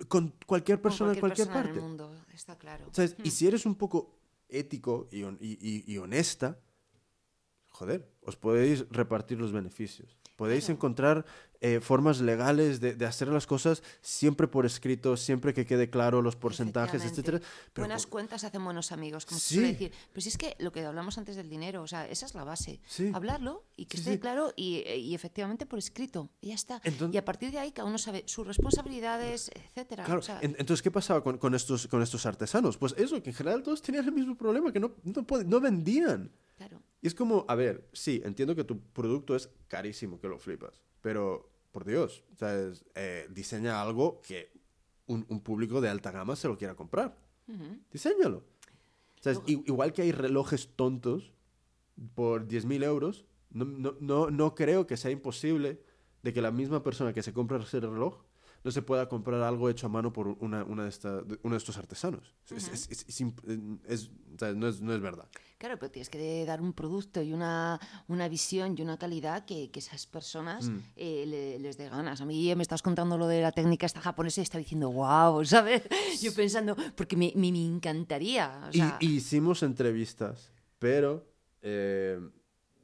[0.08, 1.78] con cualquier persona en cualquier parte.
[1.80, 2.88] mundo, está claro.
[2.92, 3.16] ¿Sabes?
[3.22, 4.21] Y si eres un poco
[4.52, 5.24] ético y,
[5.92, 6.60] y, honesta,
[7.68, 10.16] joder, os podéis repartir los beneficios.
[10.36, 11.24] Podéis encontrar
[11.64, 16.20] eh, formas legales de, de, hacer las cosas siempre por escrito, siempre que quede claro
[16.20, 17.40] los porcentajes, etcétera.
[17.76, 19.92] Buenas cuentas hacen buenos amigos, como suele decir.
[20.12, 22.42] Pero si es que lo que hablamos antes del dinero, o sea, esa es la
[22.42, 22.80] base.
[23.14, 26.30] Hablarlo y que esté claro y, y, efectivamente por escrito.
[26.40, 26.82] Y ya está.
[27.12, 30.02] y a partir de ahí cada uno sabe sus responsabilidades, etcétera.
[30.02, 30.20] Claro.
[30.40, 32.76] entonces, ¿qué pasaba con, con, estos, con estos artesanos?
[32.76, 36.32] Pues eso, que en general todos tenían el mismo problema, que no, no, no vendían.
[37.00, 40.82] Y es como, a ver, sí, entiendo que tu producto es carísimo, que lo flipas,
[41.00, 42.84] pero por Dios, ¿sabes?
[42.94, 44.52] Eh, diseña algo que
[45.06, 47.16] un, público de alta gama se lo quiera comprar.
[47.90, 48.44] Diseñalo.
[49.46, 51.32] igual que hay relojes tontos
[52.14, 55.82] por 10.000 euros, no, no, no, no creo que sea imposible
[56.22, 58.22] de que la misma persona que se compra ese reloj
[58.64, 61.76] no se pueda comprar algo hecho a mano por una, una de uno de estos
[61.78, 62.34] artesanos.
[64.54, 65.28] no, es, no es verdad.
[65.58, 69.70] Claro, pero tienes que dar un producto y una, una visión y una calidad que,
[69.70, 70.78] que esas personas mm.
[70.96, 72.20] eh, les dé ganas.
[72.20, 75.44] A mí me estás contando lo de la técnica esta japonesa y estaba diciendo, wow,
[75.44, 75.82] ¿sabes?
[76.20, 78.70] Yo pensando, porque me, me, encantaría.
[78.72, 81.30] y, hicimos entrevistas, pero...
[81.64, 82.18] Eh,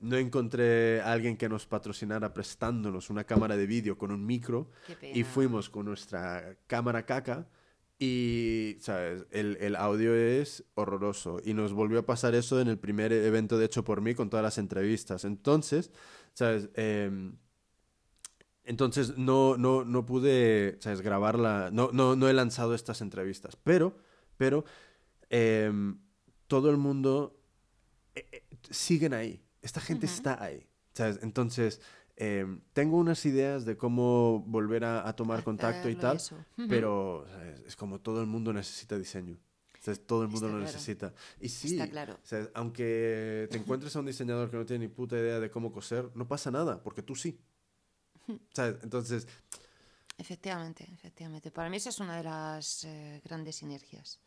[0.01, 4.71] no encontré a alguien que nos patrocinara prestándonos una cámara de vídeo con un micro
[5.03, 7.49] y fuimos con nuestra cámara caca
[7.99, 9.27] y, ¿sabes?
[9.33, 13.59] El, el, audio es horroroso y nos volvió a pasar eso en el primer evento
[13.59, 15.25] de hecho por mí con todas las entrevistas.
[15.25, 15.91] Entonces,
[16.33, 16.71] ¿sabes?
[16.75, 17.37] Em,
[18.63, 21.01] entonces no, no, no pude, ¿sabes?
[21.01, 23.97] Grabarla, no, no, no he lanzado estas entrevistas, pero,
[24.37, 24.65] pero
[25.29, 25.99] em,
[26.47, 27.41] todo el mundo
[28.15, 30.67] eh, eh, siguen ahí esta gente está ahí.
[30.93, 31.21] ¿sabes?
[31.23, 31.81] Entonces,
[32.17, 36.21] em, tengo unas ideas de cómo volver a, tomar contacto y tal,
[36.69, 37.25] pero
[37.67, 39.39] es como todo el mundo necesita diseño.
[40.07, 41.15] Todo el mundo lo necesita.
[41.41, 42.19] Y sí, claro.
[42.55, 46.11] aunque te encuentres a un diseñador que no tiene ni puta idea de cómo coser,
[46.15, 47.39] no pasa nada, porque tú sí.
[48.53, 48.77] ¿Sabes?
[48.83, 49.27] Entonces...
[50.19, 51.51] Efectivamente, efectivamente.
[51.51, 54.21] Para mí esa es una de las eh, grandes sinergias.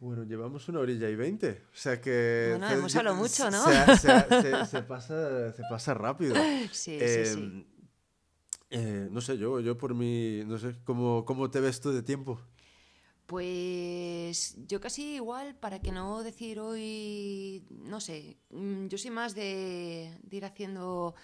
[0.00, 1.64] Bueno, llevamos una orilla y veinte.
[1.74, 2.56] O sea que.
[2.56, 3.62] Bueno, hemos hablado mucho, ¿no?
[4.66, 6.34] Se, pasa, se pasa rápido.
[6.72, 7.38] Sí, sí, sí.
[7.38, 7.64] Em,
[8.70, 10.42] eh, no sé, yo, yo por mí.
[10.46, 12.40] No sé, ¿cómo, ¿cómo te ves tú de tiempo?
[13.26, 17.66] Pues yo casi igual, para que no decir hoy.
[17.70, 21.14] No sé, mm, yo soy más de, ir haciendo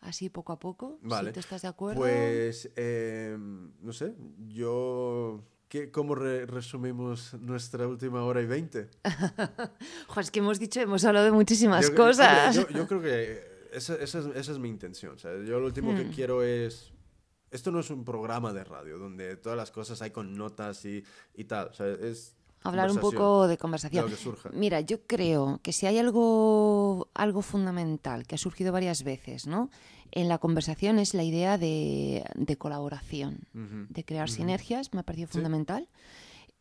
[0.00, 1.00] así poco a poco.
[1.02, 1.30] Vale.
[1.30, 2.00] Si tú estás de acuerdo.
[2.00, 2.70] Pues.
[2.76, 4.14] Em, no sé,
[4.46, 5.42] yo
[5.90, 8.90] ¿Cómo resumimos nuestra última hora y veinte?
[10.20, 12.54] es que hemos dicho, hemos hablado de muchísimas cosas.
[12.54, 15.16] Yo, creo que esa, esa, es, esa, es, mi intención.
[15.16, 16.12] yo lo último que hmm.
[16.12, 16.92] quiero es...
[17.50, 21.04] Esto no es un programa de radio donde todas las cosas hay con notas y,
[21.34, 21.70] y tal.
[22.00, 22.34] es
[22.64, 24.10] hablar un poco de conversación.
[24.52, 29.70] Mira, yo creo que si hay algo, algo fundamental que ha surgido varias veces ¿no?
[30.12, 32.22] En la conversación es la idea de,
[32.58, 35.88] colaboración, de crear sinergias, me ha parecido fundamental.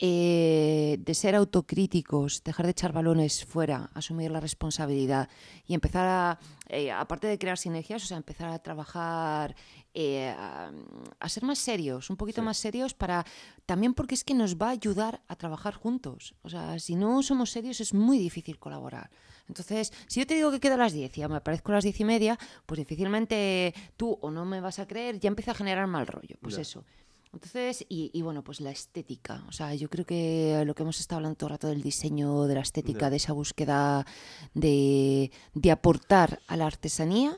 [0.03, 5.29] Eh, de ser autocríticos, dejar de echar balones fuera, asumir la responsabilidad
[5.67, 9.55] y empezar a, eh, aparte de crear sinergias, o sea, empezar a trabajar,
[9.93, 13.27] eh, a, ser más serios, un poquito más serios para,
[13.67, 16.33] también porque es que nos va a ayudar a trabajar juntos.
[16.41, 19.11] O sea, si no somos serios es muy difícil colaborar.
[19.51, 21.83] Entonces, si yo te digo que quedo a las 10 y me aparezco a las
[21.83, 25.55] 10 y media, pues difícilmente tú o no me vas a creer, ya empieza a
[25.55, 26.37] generar mal rollo.
[26.41, 26.85] Pues eso.
[27.33, 29.43] Entonces, y, bueno, pues la estética.
[29.49, 32.45] O sea, yo creo que lo que hemos estado hablando todo el rato del diseño,
[32.45, 34.05] de la estética, de esa búsqueda
[34.53, 35.31] de,
[35.69, 37.37] aportar a la artesanía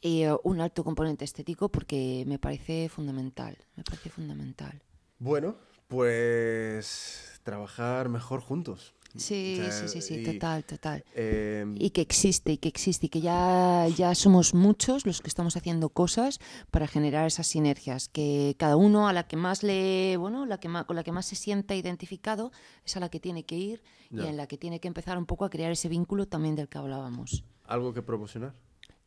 [0.00, 3.58] eh, un alto componente estético porque me parece fundamental.
[3.76, 4.82] Me parece fundamental.
[5.18, 5.56] Bueno,
[5.88, 8.94] pues trabajar mejor juntos.
[9.16, 11.04] Sí, O sea, sí, sí, sí, y, total, total.
[11.14, 15.28] eh, Y que existe, y que existe, y que ya, ya somos muchos los que
[15.28, 16.38] estamos haciendo cosas
[16.70, 20.68] para generar esas sinergias, que cada uno a la que más le, bueno, la que
[20.68, 22.52] más, con la que más se sienta identificado
[22.84, 25.26] es a la que tiene que ir y en la que tiene que empezar un
[25.26, 27.44] poco a crear ese vínculo también del que hablábamos.
[27.64, 28.54] ¿Algo que promocionar?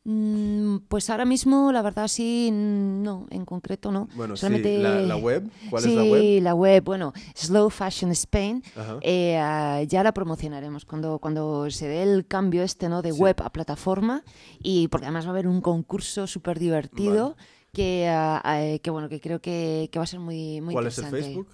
[0.08, 4.08] Mm, Pues ahora mismo, la verdad, sí, no, en concreto no.
[4.16, 5.50] Bueno, sí, Solamente- la, la web.
[5.70, 6.44] ¿Cuál sí, es la web?
[6.44, 8.64] la web, bueno, Slow Fashion Spain.
[9.02, 13.02] Eh, ah, ya la promocionaremos cuando, cuando se dé el cambio este, ¿no?
[13.02, 13.20] De Sí.
[13.20, 14.24] web a plataforma
[14.62, 17.36] y porque además va a haber un concurso súper divertido
[17.74, 20.98] que, ah, que, bueno, que creo que, que va a ser muy, muy ¿Cuál es
[21.00, 21.06] el.
[21.06, 21.48] Facebook?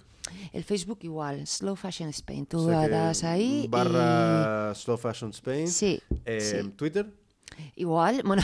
[0.52, 2.46] El Facebook igual, Slow Fashion Spain.
[2.46, 5.66] Tú O sea das ahí Barra Slow Fashion Spain.
[5.68, 6.68] Sí, Eh, sí.
[6.76, 7.12] Twitter.
[7.76, 8.42] Igual, bueno,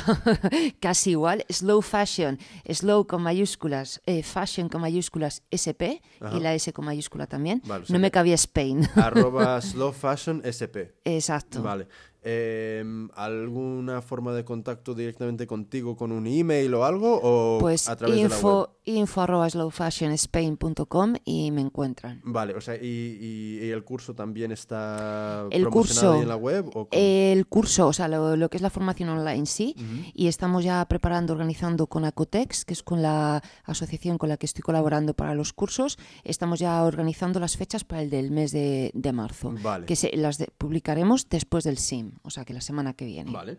[0.80, 1.44] casi igual.
[1.48, 6.36] Slow Fashion, Slow con mayúsculas, eh, Fashion con mayúsculas SP Ajá.
[6.36, 7.62] y la S con mayúscula también.
[7.64, 8.88] Vale, o sea no me cabía Spain.
[8.96, 10.94] arroba Slow Fashion SP.
[11.04, 11.62] Exacto.
[11.62, 11.88] Vale.
[12.22, 12.84] Eh,
[13.14, 17.20] ¿Alguna forma de contacto directamente contigo con un email o algo?
[17.22, 18.34] ¿O Pues a través de la web?
[18.36, 22.20] info, info arroba slowfashionspain.com y me encuentran.
[22.24, 22.86] Vale, o sea, ¿y,
[23.20, 26.70] y- y el curso también está El promocionado curso, en la web?
[26.74, 26.88] ¿o?
[26.90, 29.74] El curso, o sea, lo, lo que es la formación online sí,
[30.14, 34.46] y estamos ya preparando, organizando con Acotex, que es con la asociación con la que
[34.46, 38.90] estoy colaborando para los cursos, estamos ya organizando las fechas para el del mes de,
[38.94, 39.86] de marzo, Vale.
[39.86, 43.30] que se, las de- publicaremos después del SIM, o sea, que la semana que viene.
[43.32, 43.58] Vale.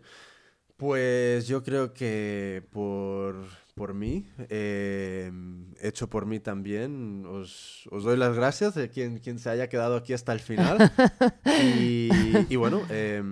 [0.76, 3.36] Pues yo creo que por,
[3.74, 5.30] por mí, eh,
[5.78, 9.96] hecho por mí también, os, os doy las gracias de quien, quien se haya quedado
[9.96, 10.78] aquí hasta el final.
[11.70, 12.08] y,
[12.48, 13.22] y bueno, eh,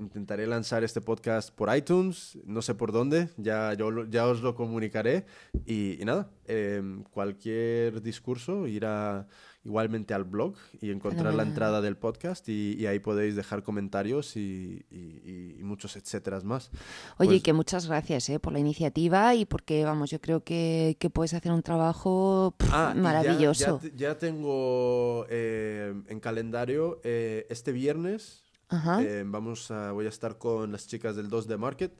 [0.00, 4.54] intentaré lanzar este podcast por iTunes, no sé por dónde, ya, yo, ya os lo
[4.54, 5.26] comunicaré.
[5.66, 9.28] Y, y nada, eh, cualquier discurso irá
[9.62, 11.48] igualmente al blog y encontrar la Fenomenal.
[11.48, 16.70] entrada del podcast y, y ahí podéis dejar comentarios y, y- y muchos etcéteras más.
[17.18, 20.42] Oye, Pues- y que muchas gracias eh, por la iniciativa y porque, vamos, yo creo
[20.44, 23.80] que, que puedes hacer un trabajo pff, Ah, ya- maravilloso.
[23.82, 28.44] Ya, te- ya tengo eh, en calendario eh, este viernes.
[28.72, 29.00] Ajá.
[29.26, 31.92] vamos a, voy a estar con las chicas del 2 de Market,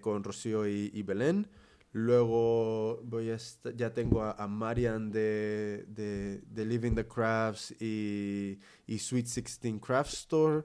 [0.00, 1.48] con Rocío y Belén.
[1.98, 3.38] Luego voy a
[3.74, 9.80] ya tengo a, a Marian de, de, de Living the Crafts y, y Sweet 16
[9.80, 10.64] Craft Store.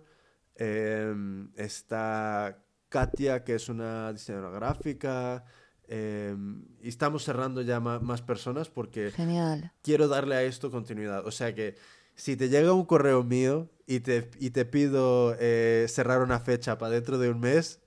[0.55, 5.45] Em, está Katia, que es una diseñadora gráfica.
[5.87, 9.71] em, y estamos cerrando ya más personas porque Genial.
[9.81, 11.25] quiero darle a esto continuidad.
[11.25, 11.75] O sea que
[12.13, 16.77] si te llega un correo mío y te, y te pido eh, cerrar una fecha
[16.77, 17.79] para dentro de un mes,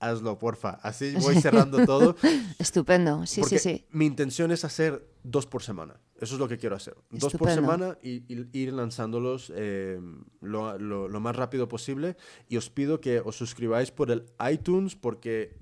[0.00, 0.78] hazlo, porfa.
[0.82, 2.16] Así voy cerrando todo.
[2.58, 3.26] Estupendo.
[3.26, 3.86] Sí, porque sí, sí.
[3.90, 6.00] mi intención es hacer dos por semana.
[6.20, 6.94] Eso es lo que quiero hacer.
[7.10, 7.60] Dos por Estupendo.
[7.60, 10.00] semana y, y ir lanzándolos eh,
[10.40, 12.16] lo, lo- lo más rápido posible.
[12.48, 15.56] Y os pido que os suscribáis por el iTunes porque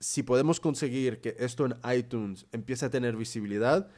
[0.00, 3.88] si podemos conseguir que esto en iTunes empiece a tener visibilidad,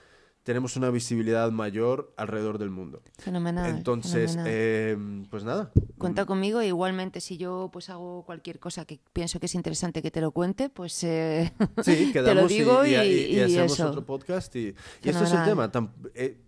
[0.43, 3.03] tenemos una visibilidad mayor alrededor del mundo.
[3.19, 3.71] Fenomenal.
[3.71, 4.53] Entonces, fenomenal.
[4.55, 5.71] eh, pues nada.
[5.99, 10.03] Cuenta conmigo e igualmente si yo pues hago cualquier cosa que pienso que es interesante
[10.03, 11.53] que te lo cuente, pues eh,
[11.83, 13.89] Sí, te lo quedamos y- digo y, y, y- y hacemos eso.
[13.89, 14.55] otro podcast.
[14.57, 15.71] Y, esto es el tema.
[15.71, 16.39] tam- eh,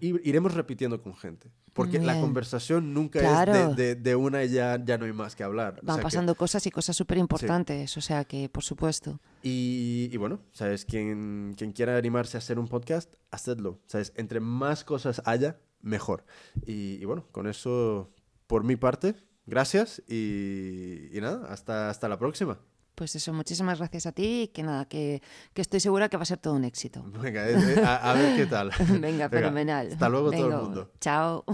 [0.00, 1.50] iremos repitiendo con gente.
[1.72, 3.54] Porque la conversación nunca Claro.
[3.54, 5.78] es de, de- de una y ya, ya no hay más que hablar.
[5.82, 9.20] O Van que- pasando cosas y cosas súper importantes, o sea que por supuesto.
[9.42, 10.84] y, y bueno, ¿sabes?
[10.84, 13.80] Quien, quien quiera animarse a hacer un podcast, hacedlo.
[13.86, 14.12] ¿Sabes?
[14.16, 16.24] Entre más cosas haya, mejor.
[16.66, 18.10] Y, y bueno, con eso,
[18.48, 19.14] por mi parte,
[19.46, 22.58] gracias y, y nada, hasta, hasta la próxima.
[22.98, 25.22] Pues eso, muchísimas gracias a ti y que nada, que,
[25.54, 27.04] que estoy segura que va a ser todo un éxito.
[27.22, 28.72] Venga, eh, eh, a, a ver qué tal.
[29.00, 29.90] Venga, fenomenal.
[29.92, 30.90] Hasta luego todo el mundo.
[31.00, 31.44] Chao.